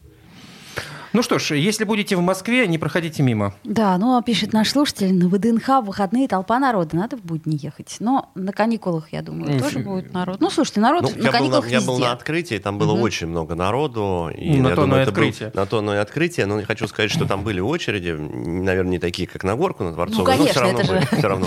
Ну 1.14 1.24
что 1.24 1.40
ж, 1.40 1.56
если 1.56 1.84
будете 1.86 2.16
в 2.16 2.22
Москве, 2.22 2.68
не 2.68 2.78
проходите 2.78 3.24
мимо. 3.24 3.54
Да, 3.64 3.98
ну, 3.98 4.18
а 4.18 4.22
пишет 4.22 4.54
наш 4.54 4.70
слушатель, 4.70 5.14
на 5.14 5.28
ВДНХ 5.28 5.68
в 5.68 5.82
выходные 5.86 6.28
толпа 6.28 6.60
народа, 6.60 6.96
надо 6.96 7.18
в 7.18 7.22
будни 7.22 7.58
ехать. 7.62 7.96
Но 8.00 8.30
на 8.36 8.52
каникулах, 8.54 9.12
я 9.12 9.22
думаю, 9.22 9.60
тоже 9.60 9.80
будет 9.80 10.14
народ. 10.14 10.40
Ну, 10.40 10.50
слушайте, 10.50 10.80
народ 10.80 11.02
Ну, 11.04 11.10
на 11.10 11.14
я, 11.14 11.18
был 11.18 11.24
на, 11.24 11.32
каникулах 11.32 11.68
я 11.70 11.82
был 11.82 11.98
на 12.00 12.12
открытии, 12.12 12.58
там 12.60 12.78
было 12.78 12.94
Мгм. 12.94 13.02
очень 13.02 13.28
много 13.28 13.56
народу. 13.56 14.30
И, 14.36 14.58
Ну, 14.58 14.64
на 14.64 14.70
я 14.70 14.76
то 14.76 14.82
думаю, 14.82 15.02
это 15.02 15.12
был- 15.12 15.24
открытие. 15.24 15.52
на 15.54 15.66
то 15.66 15.80
оно 15.80 15.96
и 15.96 15.98
открытие, 15.98 16.46
но 16.46 16.60
я 16.60 16.66
хочу 16.66 16.88
сказать, 16.88 17.10
что 17.12 17.26
там 17.26 17.44
были 17.44 17.60
очереди, 17.60 18.12
наверное, 18.12 18.92
не 18.92 19.00
такие, 19.00 19.28
как 19.28 19.44
на 19.44 19.56
горку 19.56 19.84
на 19.84 19.94
Дворцовой, 19.94 20.26
Ну, 20.26 20.32
конечно, 20.32 20.46
но 20.46 20.52
все 20.52 20.60
равно, 20.62 20.80
это 20.80 20.88
же- 20.88 20.94
были, 20.94 21.20
все 21.20 21.28
равно 21.28 21.46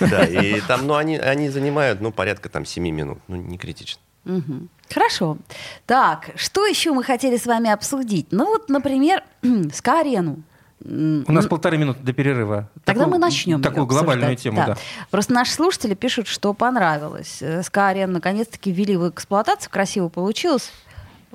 были. 0.00 0.10
Да, 0.10 0.24
и 0.24 0.60
там, 0.62 0.86
ну, 0.86 0.94
они, 0.94 1.16
они 1.16 1.48
занимают, 1.48 2.00
ну, 2.00 2.10
порядка 2.12 2.48
там 2.48 2.64
7 2.64 2.90
минут, 2.90 3.18
ну, 3.28 3.36
не 3.36 3.56
критично. 3.58 4.00
Мгм. 4.26 4.68
Хорошо. 4.92 5.38
Так, 5.86 6.30
что 6.36 6.66
еще 6.66 6.92
мы 6.92 7.02
хотели 7.02 7.36
с 7.36 7.46
вами 7.46 7.70
обсудить? 7.70 8.26
Ну, 8.30 8.46
вот, 8.46 8.68
например, 8.68 9.22
СКА-арену. 9.72 10.42
М, 10.84 11.24
У 11.26 11.32
нас 11.32 11.46
полторы 11.46 11.78
минуты 11.78 12.00
до 12.02 12.12
перерыва. 12.12 12.68
Тогда 12.84 13.00
Такую- 13.04 13.08
мы 13.14 13.18
начнем. 13.18 13.62
Такую 13.62 13.86
глобальную 13.86 14.32
обсуждать. 14.34 14.42
тему, 14.42 14.64
да. 14.66 14.76
Просто 15.10 15.32
наши 15.32 15.52
слушатели 15.52 15.94
пишут, 15.94 16.26
что 16.26 16.52
понравилось. 16.52 17.38
Э, 17.40 17.62
СКА-арену 17.62 18.12
наконец-таки 18.12 18.70
ввели 18.70 18.96
в 18.96 19.08
эксплуатацию, 19.08 19.70
красиво 19.72 20.08
получилось. 20.08 20.70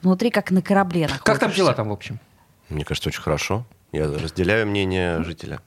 Внутри 0.02 0.30
как 0.30 0.52
на 0.52 0.62
корабле 0.62 1.08
Как 1.08 1.24
там 1.24 1.34
находишься. 1.36 1.58
дела 1.58 1.74
там, 1.74 1.90
в 1.90 1.94
общем? 1.94 2.20
Мне 2.70 2.86
кажется, 2.86 3.10
очень 3.10 3.22
хорошо. 3.22 3.66
Я 3.92 4.06
разделяю 4.08 4.68
мнение 4.68 5.24
жителя. 5.24 5.60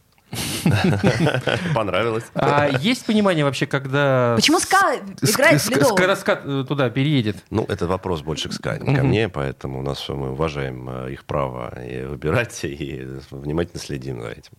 Понравилось. 1.75 2.25
А 2.35 2.69
есть 2.69 3.07
понимание 3.07 3.45
вообще, 3.45 3.67
когда... 3.67 4.35
Почему 4.37 4.59
СКА 4.61 4.97
играет 5.23 5.61
в 5.61 5.71
ледовом? 5.71 5.97
Когда 5.97 6.17
СКА 6.17 6.65
туда 6.67 6.91
переедет? 6.91 7.37
Ну, 7.51 7.65
это 7.69 7.87
вопрос 7.87 8.23
больше 8.23 8.49
к 8.49 8.53
СКА, 8.53 8.79
не 8.79 8.95
ко 8.95 9.03
мне, 9.03 9.29
поэтому 9.29 9.81
у 9.81 9.83
нас 9.83 10.09
мы 10.09 10.33
уважаем 10.33 10.89
э, 10.89 11.13
их 11.13 11.25
право 11.25 11.73
и 11.83 12.05
выбирать, 12.05 12.65
и 12.65 13.07
внимательно 13.31 13.81
следим 13.81 14.23
за 14.23 14.29
этим. 14.29 14.53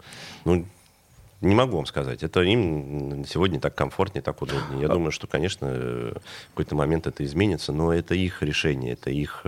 Ну, 0.46 0.66
не 1.42 1.56
могу 1.56 1.78
вам 1.78 1.86
сказать. 1.86 2.24
Это 2.24 2.42
им 2.42 3.26
сегодня 3.26 3.60
так 3.60 3.76
комфортнее, 3.76 4.22
так 4.22 4.42
удобнее. 4.42 4.82
Я 4.82 4.88
думаю, 4.88 5.12
что, 5.12 5.28
конечно, 5.28 5.68
в 5.68 6.50
какой-то 6.50 6.76
момент 6.76 7.08
это 7.08 7.24
изменится, 7.24 7.72
но 7.72 7.94
это 7.94 8.16
их 8.16 8.42
решение, 8.42 8.94
это 8.94 9.10
их 9.10 9.46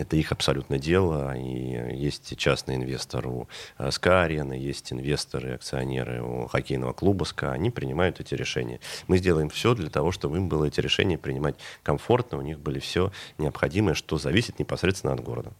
это 0.00 0.16
их 0.16 0.32
абсолютно 0.32 0.78
дело. 0.78 1.36
И 1.36 1.96
есть 1.96 2.36
частный 2.36 2.76
инвестор 2.76 3.26
у 3.26 3.48
э, 3.78 3.90
СКА-арены, 3.90 4.54
есть 4.54 4.92
инвесторы, 4.92 5.54
акционеры 5.54 6.22
у 6.22 6.46
хоккейного 6.46 6.92
клуба 6.92 7.24
СКА. 7.24 7.52
Они 7.52 7.70
принимают 7.70 8.20
эти 8.20 8.34
решения. 8.34 8.80
Мы 9.08 9.18
сделаем 9.18 9.50
все 9.50 9.74
для 9.74 9.90
того, 9.90 10.12
чтобы 10.12 10.38
им 10.38 10.48
было 10.48 10.64
эти 10.66 10.80
решения 10.80 11.18
принимать 11.18 11.56
комфортно, 11.82 12.38
у 12.38 12.42
них 12.42 12.58
были 12.58 12.78
все 12.78 13.12
необходимое, 13.38 13.94
что 13.94 14.18
зависит 14.18 14.58
непосредственно 14.58 15.12
от 15.12 15.20
города. 15.20 15.52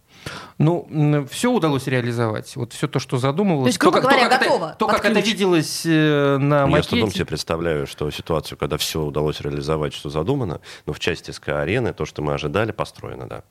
Ну, 0.57 0.87
все 1.29 1.51
удалось 1.51 1.87
реализовать. 1.87 2.55
Вот 2.55 2.73
все 2.73 2.87
то, 2.87 2.99
что 2.99 3.17
задумывалось. 3.17 3.65
То 3.65 3.69
есть, 3.69 3.79
грубо 3.79 3.97
то, 3.97 4.03
говоря, 4.03 4.23
то, 4.23 4.29
как 4.29 4.39
готово. 4.41 4.65
Это, 4.67 4.75
то, 4.77 4.87
как 4.87 5.05
это 5.05 5.19
виделось 5.19 5.83
э, 5.85 6.37
на 6.37 6.59
Я 6.61 6.67
макете. 6.67 6.87
с 6.87 6.89
трудом 6.89 7.11
себе 7.11 7.25
представляю, 7.25 7.87
что 7.87 8.09
ситуацию, 8.11 8.57
когда 8.57 8.77
все 8.77 9.01
удалось 9.01 9.41
реализовать, 9.41 9.93
что 9.93 10.09
задумано, 10.09 10.61
но 10.85 10.93
в 10.93 10.99
части 10.99 11.31
СКА-арены 11.31 11.93
то, 11.93 12.05
что 12.05 12.21
мы 12.21 12.33
ожидали, 12.33 12.71
построено, 12.71 13.27
да. 13.27 13.43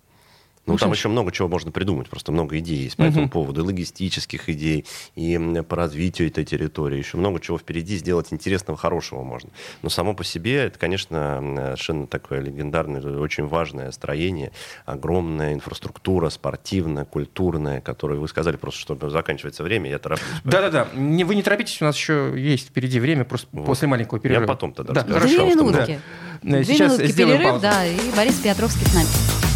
Ну, 0.66 0.76
там 0.76 0.92
еще 0.92 1.08
много 1.08 1.32
чего 1.32 1.48
можно 1.48 1.72
придумать, 1.72 2.08
просто 2.08 2.30
много 2.32 2.58
идей 2.58 2.84
есть 2.84 2.96
по 2.96 3.02
этому 3.02 3.28
поводу, 3.28 3.62
и 3.62 3.64
логистических 3.64 4.48
идей, 4.50 4.84
и 5.16 5.62
по 5.68 5.74
развитию 5.76 6.28
этой 6.28 6.44
территории. 6.44 6.98
Еще 6.98 7.16
много 7.16 7.40
чего 7.40 7.58
впереди 7.58 7.96
сделать 7.96 8.28
интересного, 8.32 8.78
хорошего 8.78 9.22
можно. 9.24 9.50
Но 9.82 9.88
само 9.88 10.14
по 10.14 10.22
себе, 10.22 10.56
это, 10.66 10.78
конечно, 10.78 11.40
совершенно 11.40 12.06
такое 12.06 12.40
легендарное, 12.40 13.00
очень 13.18 13.46
важное 13.46 13.90
строение, 13.90 14.52
огромная 14.84 15.54
инфраструктура 15.54 16.28
спортивная, 16.28 17.04
культурная, 17.04 17.80
которую 17.80 18.20
вы 18.20 18.28
сказали 18.28 18.56
просто, 18.56 18.80
что 18.80 19.10
заканчивается 19.10 19.64
время, 19.64 19.90
я 19.90 19.98
тороплюсь. 19.98 20.28
Да-да-да, 20.44 20.88
не, 20.94 21.24
вы 21.24 21.34
не 21.34 21.42
торопитесь, 21.42 21.80
у 21.82 21.84
нас 21.86 21.96
еще 21.96 22.32
есть 22.36 22.68
впереди 22.68 23.00
время, 23.00 23.24
просто 23.24 23.48
Вот. 23.52 23.66
после 23.66 23.88
маленького 23.88 24.20
перерыва. 24.20 24.42
Я 24.42 24.46
потом 24.46 24.72
тогда 24.72 24.92
Да, 24.92 25.00
расскажу. 25.00 25.26
Две 25.26 25.36
Хорошо, 25.38 25.50
что 25.52 25.64
мы- 25.64 25.72
минутки. 25.72 26.00
Да. 26.42 26.50
Две 26.62 26.64
Сейчас 26.64 26.98
минутки 26.98 27.16
перерыв, 27.16 27.42
паузу. 27.48 27.62
да, 27.62 27.86
и 27.86 27.98
Борис 28.14 28.34
Петровский 28.38 28.84
с 28.84 28.94
нами. 28.94 29.49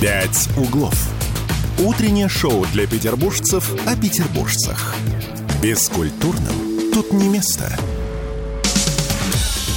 «Пять 0.00 0.48
углов». 0.56 0.94
Утреннее 1.78 2.28
шоу 2.28 2.64
для 2.66 2.86
петербуржцев 2.86 3.68
о 3.84 3.96
петербуржцах. 3.96 4.94
Бескультурным 5.60 6.92
тут 6.92 7.12
не 7.12 7.28
место. 7.28 7.76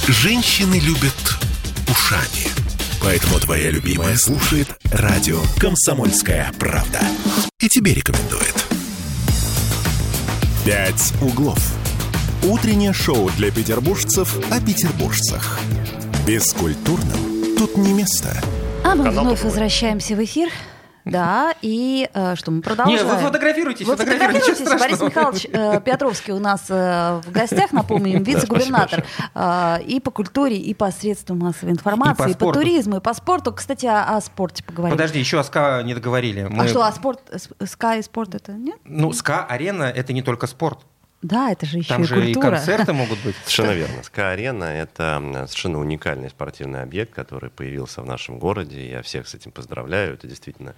Женщины 0.06 0.76
любят 0.76 1.12
ушами. 1.88 2.46
Поэтому 3.02 3.40
твоя 3.40 3.70
любимая 3.70 4.16
слушает 4.16 4.68
радио 4.92 5.40
«Комсомольская 5.58 6.52
правда». 6.56 7.00
И 7.58 7.68
тебе 7.68 7.92
рекомендует. 7.92 8.64
«Пять 10.64 11.12
углов». 11.20 11.58
Утреннее 12.44 12.92
шоу 12.92 13.28
для 13.36 13.50
петербуржцев 13.50 14.36
о 14.52 14.60
петербуржцах. 14.60 15.58
Бескультурным 16.26 17.56
тут 17.58 17.76
не 17.76 17.92
место. 17.92 18.40
А 18.92 18.94
мы 18.94 19.04
Канал 19.04 19.24
вновь 19.24 19.42
возвращаемся 19.42 20.14
в 20.14 20.22
эфир. 20.22 20.50
Да, 21.06 21.54
и 21.62 22.08
э, 22.14 22.36
что 22.36 22.50
мы 22.52 22.58
Не, 22.58 22.62
продолжаем. 22.62 23.06
вы 23.08 23.16
фотографируйтесь, 23.16 23.86
Вы 23.86 23.96
фотографируйтесь. 23.96 24.60
Борис. 24.78 25.00
Михайлович 25.00 25.46
э, 25.50 25.80
Петровский 25.84 26.32
у 26.32 26.38
нас 26.38 26.66
э, 26.68 27.20
в 27.26 27.32
гостях, 27.32 27.72
напомним, 27.72 28.22
вице-губернатор 28.22 29.04
э, 29.34 29.82
и 29.84 29.98
по 29.98 30.10
культуре, 30.12 30.58
и 30.58 30.74
по 30.74 30.92
средствам 30.92 31.38
массовой 31.40 31.72
информации, 31.72 32.30
И 32.30 32.34
по 32.34 32.44
и 32.44 32.48
по, 32.48 32.52
туризму, 32.52 32.98
и 32.98 33.00
по 33.00 33.14
спорту. 33.14 33.52
Кстати, 33.52 33.86
о, 33.86 34.16
о 34.16 34.20
спорте 34.20 34.62
поговорим. 34.62 34.96
Подожди, 34.96 35.18
еще 35.18 35.40
о 35.40 35.42
СКА 35.44 35.82
не 35.84 35.94
договорили. 35.94 36.40
А 36.40 36.48
Мы- 36.50 36.68
что, 36.68 36.84
а 36.84 36.92
спорт, 36.92 37.18
э, 37.32 37.38
с- 37.38 37.48
СКА 37.72 37.96
и 37.96 38.02
спорт 38.02 38.36
это 38.36 38.52
нет? 38.52 38.76
Ну, 38.84 39.12
СКА-арена— 39.12 39.84
это 39.96 40.12
не 40.12 40.22
только 40.22 40.46
спорт. 40.46 40.80
Да, 41.22 41.52
это 41.52 41.66
же 41.66 41.78
еще 41.78 41.88
Там 41.88 42.02
и 42.02 42.04
же 42.04 42.20
и 42.20 42.34
культура. 42.34 42.56
концерты 42.56 42.92
могут 42.92 43.18
быть. 43.20 43.36
Совершенно 43.44 43.70
верно. 43.72 44.02
СКА-арена– 44.02 44.64
это 44.64 45.22
совершенно 45.46 45.78
уникальный 45.78 46.30
спортивный 46.30 46.82
объект, 46.82 47.14
который 47.14 47.48
появился 47.50 48.02
в 48.02 48.06
нашем 48.06 48.38
городе. 48.40 48.90
Я 48.90 49.02
всех 49.02 49.28
с 49.28 49.34
этим 49.34 49.52
поздравляю. 49.52 50.14
Это 50.14 50.26
действительно 50.26 50.74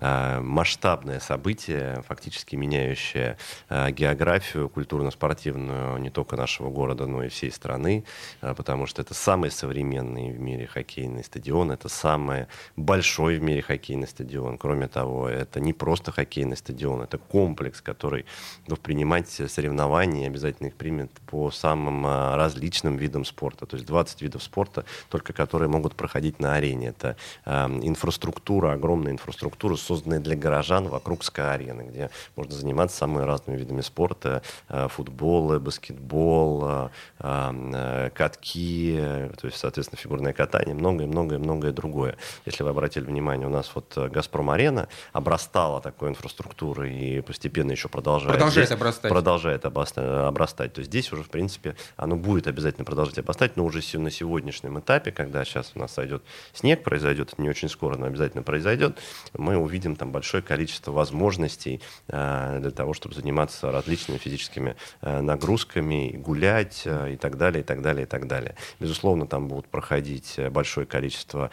масштабное 0.00 1.20
событие, 1.20 2.02
фактически 2.06 2.56
меняющее 2.56 3.36
а, 3.68 3.90
географию 3.90 4.68
культурно-спортивную 4.68 5.98
не 5.98 6.10
только 6.10 6.36
нашего 6.36 6.70
города, 6.70 7.06
но 7.06 7.24
и 7.24 7.28
всей 7.28 7.50
страны, 7.52 8.04
а, 8.40 8.54
потому 8.54 8.86
что 8.86 9.02
это 9.02 9.14
самый 9.14 9.50
современный 9.50 10.32
в 10.32 10.40
мире 10.40 10.66
хоккейный 10.66 11.24
стадион, 11.24 11.70
это 11.70 11.88
самый 11.88 12.46
большой 12.76 13.38
в 13.38 13.42
мире 13.42 13.62
хоккейный 13.62 14.08
стадион. 14.08 14.58
Кроме 14.58 14.88
того, 14.88 15.28
это 15.28 15.60
не 15.60 15.72
просто 15.72 16.12
хоккейный 16.12 16.56
стадион, 16.56 17.02
это 17.02 17.18
комплекс, 17.18 17.80
который 17.80 18.24
готов 18.64 18.80
принимать 18.80 19.28
соревнования, 19.28 20.26
обязательно 20.26 20.68
их 20.68 20.74
примет 20.74 21.10
по 21.26 21.50
самым 21.50 22.06
различным 22.06 22.96
видам 22.96 23.24
спорта. 23.24 23.66
То 23.66 23.76
есть 23.76 23.86
20 23.86 24.22
видов 24.22 24.42
спорта, 24.42 24.84
только 25.08 25.32
которые 25.32 25.68
могут 25.68 25.94
проходить 25.94 26.40
на 26.40 26.54
арене. 26.54 26.88
Это 26.88 27.16
а, 27.44 27.68
инфраструктура, 27.82 28.72
огромная 28.72 29.12
инфраструктура, 29.12 29.76
созданная 29.90 30.20
для 30.20 30.36
горожан 30.36 30.86
вокруг 30.86 31.24
СКА-арены, 31.24 31.82
где 31.82 32.10
можно 32.36 32.54
заниматься 32.54 32.96
самыми 32.96 33.24
разными 33.24 33.56
видами 33.56 33.80
спорта. 33.80 34.42
а, 34.68 34.86
футбол, 34.86 35.58
баскетбол, 35.58 36.64
а, 36.64 36.90
а, 37.18 38.10
катки, 38.10 38.96
э, 38.96 39.30
то 39.40 39.46
есть, 39.46 39.58
соответственно, 39.58 39.98
фигурное 39.98 40.32
катание, 40.32 40.74
многое-многое-многое 40.76 41.72
другое. 41.72 42.16
Если 42.46 42.62
вы 42.62 42.70
обратили 42.70 43.04
внимание, 43.04 43.48
у 43.48 43.50
нас 43.50 43.70
вот 43.74 43.92
э, 43.96 44.08
«Газпром-арена» 44.08 44.88
обрастала 45.12 45.80
такой 45.80 46.10
инфраструктурой 46.10 46.96
и 46.96 47.20
постепенно 47.20 47.72
еще 47.72 47.88
продолжает. 47.88 48.34
Продолжает 48.34 48.68
здесь- 48.68 48.76
обрастать. 48.76 49.10
Продолжает 49.10 49.64
обрастать. 49.64 50.72
То 50.72 50.78
есть 50.80 50.90
здесь 50.90 51.12
уже, 51.12 51.24
в 51.24 51.30
принципе, 51.30 51.74
оно 51.96 52.14
будет 52.14 52.46
обязательно 52.46 52.84
продолжать 52.84 53.18
обрастать, 53.18 53.56
но 53.56 53.64
уже 53.64 53.80
на 53.98 54.10
сегодняшнем 54.10 54.78
этапе, 54.78 55.10
когда 55.10 55.44
сейчас 55.44 55.72
у 55.74 55.80
нас 55.80 55.92
сойдет 55.92 56.22
снег, 56.52 56.84
произойдет, 56.84 57.38
не 57.38 57.48
очень 57.48 57.68
скоро, 57.68 57.96
но 57.96 58.06
обязательно 58.06 58.42
произойдет, 58.42 58.98
мы 59.36 59.56
увидим 59.70 59.96
там 59.96 60.10
большое 60.10 60.42
количество 60.42 60.90
возможностей 60.90 61.80
э, 62.08 62.58
для 62.60 62.70
того, 62.72 62.92
чтобы 62.92 63.14
заниматься 63.14 63.70
различными 63.70 64.18
физическими 64.18 64.76
э, 65.00 65.20
нагрузками, 65.20 66.16
гулять 66.16 66.82
э, 66.84 67.12
и 67.14 67.16
так 67.16 67.38
далее, 67.38 67.62
и 67.62 67.64
так 67.64 67.80
далее, 67.80 68.02
и 68.02 68.06
так 68.06 68.26
далее. 68.26 68.56
Безусловно, 68.80 69.26
там 69.26 69.46
будут 69.48 69.68
проходить 69.68 70.38
большое 70.50 70.86
количество 70.86 71.50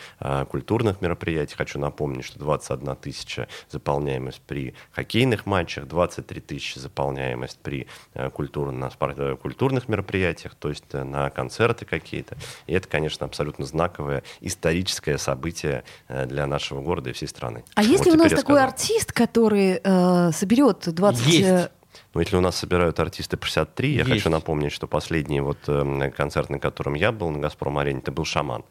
культурных 0.50 1.02
мероприятий. 1.02 1.56
Хочу 1.56 1.80
напомнить, 1.80 2.26
что 2.26 2.40
21 2.40 2.96
тысяча 2.96 3.48
заполняемость 3.70 4.42
при 4.42 4.74
хоккейных 4.92 5.46
матчах, 5.46 5.88
23 5.88 6.42
тысячи 6.42 6.80
заполняемость 6.80 7.60
при 7.60 7.88
культурных 8.34 9.88
мероприятиях, 9.88 10.56
то 10.56 10.70
есть 10.70 10.92
на 10.92 11.30
концерты 11.30 11.86
какие-то. 11.86 12.38
И 12.66 12.74
это, 12.74 12.88
конечно, 12.88 13.26
абсолютно 13.26 13.66
знаковое 13.66 14.24
историческое 14.42 15.18
событие 15.18 15.84
для 16.08 16.48
нашего 16.48 16.82
города 16.82 17.10
и 17.10 17.14
всей 17.14 17.28
страны. 17.28 17.64
А 17.76 17.84
если 17.84 18.07
у 18.14 18.18
нас 18.18 18.32
я 18.32 18.38
такой 18.38 18.56
сказал. 18.56 18.64
артист, 18.70 19.12
который 19.12 19.80
э, 19.84 20.32
соберет 20.34 20.84
20... 20.94 21.28
Есть. 21.28 21.48
э, 21.48 21.70
Ну, 22.14 22.22
если 22.22 22.36
у 22.38 22.42
нас 22.42 22.56
собирают 22.56 23.00
артисты 23.00 23.38
63, 23.42 23.92
я 23.92 24.00
Есть. 24.00 24.10
хочу 24.12 24.30
напомнить, 24.30 24.72
что 24.72 24.88
последний 24.88 25.42
вот 25.42 25.58
э, 25.68 26.12
концерт, 26.16 26.50
на 26.50 26.60
котором 26.60 26.94
я 26.96 27.12
был 27.12 27.30
на 27.30 27.40
«Газпром-арене», 27.40 28.00
это 28.00 28.12
был 28.12 28.26
«Шаман». 28.26 28.64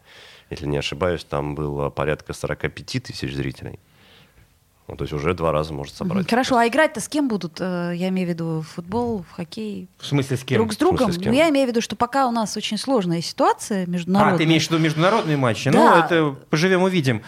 Если 0.49 0.65
не 0.65 0.77
ошибаюсь, 0.77 1.23
там 1.25 1.55
было 1.55 1.89
порядка 1.89 2.33
45 2.33 3.03
тысяч 3.03 3.33
зрителей. 3.35 3.79
Ну, 4.87 4.95
то 4.95 5.03
есть 5.03 5.11
уже 5.13 5.33
два 5.33 5.51
раза 5.51 5.73
может 5.73 5.93
собрать. 5.95 6.29
Хорошо, 6.29 6.55
а 6.57 6.65
играть-то 6.65 7.01
с 7.01 7.09
кем 7.09 7.27
будут? 7.27 7.59
Э, 7.59 7.91
Я 7.93 8.07
имею 8.07 8.25
в 8.27 8.29
виду 8.31 8.45
в 8.61 8.67
футбол, 8.73 9.25
в 9.29 9.31
хоккей? 9.35 9.89
В 9.97 10.05
смысле, 10.05 10.37
с 10.37 10.43
кем? 10.45 10.59
Друг 10.59 10.71
с 10.71 10.77
другом? 10.77 10.97
Смысле, 11.11 11.19
с 11.19 11.23
кем? 11.25 11.33
Ну, 11.33 11.37
я 11.37 11.49
имею 11.49 11.65
в 11.67 11.69
виду, 11.69 11.81
что 11.81 11.97
пока 11.97 12.25
у 12.25 12.31
нас 12.31 12.55
очень 12.55 12.77
сложная 12.77 13.21
ситуация 13.21 13.83
А, 13.83 13.85
международная. 13.85 14.37
ты 14.37 14.45
имеешь 14.45 14.65
в 14.65 14.71
виду 14.71 14.81
международные 14.81 15.35
матчи? 15.35 15.69
Да. 15.69 15.77
Ну, 15.77 16.01
это 16.05 16.35
поживем 16.49 16.83
увидим. 16.83 17.21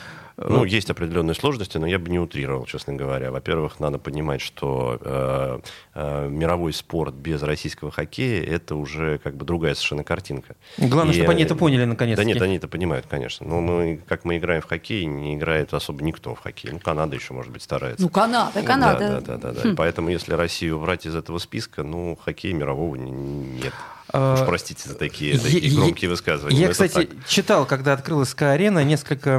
Ну, 0.47 0.63
есть 0.63 0.89
определенные 0.89 1.35
сложности, 1.35 1.77
но 1.77 1.85
я 1.87 1.99
бы 1.99 2.09
не 2.09 2.19
утрировал, 2.19 2.65
честно 2.65 2.93
говоря. 2.93 3.31
Во-первых, 3.31 3.79
надо 3.79 3.97
понимать, 3.99 4.41
что 4.41 4.97
э, 5.01 5.59
э, 5.95 6.29
мировой 6.29 6.71
спорт 6.73 7.13
без 7.13 7.41
российского 7.43 7.91
хоккея 7.91 8.43
это 8.43 8.75
уже 8.75 9.17
как 9.19 9.35
бы 9.35 9.45
другая 9.45 9.75
совершенно 9.75 10.03
картинка. 10.03 10.55
Главное, 10.77 11.13
И, 11.13 11.17
чтобы 11.17 11.31
они 11.33 11.43
это 11.43 11.55
поняли 11.55 11.85
наконец-таки. 11.85 12.25
Да 12.27 12.33
нет, 12.33 12.41
они 12.41 12.55
это 12.57 12.67
понимают, 12.67 13.05
конечно. 13.09 13.45
Но 13.47 13.59
мы, 13.59 14.01
как 14.07 14.23
мы 14.23 14.37
играем 14.37 14.61
в 14.61 14.65
хоккей, 14.65 15.05
не 15.05 15.35
играет 15.35 15.73
особо 15.73 16.03
никто 16.03 16.35
в 16.35 16.39
хоккей. 16.39 16.71
Ну, 16.71 16.79
Канада 16.79 17.15
еще, 17.15 17.33
может 17.33 17.51
быть, 17.51 17.61
старается. 17.61 18.01
Ну, 18.03 18.09
Канада, 18.09 18.51
Да, 18.55 18.61
Канада. 18.61 18.99
Да, 18.99 19.19
да, 19.37 19.37
да, 19.53 19.61
да. 19.63 19.69
И 19.71 19.75
Поэтому, 19.75 20.09
если 20.09 20.33
Россию 20.33 20.77
убрать 20.77 21.05
из 21.05 21.15
этого 21.15 21.37
списка, 21.39 21.83
ну, 21.83 22.17
хоккея 22.23 22.53
мирового 22.53 22.95
не- 22.95 23.11
нет. 23.11 23.73
Уж 24.11 24.39
простите 24.45 24.89
за 24.89 24.95
такие, 24.95 25.37
такие 25.37 25.75
громкие 25.75 26.09
высказывания. 26.09 26.59
Я, 26.59 26.69
кстати, 26.69 27.05
так. 27.05 27.27
читал, 27.27 27.65
когда 27.65 27.93
открылась 27.93 28.29
СКА-арена, 28.29 28.83
несколько 28.83 29.37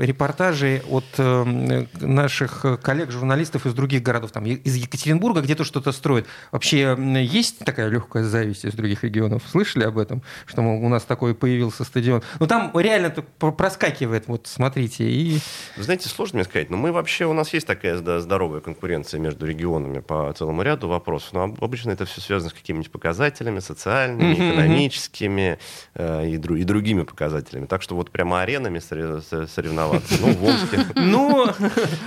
репортажей 0.00 0.82
от 0.88 1.04
э, 1.18 1.86
наших 2.00 2.64
коллег-журналистов 2.82 3.66
из 3.66 3.74
других 3.74 4.02
городов, 4.02 4.32
там, 4.32 4.44
из 4.44 4.74
Екатеринбурга 4.74 5.40
где-то 5.40 5.62
что-то 5.64 5.92
строят. 5.92 6.26
Вообще 6.50 6.96
есть 7.22 7.60
такая 7.60 7.88
легкая 7.88 8.24
зависть 8.24 8.64
из 8.64 8.74
других 8.74 9.04
регионов? 9.04 9.42
Слышали 9.48 9.84
об 9.84 9.98
этом? 9.98 10.22
Что 10.46 10.62
мол, 10.62 10.84
у 10.84 10.88
нас 10.88 11.04
такой 11.04 11.34
появился 11.34 11.84
стадион. 11.84 12.22
Ну, 12.40 12.46
там 12.46 12.72
реально 12.74 13.10
проскакивает, 13.10 14.24
вот 14.26 14.46
смотрите. 14.46 15.04
И... 15.08 15.38
Вы 15.76 15.82
знаете, 15.82 16.08
сложно 16.08 16.38
мне 16.38 16.44
сказать, 16.44 16.70
но 16.70 16.76
мы 16.76 16.90
вообще, 16.90 17.26
у 17.26 17.32
нас 17.32 17.52
есть 17.54 17.66
такая 17.66 17.98
здоровая 17.98 18.60
конкуренция 18.60 19.20
между 19.20 19.46
регионами 19.46 20.00
по 20.00 20.32
целому 20.36 20.62
ряду 20.62 20.88
вопросов, 20.88 21.32
но 21.32 21.54
обычно 21.60 21.92
это 21.92 22.04
все 22.04 22.20
связано 22.20 22.50
с 22.50 22.54
какими-нибудь 22.54 22.90
показателями, 22.90 23.60
социальными, 23.60 24.07
экономическими 24.16 25.58
э, 25.94 26.26
и, 26.26 26.34
и 26.34 26.64
другими 26.64 27.02
показателями. 27.02 27.66
Так 27.66 27.82
что 27.82 27.94
вот 27.94 28.10
прямо 28.10 28.40
аренами 28.42 28.78
соревноваться, 28.78 30.14
ну, 30.20 30.32
в 30.32 30.44
Омске. 30.44 30.86
Ну, 30.94 31.50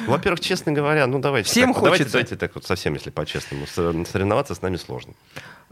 во-первых, 0.07 0.39
честно 0.39 0.71
говоря, 0.71 1.07
ну 1.07 1.19
давайте. 1.19 1.49
Всем 1.49 1.73
хочется. 1.73 1.83
Давайте, 1.83 2.11
давайте 2.11 2.35
так 2.35 2.55
вот 2.55 2.65
совсем, 2.65 2.93
если 2.93 3.09
по-честному, 3.09 3.65
соревноваться 3.67 4.55
с 4.55 4.61
нами 4.61 4.75
сложно. 4.75 5.13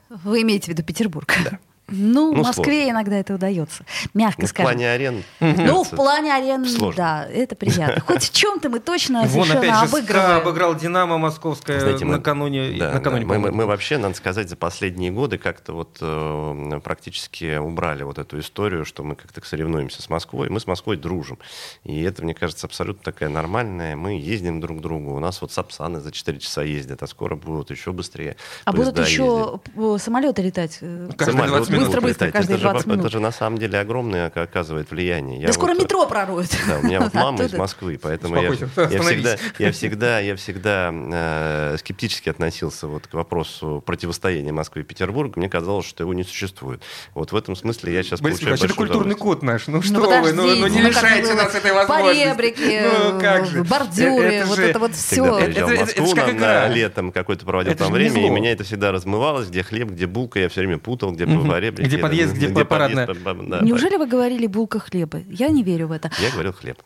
Вы 0.10 0.42
имеете 0.42 0.66
в 0.66 0.68
виду 0.70 0.84
Петербург? 0.84 1.32
Да. 1.44 1.60
Ну, 1.92 2.34
ну, 2.34 2.44
в 2.44 2.46
Москве 2.46 2.64
сложно. 2.64 2.92
иногда 2.92 3.16
это 3.18 3.36
удается. 3.36 3.84
Мягко 4.14 4.42
ну, 4.42 4.48
скажем. 4.48 4.66
В 4.66 4.74
плане 4.74 4.92
арен. 4.92 5.24
Ну, 5.40 5.84
в 5.84 5.90
плане 5.90 6.34
арен, 6.34 6.66
сложно. 6.66 6.98
да, 6.98 7.28
это 7.32 7.56
приятно. 7.56 8.02
Хоть 8.02 8.24
в 8.24 8.34
чем-то 8.34 8.70
мы 8.70 8.80
точно 8.80 9.24
Вон 9.26 9.52
опять 9.52 9.76
же 9.80 9.88
СКА 9.88 10.38
обыграл 10.38 10.76
Динамо 10.76 11.18
Московское 11.18 11.80
Знаете, 11.80 12.06
мы, 12.06 12.18
накануне. 12.18 12.78
Да, 12.78 12.94
накануне 12.94 13.26
да, 13.26 13.40
мы, 13.40 13.52
мы 13.52 13.66
вообще, 13.66 13.98
надо 13.98 14.16
сказать, 14.16 14.50
за 14.50 14.56
последние 14.56 15.12
годы 15.12 15.38
как-то 15.38 15.74
вот 15.74 15.98
э, 16.02 16.80
практически 16.84 17.58
убрали 17.58 18.04
вот 18.04 18.18
эту 18.18 18.40
историю, 18.40 18.86
что 18.86 19.04
мы 19.04 19.16
как-то 19.16 19.42
соревнуемся 19.46 20.02
с 20.02 20.10
Москвой. 20.10 20.50
Мы 20.50 20.60
с 20.60 20.68
Москвой 20.68 20.98
дружим. 20.98 21.38
И 21.84 22.02
это, 22.02 22.24
мне 22.24 22.34
кажется, 22.34 22.68
абсолютно 22.68 23.04
такая 23.04 23.30
нормальная. 23.30 23.96
Мы 23.96 24.20
ездим 24.20 24.60
друг 24.60 24.80
к 24.80 24.82
другу. 24.82 25.16
У 25.16 25.20
нас 25.20 25.42
вот 25.42 25.52
Сапсаны 25.52 26.00
за 26.00 26.12
4 26.12 26.40
часа 26.40 26.64
ездят, 26.64 27.04
а 27.04 27.08
скоро 27.08 27.36
будут 27.36 27.72
еще 27.72 27.92
быстрее. 27.92 28.36
А 28.66 28.72
будут 28.72 28.98
еще 29.00 29.60
ездят. 29.76 30.02
самолеты 30.02 30.42
летать? 30.42 30.78
Э, 30.82 31.10
каждые 31.18 31.48
20 31.48 31.70
минут. 31.72 31.79
Быстро-быстро, 31.80 32.32
каждые 32.32 32.58
20 32.58 32.82
же, 32.82 32.90
минут. 32.90 33.06
Это 33.06 33.14
же 33.14 33.20
на 33.20 33.32
самом 33.32 33.58
деле 33.58 33.80
огромное 33.80 34.28
оказывает 34.28 34.92
влияние. 34.92 35.40
Я 35.40 35.48
да 35.48 35.48
вот, 35.48 35.56
скоро 35.56 35.74
метро 35.74 36.06
пророют. 36.08 36.50
Да, 36.68 36.80
у 36.80 36.84
меня 36.84 37.00
вот 37.02 37.14
мама 37.14 37.44
из 37.44 37.54
Москвы, 37.54 38.00
поэтому 38.02 38.36
я, 38.36 38.50
я 38.50 39.02
всегда, 39.02 39.38
я 39.58 39.72
всегда, 39.72 40.20
я 40.20 40.36
всегда 40.36 40.92
э, 40.94 41.78
скептически 41.80 42.30
относился 42.30 42.88
вот 42.88 43.08
к 43.08 43.14
вопросу 43.14 43.84
противостояния 43.86 44.52
Москвы 44.52 44.82
и 44.82 44.84
Петербурга. 44.84 45.34
Мне 45.40 45.50
казалось, 45.50 45.86
что 45.86 46.04
его 46.04 46.14
не 46.14 46.24
существует. 46.24 46.82
Вот 47.14 47.32
в 47.32 47.36
этом 47.36 47.56
смысле 47.56 47.94
я 47.94 48.04
сейчас 48.04 48.22
Борис 48.22 48.40
получаю 48.40 48.66
Это 48.66 48.74
культурный 48.74 49.16
код 49.16 49.44
наш. 49.44 49.68
Ну, 49.68 49.78
ну 49.78 49.82
что 49.82 50.22
вы, 50.22 50.34
ну, 50.34 50.44
ну 50.56 50.68
не 50.68 50.82
лишайте 50.82 51.34
нас 51.34 51.54
этой 51.56 51.74
возможности. 51.74 52.24
Поребрики, 52.24 52.82
ну, 53.14 53.20
как 53.20 53.46
же. 53.46 53.64
бордюры, 53.64 54.34
это 54.34 54.48
вот 54.48 54.56
же... 54.58 54.64
это 54.64 54.80
вот 54.80 54.96
все. 54.96 55.46
Приезжал 55.46 55.70
в 55.70 55.80
Москву 55.80 56.12
это, 56.12 56.22
это, 56.22 56.34
на, 56.34 56.40
на 56.40 56.68
летом 56.68 57.12
какой-то 57.12 57.46
проводил 57.46 57.74
это 57.74 57.84
там 57.86 57.94
время, 57.94 58.26
и 58.26 58.30
меня 58.30 58.52
это 58.52 58.64
всегда 58.64 58.92
размывалось, 58.92 59.48
где 59.48 59.64
хлеб, 59.64 59.90
где 59.90 60.08
булка, 60.08 60.40
я 60.40 60.50
все 60.50 60.62
время 60.62 60.78
путал, 60.78 61.12
где 61.12 61.26
угу. 61.26 61.36
Поребрики. 61.72 61.88
Где 61.88 61.98
подъезд, 61.98 62.34
где, 62.34 62.48
где 62.48 62.66
парадная. 62.66 63.08
Да, 63.08 63.62
Неужели 63.62 63.98
вы 63.98 64.08
говорили 64.08 64.48
булка 64.48 64.80
хлеба? 64.80 65.22
Я 65.30 65.50
не 65.50 65.64
верю 65.64 65.88
в 65.88 65.92
это. 65.92 66.12
Я 66.20 66.32
говорил 66.32 66.54
хлеб. 66.54 66.78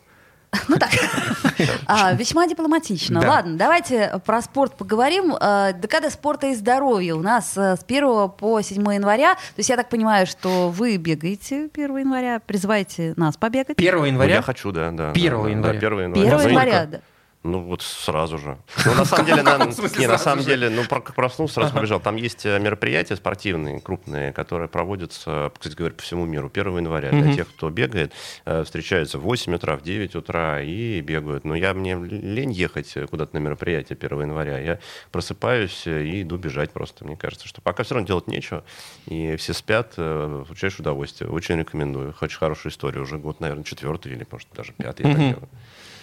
Ну 0.67 0.77
так, 0.77 0.91
а, 1.87 2.13
весьма 2.13 2.47
дипломатично. 2.47 3.19
Да. 3.19 3.27
Ладно, 3.27 3.57
давайте 3.57 4.21
про 4.23 4.41
спорт 4.41 4.77
поговорим. 4.77 5.35
А, 5.39 5.73
Декада 5.73 6.11
спорта 6.11 6.47
и 6.47 6.55
здоровья 6.55 7.15
у 7.15 7.21
нас 7.21 7.57
э, 7.57 7.75
с 7.75 7.83
1 7.83 8.29
по 8.29 8.61
7 8.61 8.93
января. 8.93 9.33
То 9.33 9.57
есть 9.57 9.69
я 9.69 9.77
так 9.77 9.89
понимаю, 9.89 10.27
что 10.27 10.69
вы 10.69 10.97
бегаете 10.97 11.69
1 11.73 11.97
января, 11.97 12.39
призываете 12.39 13.13
нас 13.17 13.35
побегать. 13.35 13.79
1 13.79 14.05
января? 14.05 14.29
Ну, 14.29 14.35
я 14.35 14.41
хочу, 14.43 14.71
да. 14.71 14.91
да 14.91 15.09
1 15.11 15.23
января. 15.47 15.79
Да, 15.79 15.87
1 15.87 15.99
января. 15.99 16.35
1 16.35 16.49
января, 16.49 16.85
да. 16.85 17.01
Ну 17.43 17.59
вот 17.59 17.81
сразу 17.81 18.37
же. 18.37 18.57
Ну 18.85 18.93
на 18.93 19.05
самом 19.05 19.25
деле, 19.25 19.43
на, 19.43 19.57
не, 19.99 20.07
на 20.07 20.17
самом 20.17 20.43
деле, 20.43 20.69
ну 20.69 20.83
как 20.87 21.13
проснулся, 21.13 21.55
сразу 21.55 21.73
побежал. 21.73 21.99
Там 21.99 22.15
есть 22.15 22.45
э, 22.45 22.59
мероприятия 22.59 23.15
спортивные, 23.15 23.79
крупные, 23.79 24.31
которые 24.33 24.67
проводятся, 24.67 25.51
кстати 25.57 25.75
говоря, 25.75 25.93
по 25.95 26.01
всему 26.01 26.25
миру 26.25 26.49
1 26.53 26.77
января. 26.77 27.11
Для 27.11 27.33
тех, 27.33 27.49
кто 27.49 27.69
бегает, 27.69 28.13
э, 28.45 28.63
встречаются 28.63 29.17
в 29.17 29.21
8 29.21 29.55
утра, 29.55 29.75
в 29.77 29.81
9 29.83 30.15
утра 30.15 30.61
и 30.61 31.01
бегают. 31.01 31.43
Но 31.43 31.55
я 31.55 31.73
мне 31.73 31.95
лень 31.95 32.51
ехать 32.51 32.93
куда-то 33.09 33.35
на 33.35 33.39
мероприятие 33.39 33.97
1 33.99 34.21
января. 34.21 34.59
Я 34.59 34.79
просыпаюсь 35.11 35.85
и 35.85 36.21
иду 36.21 36.37
бежать 36.37 36.71
просто. 36.71 37.05
Мне 37.05 37.17
кажется, 37.17 37.47
что 37.47 37.61
пока 37.61 37.83
все 37.83 37.95
равно 37.95 38.07
делать 38.07 38.27
нечего, 38.27 38.63
и 39.05 39.35
все 39.35 39.53
спят, 39.53 39.95
получаешь 39.95 40.75
э, 40.79 40.81
удовольствие. 40.81 41.29
Очень 41.29 41.59
рекомендую. 41.59 42.15
Очень 42.21 42.37
хорошая 42.37 42.71
история. 42.71 43.01
Уже 43.01 43.17
год, 43.17 43.39
наверное, 43.39 43.63
четвертый 43.63 44.13
или, 44.13 44.25
может, 44.29 44.47
даже 44.53 44.73
пятый. 44.73 45.03
Делаю. 45.03 45.49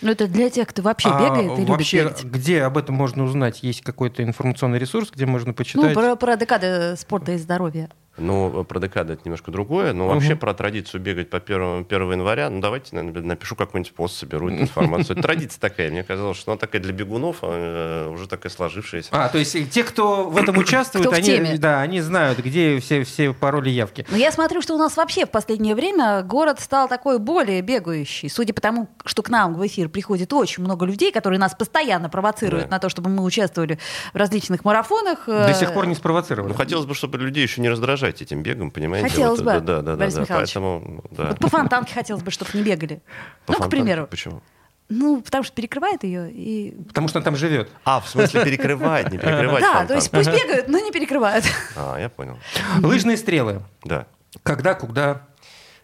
Ну, 0.02 0.10
это 0.10 0.26
для 0.26 0.50
тех, 0.50 0.68
кто 0.68 0.82
вообще 0.82 1.08
а 1.10 1.20
бегает 1.20 1.58
и 1.58 1.64
вообще, 1.64 2.02
любит 2.02 2.18
бегать. 2.18 2.32
где 2.32 2.62
об 2.62 2.78
этом 2.78 2.94
можно 2.94 3.24
узнать? 3.24 3.62
Есть 3.62 3.82
какой-то 3.82 4.22
информационный 4.22 4.78
ресурс, 4.78 5.10
где 5.10 5.26
можно 5.26 5.52
почитать? 5.52 5.94
Ну, 5.94 5.94
про, 5.94 6.16
про 6.16 6.36
декады 6.36 6.96
спорта 6.96 7.32
и 7.32 7.38
здоровья. 7.38 7.90
Ну, 8.20 8.64
про 8.64 8.78
декады 8.78 9.14
это 9.14 9.22
немножко 9.24 9.50
другое. 9.50 9.92
Но 9.92 10.06
угу. 10.06 10.14
вообще 10.14 10.36
про 10.36 10.54
традицию 10.54 11.00
бегать 11.00 11.30
по 11.30 11.38
1, 11.38 11.86
1 11.88 12.12
января, 12.12 12.50
ну, 12.50 12.60
давайте 12.60 12.94
наверное, 12.94 13.22
напишу 13.22 13.56
какой-нибудь 13.56 13.94
пост, 13.94 14.16
соберу 14.16 14.48
эту 14.48 14.62
информацию. 14.62 15.16
Это 15.16 15.22
традиция 15.22 15.60
такая. 15.60 15.90
Мне 15.90 16.04
казалось, 16.04 16.36
что 16.36 16.52
она 16.52 16.58
такая 16.58 16.82
для 16.82 16.92
бегунов, 16.92 17.38
а, 17.42 18.10
уже 18.10 18.28
такая 18.28 18.52
сложившаяся. 18.52 19.08
А, 19.12 19.28
то 19.28 19.38
есть 19.38 19.70
те, 19.70 19.84
кто 19.84 20.28
в 20.28 20.36
этом 20.36 20.56
участвуют, 20.58 21.12
они, 21.12 21.58
да, 21.58 21.80
они 21.80 22.00
знают, 22.00 22.38
где 22.38 22.78
все, 22.80 23.04
все 23.04 23.32
пароли 23.32 23.70
явки. 23.70 24.06
Но 24.10 24.16
я 24.16 24.32
смотрю, 24.32 24.62
что 24.62 24.74
у 24.74 24.78
нас 24.78 24.96
вообще 24.96 25.26
в 25.26 25.30
последнее 25.30 25.74
время 25.74 26.22
город 26.22 26.60
стал 26.60 26.88
такой 26.88 27.18
более 27.18 27.62
бегающий. 27.62 28.28
Судя 28.28 28.52
по 28.52 28.60
тому, 28.60 28.88
что 29.04 29.22
к 29.22 29.30
нам 29.30 29.54
в 29.54 29.66
эфир 29.66 29.88
приходит 29.88 30.32
очень 30.32 30.62
много 30.62 30.84
людей, 30.84 31.12
которые 31.12 31.38
нас 31.38 31.54
постоянно 31.54 32.08
провоцируют 32.08 32.64
да. 32.68 32.76
на 32.76 32.78
то, 32.78 32.88
чтобы 32.88 33.10
мы 33.10 33.24
участвовали 33.24 33.78
в 34.12 34.16
различных 34.16 34.64
марафонах. 34.64 35.26
До 35.26 35.54
сих 35.54 35.72
пор 35.72 35.86
не 35.86 35.94
спровоцировали. 35.94 36.50
Ну, 36.50 36.54
хотелось 36.54 36.86
бы, 36.86 36.94
чтобы 36.94 37.18
людей 37.18 37.42
еще 37.42 37.60
не 37.60 37.68
раздражать 37.68 38.09
этим 38.20 38.42
бегом, 38.42 38.70
понимаете? 38.70 39.08
Хотелось 39.08 39.40
вот, 39.40 39.54
бы, 39.54 39.60
да, 39.60 39.82
да, 39.82 39.96
Борис 39.96 40.14
да, 40.14 40.20
Михайлович. 40.22 40.54
Поэтому, 40.54 41.04
да. 41.10 41.28
Вот 41.28 41.38
по 41.38 41.48
фонтанке 41.48 41.94
хотелось 41.94 42.22
бы, 42.22 42.30
чтобы 42.30 42.50
не 42.54 42.62
бегали. 42.62 43.00
По 43.46 43.52
ну, 43.52 43.58
к 43.60 43.70
примеру. 43.70 44.06
Почему? 44.10 44.42
Ну, 44.88 45.20
потому 45.20 45.44
что 45.44 45.54
перекрывает 45.54 46.02
ее 46.02 46.30
и... 46.32 46.74
Потому 46.88 47.06
что 47.06 47.20
она 47.20 47.24
там 47.24 47.36
живет. 47.36 47.70
А, 47.84 48.00
в 48.00 48.08
смысле 48.08 48.44
перекрывает, 48.44 49.12
не 49.12 49.18
перекрывать 49.18 49.62
Да, 49.62 49.86
то 49.86 49.94
есть 49.94 50.10
пусть 50.10 50.28
бегают, 50.28 50.68
но 50.68 50.80
не 50.80 50.90
перекрывают. 50.90 51.44
А, 51.76 51.96
я 51.98 52.08
понял. 52.08 52.38
Лыжные 52.82 53.16
стрелы. 53.16 53.62
Да. 53.84 54.06
Когда, 54.42 54.74
куда? 54.74 55.28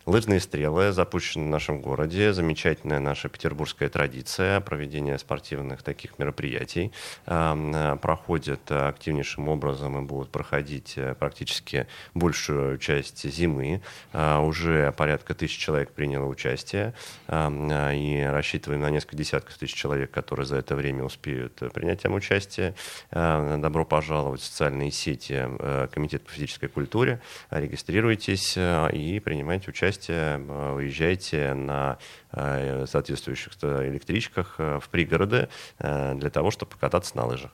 Лыжные 0.07 0.39
стрелы 0.39 0.93
запущены 0.93 1.47
в 1.47 1.49
нашем 1.49 1.81
городе. 1.81 2.33
Замечательная 2.33 3.01
наша 3.01 3.29
петербургская 3.29 3.89
традиция 3.89 4.61
проведения 4.61 5.19
спортивных 5.19 5.83
таких 5.83 6.21
мероприятий. 6.21 6.93
Э, 7.27 7.97
проходят 8.01 8.71
активнейшим 8.71 9.49
образом 9.49 9.99
и 9.99 10.07
будут 10.07 10.31
проходить 10.31 10.93
э, 10.95 11.17
практически 11.17 11.89
большую 12.15 12.79
часть 12.79 13.29
зимы. 13.29 13.83
Э, 14.13 14.39
уже 14.39 14.93
порядка 14.93 15.35
тысяч 15.35 15.59
человек 15.59 15.91
приняло 15.91 16.27
участие. 16.27 16.95
И 17.29 18.29
рассчитываем 18.31 18.83
на 18.83 18.91
несколько 18.91 19.17
десятков 19.17 19.59
тысяч 19.59 19.75
человек, 19.75 20.13
которые 20.13 20.47
за 20.47 20.59
это 20.59 20.77
время 20.77 21.03
успеют 21.03 21.55
принять 21.75 22.03
там 22.03 22.15
участие. 22.15 22.77
Добро 23.11 23.85
пожаловать 23.85 24.41
в 24.41 24.45
социальные 24.45 24.93
сети 24.93 25.49
Комитет 25.93 26.23
по 26.23 26.31
физической 26.31 26.69
культуре. 26.69 27.21
Регистрируйтесь 27.51 28.57
и 28.57 29.21
принимайте 29.25 29.71
участие 29.71 29.96
участие, 29.97 30.39
уезжайте 30.75 31.55
на 31.55 31.99
э, 32.33 32.87
соответствующих 32.87 33.53
электричках 33.63 34.57
э, 34.59 34.79
в 34.81 34.89
пригороды 34.89 35.49
э, 35.79 36.15
для 36.15 36.31
того, 36.31 36.51
чтобы 36.51 36.73
покататься 36.73 37.17
на 37.17 37.27
лыжах. 37.27 37.51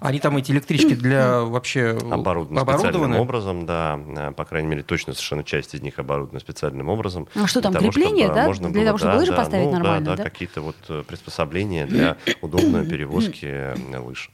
Они 0.00 0.20
там 0.20 0.36
эти 0.36 0.52
электрички 0.52 0.94
для 0.94 1.40
вообще 1.40 1.98
оборудованы, 2.10 2.60
специальным 2.60 3.20
образом, 3.20 3.66
да, 3.66 3.98
по 4.36 4.44
крайней 4.44 4.68
мере, 4.68 4.82
точно 4.82 5.12
совершенно 5.12 5.44
часть 5.44 5.74
из 5.74 5.82
них 5.82 5.98
оборудована 5.98 6.40
специальным 6.40 6.88
образом. 6.88 7.28
А 7.34 7.46
что 7.46 7.60
там, 7.60 7.74
крепление, 7.74 8.28
да? 8.28 8.46
Можно 8.46 8.70
для 8.70 8.80
было, 8.80 8.86
того, 8.86 8.98
чтобы 8.98 9.12
да, 9.12 9.18
лыжи 9.18 9.30
да, 9.30 9.36
поставить 9.36 9.66
ну, 9.66 9.72
нормально, 9.72 10.04
да? 10.04 10.16
Да, 10.16 10.24
да, 10.24 10.30
какие-то 10.30 10.60
вот 10.60 10.76
приспособления 11.06 11.86
для 11.86 12.16
удобной 12.40 12.86
перевозки 12.86 13.74
лыж. 13.96 14.30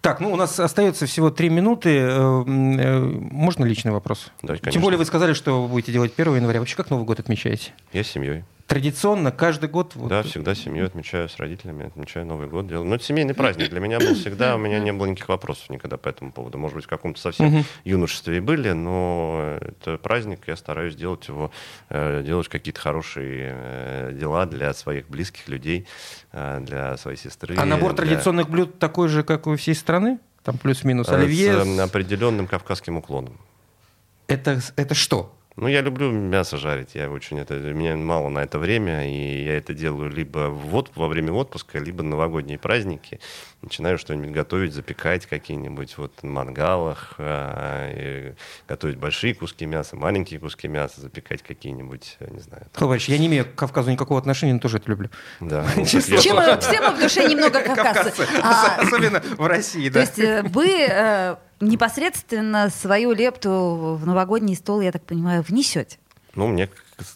Так, 0.00 0.20
ну 0.20 0.32
у 0.32 0.36
нас 0.36 0.58
остается 0.60 1.06
всего 1.06 1.30
три 1.30 1.48
минуты. 1.48 2.08
Можно 2.44 3.64
личный 3.64 3.92
вопрос? 3.92 4.30
Да, 4.42 4.56
Тем 4.56 4.82
более 4.82 4.98
вы 4.98 5.04
сказали, 5.04 5.32
что 5.32 5.62
вы 5.62 5.68
будете 5.68 5.92
делать 5.92 6.12
1 6.16 6.36
января. 6.36 6.60
Вообще 6.60 6.76
как 6.76 6.90
Новый 6.90 7.04
год 7.04 7.20
отмечаете? 7.20 7.72
Я 7.92 8.04
с 8.04 8.08
семьей 8.08 8.44
традиционно 8.66 9.30
каждый 9.30 9.68
год... 9.68 9.94
Вот... 9.94 10.08
Да, 10.08 10.22
всегда 10.22 10.54
семью 10.54 10.86
отмечаю 10.86 11.28
с 11.28 11.36
родителями, 11.36 11.86
отмечаю 11.86 12.26
Новый 12.26 12.48
год. 12.48 12.66
Делаю. 12.66 12.86
Но 12.86 12.94
это 12.94 13.04
семейный 13.04 13.34
праздник. 13.34 13.70
Для 13.70 13.80
меня 13.80 13.98
был 13.98 14.14
всегда, 14.14 14.56
у 14.56 14.58
меня 14.58 14.78
не 14.80 14.92
было 14.92 15.06
никаких 15.06 15.28
вопросов 15.28 15.70
никогда 15.70 15.96
по 15.96 16.08
этому 16.08 16.32
поводу. 16.32 16.58
Может 16.58 16.76
быть, 16.76 16.84
в 16.84 16.88
каком-то 16.88 17.20
совсем 17.20 17.64
юношестве 17.84 18.38
и 18.38 18.40
были, 18.40 18.70
но 18.70 19.58
это 19.60 19.98
праздник, 19.98 20.40
я 20.46 20.56
стараюсь 20.56 20.94
делать 20.94 21.26
его, 21.28 21.50
э, 21.90 22.22
делать 22.24 22.48
какие-то 22.48 22.80
хорошие 22.80 23.52
э, 23.54 24.12
дела 24.18 24.46
для 24.46 24.72
своих 24.74 25.08
близких 25.08 25.48
людей, 25.48 25.86
э, 26.32 26.60
для 26.60 26.96
своей 26.96 27.18
сестры. 27.18 27.56
А 27.56 27.64
набор 27.64 27.94
для... 27.94 28.06
традиционных 28.06 28.48
блюд 28.48 28.78
такой 28.78 29.08
же, 29.08 29.22
как 29.22 29.46
у 29.46 29.56
всей 29.56 29.74
страны? 29.74 30.18
Там 30.42 30.58
плюс-минус 30.58 31.08
оливье? 31.08 31.64
С 31.64 31.78
определенным 31.78 32.46
кавказским 32.46 32.96
уклоном. 32.96 33.38
Это, 34.26 34.60
это 34.76 34.94
что? 34.94 35.34
Ну, 35.56 35.68
я 35.68 35.82
люблю 35.82 36.10
мясо 36.10 36.56
жарить. 36.56 36.94
Я 36.94 37.08
очень 37.10 37.38
это, 37.38 37.54
у 37.54 37.58
меня 37.58 37.96
мало 37.96 38.28
на 38.28 38.40
это 38.40 38.58
время, 38.58 39.08
и 39.08 39.44
я 39.44 39.56
это 39.56 39.72
делаю 39.72 40.10
либо 40.10 40.48
вот 40.48 40.90
во 40.96 41.06
время 41.06 41.32
отпуска, 41.32 41.78
либо 41.78 42.02
на 42.02 42.10
новогодние 42.10 42.58
праздники. 42.58 43.20
Начинаю 43.62 43.96
что-нибудь 43.96 44.32
готовить, 44.32 44.74
запекать 44.74 45.26
какие-нибудь 45.26 45.96
вот 45.96 46.22
на 46.24 46.30
мангалах, 46.30 47.14
а, 47.18 48.34
готовить 48.66 48.96
большие 48.96 49.32
куски 49.34 49.64
мяса, 49.64 49.94
маленькие 49.94 50.40
куски 50.40 50.66
мяса, 50.66 51.00
запекать 51.00 51.42
какие-нибудь, 51.42 52.16
не 52.30 52.40
знаю. 52.40 52.66
Товарищ, 52.72 53.08
я 53.08 53.18
не 53.18 53.28
имею 53.28 53.44
к 53.44 53.54
Кавказу 53.54 53.92
никакого 53.92 54.18
отношения, 54.18 54.54
но 54.54 54.58
тоже 54.58 54.78
это 54.78 54.90
люблю. 54.90 55.08
Да. 55.38 55.64
Чем, 55.76 56.00
все 56.00 56.90
в 56.90 57.00
душе 57.00 57.28
немного 57.28 57.60
кавказцы. 57.60 58.26
А, 58.42 58.80
Особенно 58.80 59.20
в 59.20 59.46
России, 59.46 59.88
да. 59.88 59.94
То 59.94 60.00
есть 60.00 60.18
э, 60.18 60.42
вы 60.42 60.86
э, 60.88 61.36
непосредственно 61.60 62.70
свою 62.70 63.12
лепту 63.12 63.98
в 64.00 64.06
новогодний 64.06 64.56
стол, 64.56 64.80
я 64.80 64.92
так 64.92 65.04
понимаю, 65.04 65.42
внесете? 65.42 65.98
Ну, 66.34 66.48
мне 66.48 66.68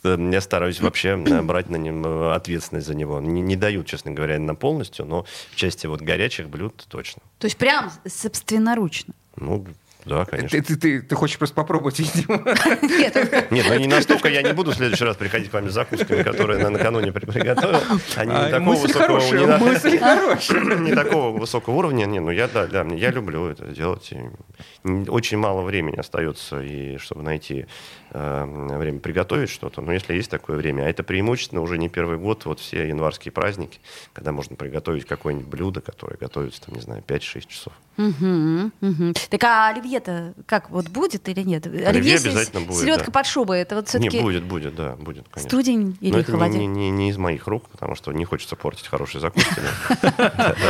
я 0.04 0.40
стараюсь 0.40 0.80
вообще 0.80 1.16
брать 1.42 1.70
на 1.70 1.76
нем 1.76 2.04
э, 2.04 2.34
ответственность 2.34 2.86
за 2.86 2.94
него. 2.94 3.20
Не, 3.20 3.40
не 3.40 3.56
дают, 3.56 3.86
честно 3.86 4.10
говоря, 4.10 4.38
на 4.38 4.54
полностью, 4.54 5.06
но 5.06 5.24
в 5.50 5.56
части 5.56 5.86
вот 5.86 6.00
горячих 6.00 6.48
блюд 6.48 6.84
точно. 6.88 7.22
То 7.38 7.46
есть 7.46 7.56
прям 7.56 7.90
собственноручно? 8.06 9.14
Ну, 9.36 9.66
да, 10.08 10.24
конечно. 10.24 10.48
Ты, 10.48 10.62
ты, 10.62 10.76
ты, 10.76 11.02
ты 11.02 11.14
хочешь 11.14 11.38
просто 11.38 11.54
попробовать, 11.54 11.98
видимо. 12.00 12.42
Нет, 12.82 13.50
Нет, 13.50 13.66
ну 13.68 13.74
не 13.76 13.86
настолько 13.86 14.28
я 14.28 14.42
не 14.42 14.52
буду 14.52 14.72
в 14.72 14.74
следующий 14.74 15.04
раз 15.04 15.16
приходить 15.16 15.50
к 15.50 15.52
вам 15.52 15.68
с 15.68 15.72
закусками, 15.72 16.22
которые 16.22 16.60
я 16.60 16.70
накануне 16.70 17.12
приготовил. 17.12 17.80
Они 18.16 18.32
не 18.32 18.36
а, 18.36 18.50
такого 18.50 18.74
высокого 18.76 19.18
не 20.80 20.94
такого 20.94 21.38
высокого 21.38 21.74
уровня. 21.74 22.06
Не, 22.06 22.20
ну 22.20 22.30
я 22.30 22.48
да, 22.48 22.66
да, 22.66 22.84
я 22.94 23.10
люблю 23.10 23.46
это 23.46 23.66
делать. 23.66 24.12
Очень 24.84 25.38
мало 25.38 25.62
времени 25.62 25.96
остается, 25.96 26.60
и 26.60 26.96
чтобы 26.98 27.22
найти 27.22 27.66
э, 28.10 28.76
время 28.78 29.00
приготовить 29.00 29.50
что-то. 29.50 29.82
Но 29.82 29.92
если 29.92 30.14
есть 30.14 30.30
такое 30.30 30.56
время, 30.56 30.82
а 30.84 30.88
это 30.88 31.02
преимущественно 31.02 31.60
уже 31.60 31.78
не 31.78 31.88
первый 31.88 32.16
год, 32.16 32.46
вот 32.46 32.60
все 32.60 32.88
январские 32.88 33.32
праздники, 33.32 33.80
когда 34.12 34.32
можно 34.32 34.56
приготовить 34.56 35.04
какое-нибудь 35.04 35.48
блюдо, 35.48 35.80
которое 35.80 36.16
готовится, 36.16 36.62
там, 36.62 36.74
не 36.74 36.80
знаю, 36.80 37.02
5-6 37.06 37.46
часов. 37.46 37.72
Угу, 37.98 38.70
угу. 38.80 39.12
Так 39.28 39.44
а 39.44 39.70
оливье-то 39.70 40.32
как, 40.46 40.70
вот 40.70 40.88
будет 40.88 41.28
или 41.28 41.42
нет? 41.42 41.66
Оливье, 41.66 41.88
оливье 41.88 42.16
обязательно 42.16 42.60
будет, 42.60 42.80
Селедка 42.80 43.06
да. 43.06 43.12
под 43.12 43.26
шубой, 43.26 43.60
это 43.60 43.74
вот 43.74 43.88
все-таки... 43.88 44.16
Не, 44.16 44.22
будет, 44.22 44.44
будет, 44.44 44.76
да, 44.76 44.94
будет, 44.94 45.26
конечно. 45.28 45.50
Студень 45.50 45.98
или 46.00 46.12
Но 46.12 46.18
это 46.20 46.30
холодильник? 46.30 46.68
Не, 46.68 46.90
не, 46.90 46.90
не 46.90 47.10
из 47.10 47.16
моих 47.16 47.48
рук, 47.48 47.68
потому 47.68 47.96
что 47.96 48.12
не 48.12 48.24
хочется 48.24 48.54
портить 48.54 48.86
хорошие 48.86 49.20
закуски. 49.20 49.48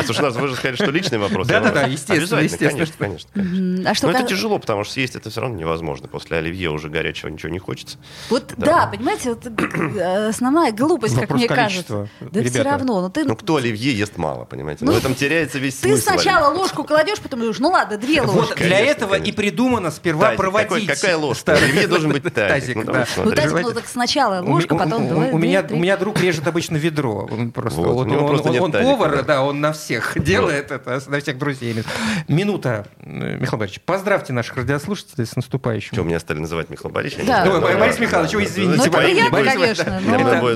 Слушай, 0.07 0.23
нас 0.23 0.37
вы 0.37 0.49
же 0.49 0.57
сказали, 0.57 0.77
что 0.77 0.91
личный 0.91 1.19
вопрос. 1.19 1.47
Да-да-да, 1.49 1.83
естественно, 1.83 2.41
естественно. 2.41 2.87
Конечно, 2.99 3.31
конечно. 3.35 3.91
А 3.91 4.07
Но 4.07 4.11
это 4.11 4.23
тяжело, 4.25 4.59
потому 4.59 4.85
что 4.85 4.95
съесть 4.95 5.15
это 5.15 5.29
все 5.29 5.43
равно 5.43 5.57
невозможно. 5.59 6.09
После 6.09 6.39
оливье 6.39 6.71
уже 6.71 6.89
горячего 6.89 7.29
ничего 7.29 7.53
не 7.53 7.59
хочется. 7.59 7.99
Вот 8.31 8.55
да, 8.57 8.87
понимаете, 8.87 9.31
вот 9.35 9.47
э, 9.47 10.29
основная 10.29 10.73
глупость, 10.73 11.15
как 11.15 11.31
мне 11.31 11.47
кажется. 11.47 12.09
Да 12.21 12.43
все 12.43 12.63
равно. 12.63 13.13
Ну 13.15 13.37
кто 13.37 13.57
оливье 13.57 13.93
ест 13.93 14.17
мало, 14.17 14.45
понимаете? 14.45 14.87
В 14.87 14.97
этом 14.97 15.15
теряется 15.15 15.59
весь 15.59 15.79
смысл. 15.79 15.95
Ты 15.95 16.01
сначала 16.03 16.55
ложку 16.55 16.85
кладешь, 16.85 17.18
потом 17.23 17.41
думаешь, 17.41 17.59
ну 17.59 17.71
ладно, 17.71 17.97
две 17.97 18.21
ложки. 18.23 18.49
Вот 18.49 18.57
для 18.57 18.81
этого 18.81 19.15
и 19.15 19.33
придумано 19.33 19.91
сперва 19.91 20.33
проводить. 20.33 20.89
Какая 20.89 21.17
ложка? 21.17 21.55
Оливье 21.55 21.87
должен 21.87 22.13
быть 22.13 22.23
тазик. 22.35 22.77
Ну 22.77 22.85
тазик, 23.33 23.63
ну 23.63 23.73
так 23.73 23.87
сначала 23.87 24.43
ложка, 24.43 24.77
потом 24.77 25.33
У 25.33 25.39
меня 25.39 25.65
у 25.69 25.77
меня 25.77 25.97
друг 25.97 26.21
режет 26.21 26.47
обычно 26.47 26.77
ведро. 26.77 27.29
Он 27.31 27.51
просто 27.53 27.81
он 27.81 28.73
повар, 28.73 29.25
да, 29.25 29.43
он 29.43 29.61
на 29.61 29.73
всех 29.73 30.21
делает 30.23 30.71
это, 30.71 31.01
на 31.07 31.21
всех 31.21 31.39
друзей. 31.39 31.83
Минута, 32.29 32.87
Михаил 33.01 33.59
Борисович, 33.59 33.83
поздравьте 33.85 34.33
наших 34.33 34.57
радиослушателей 34.57 35.27
с 35.27 35.37
наступающим. 35.37 35.95
Что, 35.95 36.03
меня 36.03 36.21
стали 36.21 36.39
называть 36.39 36.71
Михаил 36.71 36.93
Борисович? 36.93 37.27
Да. 37.27 37.61
Борис 37.61 37.99
Михайлович, 37.99 38.35
вы 38.35 38.45
извините. 38.45 38.79
Ну, 38.79 38.85
это 38.85 38.99
приятно, 38.99 39.45
конечно. 39.45 40.01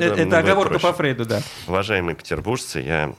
Это 0.02 0.38
оговорка 0.38 0.78
по 0.78 0.92
Фрейду, 0.92 1.24
да. 1.24 1.40
Уважаемые 1.66 2.16
петербуржцы, 2.16 2.80
я 2.80 3.12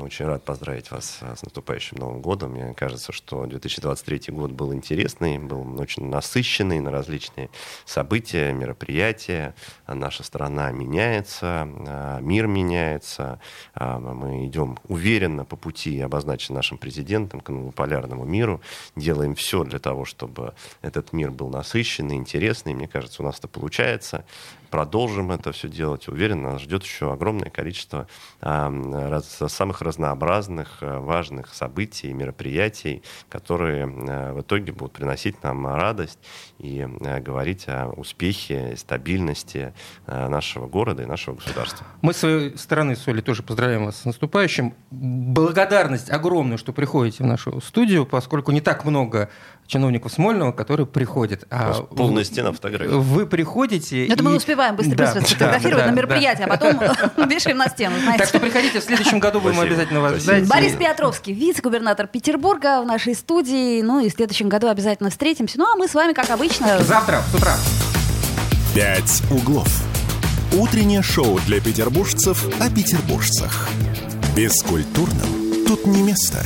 очень 0.00 0.26
рад 0.26 0.44
поздравить 0.44 0.90
вас 0.90 1.20
с 1.20 1.42
наступающим 1.42 1.98
Новым 1.98 2.20
годом. 2.20 2.52
Мне 2.52 2.74
кажется, 2.74 2.89
что 2.98 3.46
2023 3.46 4.34
год 4.34 4.52
был 4.52 4.72
интересный, 4.72 5.38
был 5.38 5.80
очень 5.80 6.06
насыщенный 6.06 6.80
на 6.80 6.90
различные 6.90 7.50
события, 7.84 8.52
мероприятия. 8.52 9.54
Наша 9.86 10.22
страна 10.22 10.70
меняется, 10.70 11.68
а, 11.86 12.20
мир 12.20 12.46
меняется. 12.46 13.40
А, 13.74 13.98
мы 13.98 14.46
идем 14.46 14.78
уверенно 14.88 15.44
по 15.44 15.56
пути, 15.56 16.00
обозначенным 16.00 16.56
нашим 16.56 16.78
президентом, 16.78 17.40
к 17.40 17.72
полярному 17.72 18.24
миру. 18.24 18.60
Делаем 18.96 19.34
все 19.34 19.64
для 19.64 19.78
того, 19.78 20.04
чтобы 20.04 20.54
этот 20.82 21.12
мир 21.12 21.30
был 21.30 21.48
насыщенный, 21.48 22.16
интересный. 22.16 22.74
Мне 22.74 22.88
кажется, 22.88 23.22
у 23.22 23.24
нас 23.24 23.38
это 23.38 23.48
получается 23.48 24.24
продолжим 24.70 25.32
это 25.32 25.52
все 25.52 25.68
делать. 25.68 26.08
Уверен, 26.08 26.42
нас 26.42 26.62
ждет 26.62 26.84
еще 26.84 27.12
огромное 27.12 27.50
количество 27.50 28.06
э, 28.40 29.08
раз, 29.08 29.38
самых 29.48 29.82
разнообразных, 29.82 30.78
э, 30.80 30.98
важных 30.98 31.52
событий, 31.54 32.12
мероприятий, 32.12 33.02
которые 33.28 33.84
э, 33.86 34.32
в 34.32 34.40
итоге 34.40 34.72
будут 34.72 34.92
приносить 34.92 35.42
нам 35.42 35.66
радость 35.66 36.18
и 36.58 36.86
э, 36.88 37.20
говорить 37.20 37.68
о 37.68 37.88
успехе, 37.88 38.74
стабильности 38.76 39.74
э, 40.06 40.28
нашего 40.28 40.66
города 40.66 41.02
и 41.02 41.06
нашего 41.06 41.34
государства. 41.34 41.86
Мы 42.02 42.12
с 42.12 42.18
своей 42.18 42.56
стороны, 42.56 42.96
Соли, 42.96 43.20
тоже 43.20 43.42
поздравляем 43.42 43.86
вас 43.86 44.02
с 44.02 44.04
наступающим. 44.04 44.74
Благодарность 44.90 46.10
огромную, 46.10 46.58
что 46.58 46.72
приходите 46.72 47.24
в 47.24 47.26
нашу 47.26 47.60
студию, 47.60 48.06
поскольку 48.06 48.52
не 48.52 48.60
так 48.60 48.84
много 48.84 49.30
чиновников 49.66 50.12
Смольного, 50.12 50.52
которые 50.52 50.86
приходят. 50.86 51.46
А 51.50 51.82
полная 51.82 52.24
стена 52.24 52.52
фотографий. 52.52 52.88
Вы 52.88 53.26
приходите... 53.26 54.06
Это 54.06 54.22
и... 54.22 54.26
мы 54.26 54.36
успеваем 54.36 54.59
быстро-быстро 54.72 55.20
да, 55.20 55.26
сфотографировать 55.26 55.84
да, 55.84 55.90
на 55.90 55.94
мероприятие, 55.94 56.46
да. 56.46 56.54
а 56.54 56.56
потом 56.56 57.28
вешаем 57.28 57.58
на 57.58 57.68
стену. 57.68 57.96
Знаете. 57.98 58.18
Так 58.18 58.28
что 58.28 58.40
приходите, 58.40 58.80
в 58.80 58.84
следующем 58.84 59.18
году 59.18 59.40
будем 59.40 59.60
обязательно 59.60 60.00
вас 60.00 60.22
ждать. 60.22 60.46
Борис 60.46 60.74
Петровский, 60.74 61.32
вице-губернатор 61.32 62.06
Петербурга 62.06 62.80
в 62.82 62.86
нашей 62.86 63.14
студии. 63.14 63.82
Ну 63.82 64.00
и 64.00 64.08
в 64.08 64.12
следующем 64.12 64.48
году 64.48 64.68
обязательно 64.68 65.10
встретимся. 65.10 65.58
Ну 65.58 65.66
а 65.72 65.76
мы 65.76 65.88
с 65.88 65.94
вами, 65.94 66.12
как 66.12 66.30
обычно... 66.30 66.78
Завтра, 66.80 67.22
с 67.30 67.34
утра. 67.34 67.56
«Пять 68.74 69.22
углов». 69.30 69.68
Утреннее 70.52 71.02
шоу 71.02 71.38
для 71.46 71.60
петербуржцев 71.60 72.44
о 72.60 72.70
петербуржцах. 72.70 73.68
Бескультурным 74.36 75.66
тут 75.66 75.86
не 75.86 76.02
место. 76.02 76.44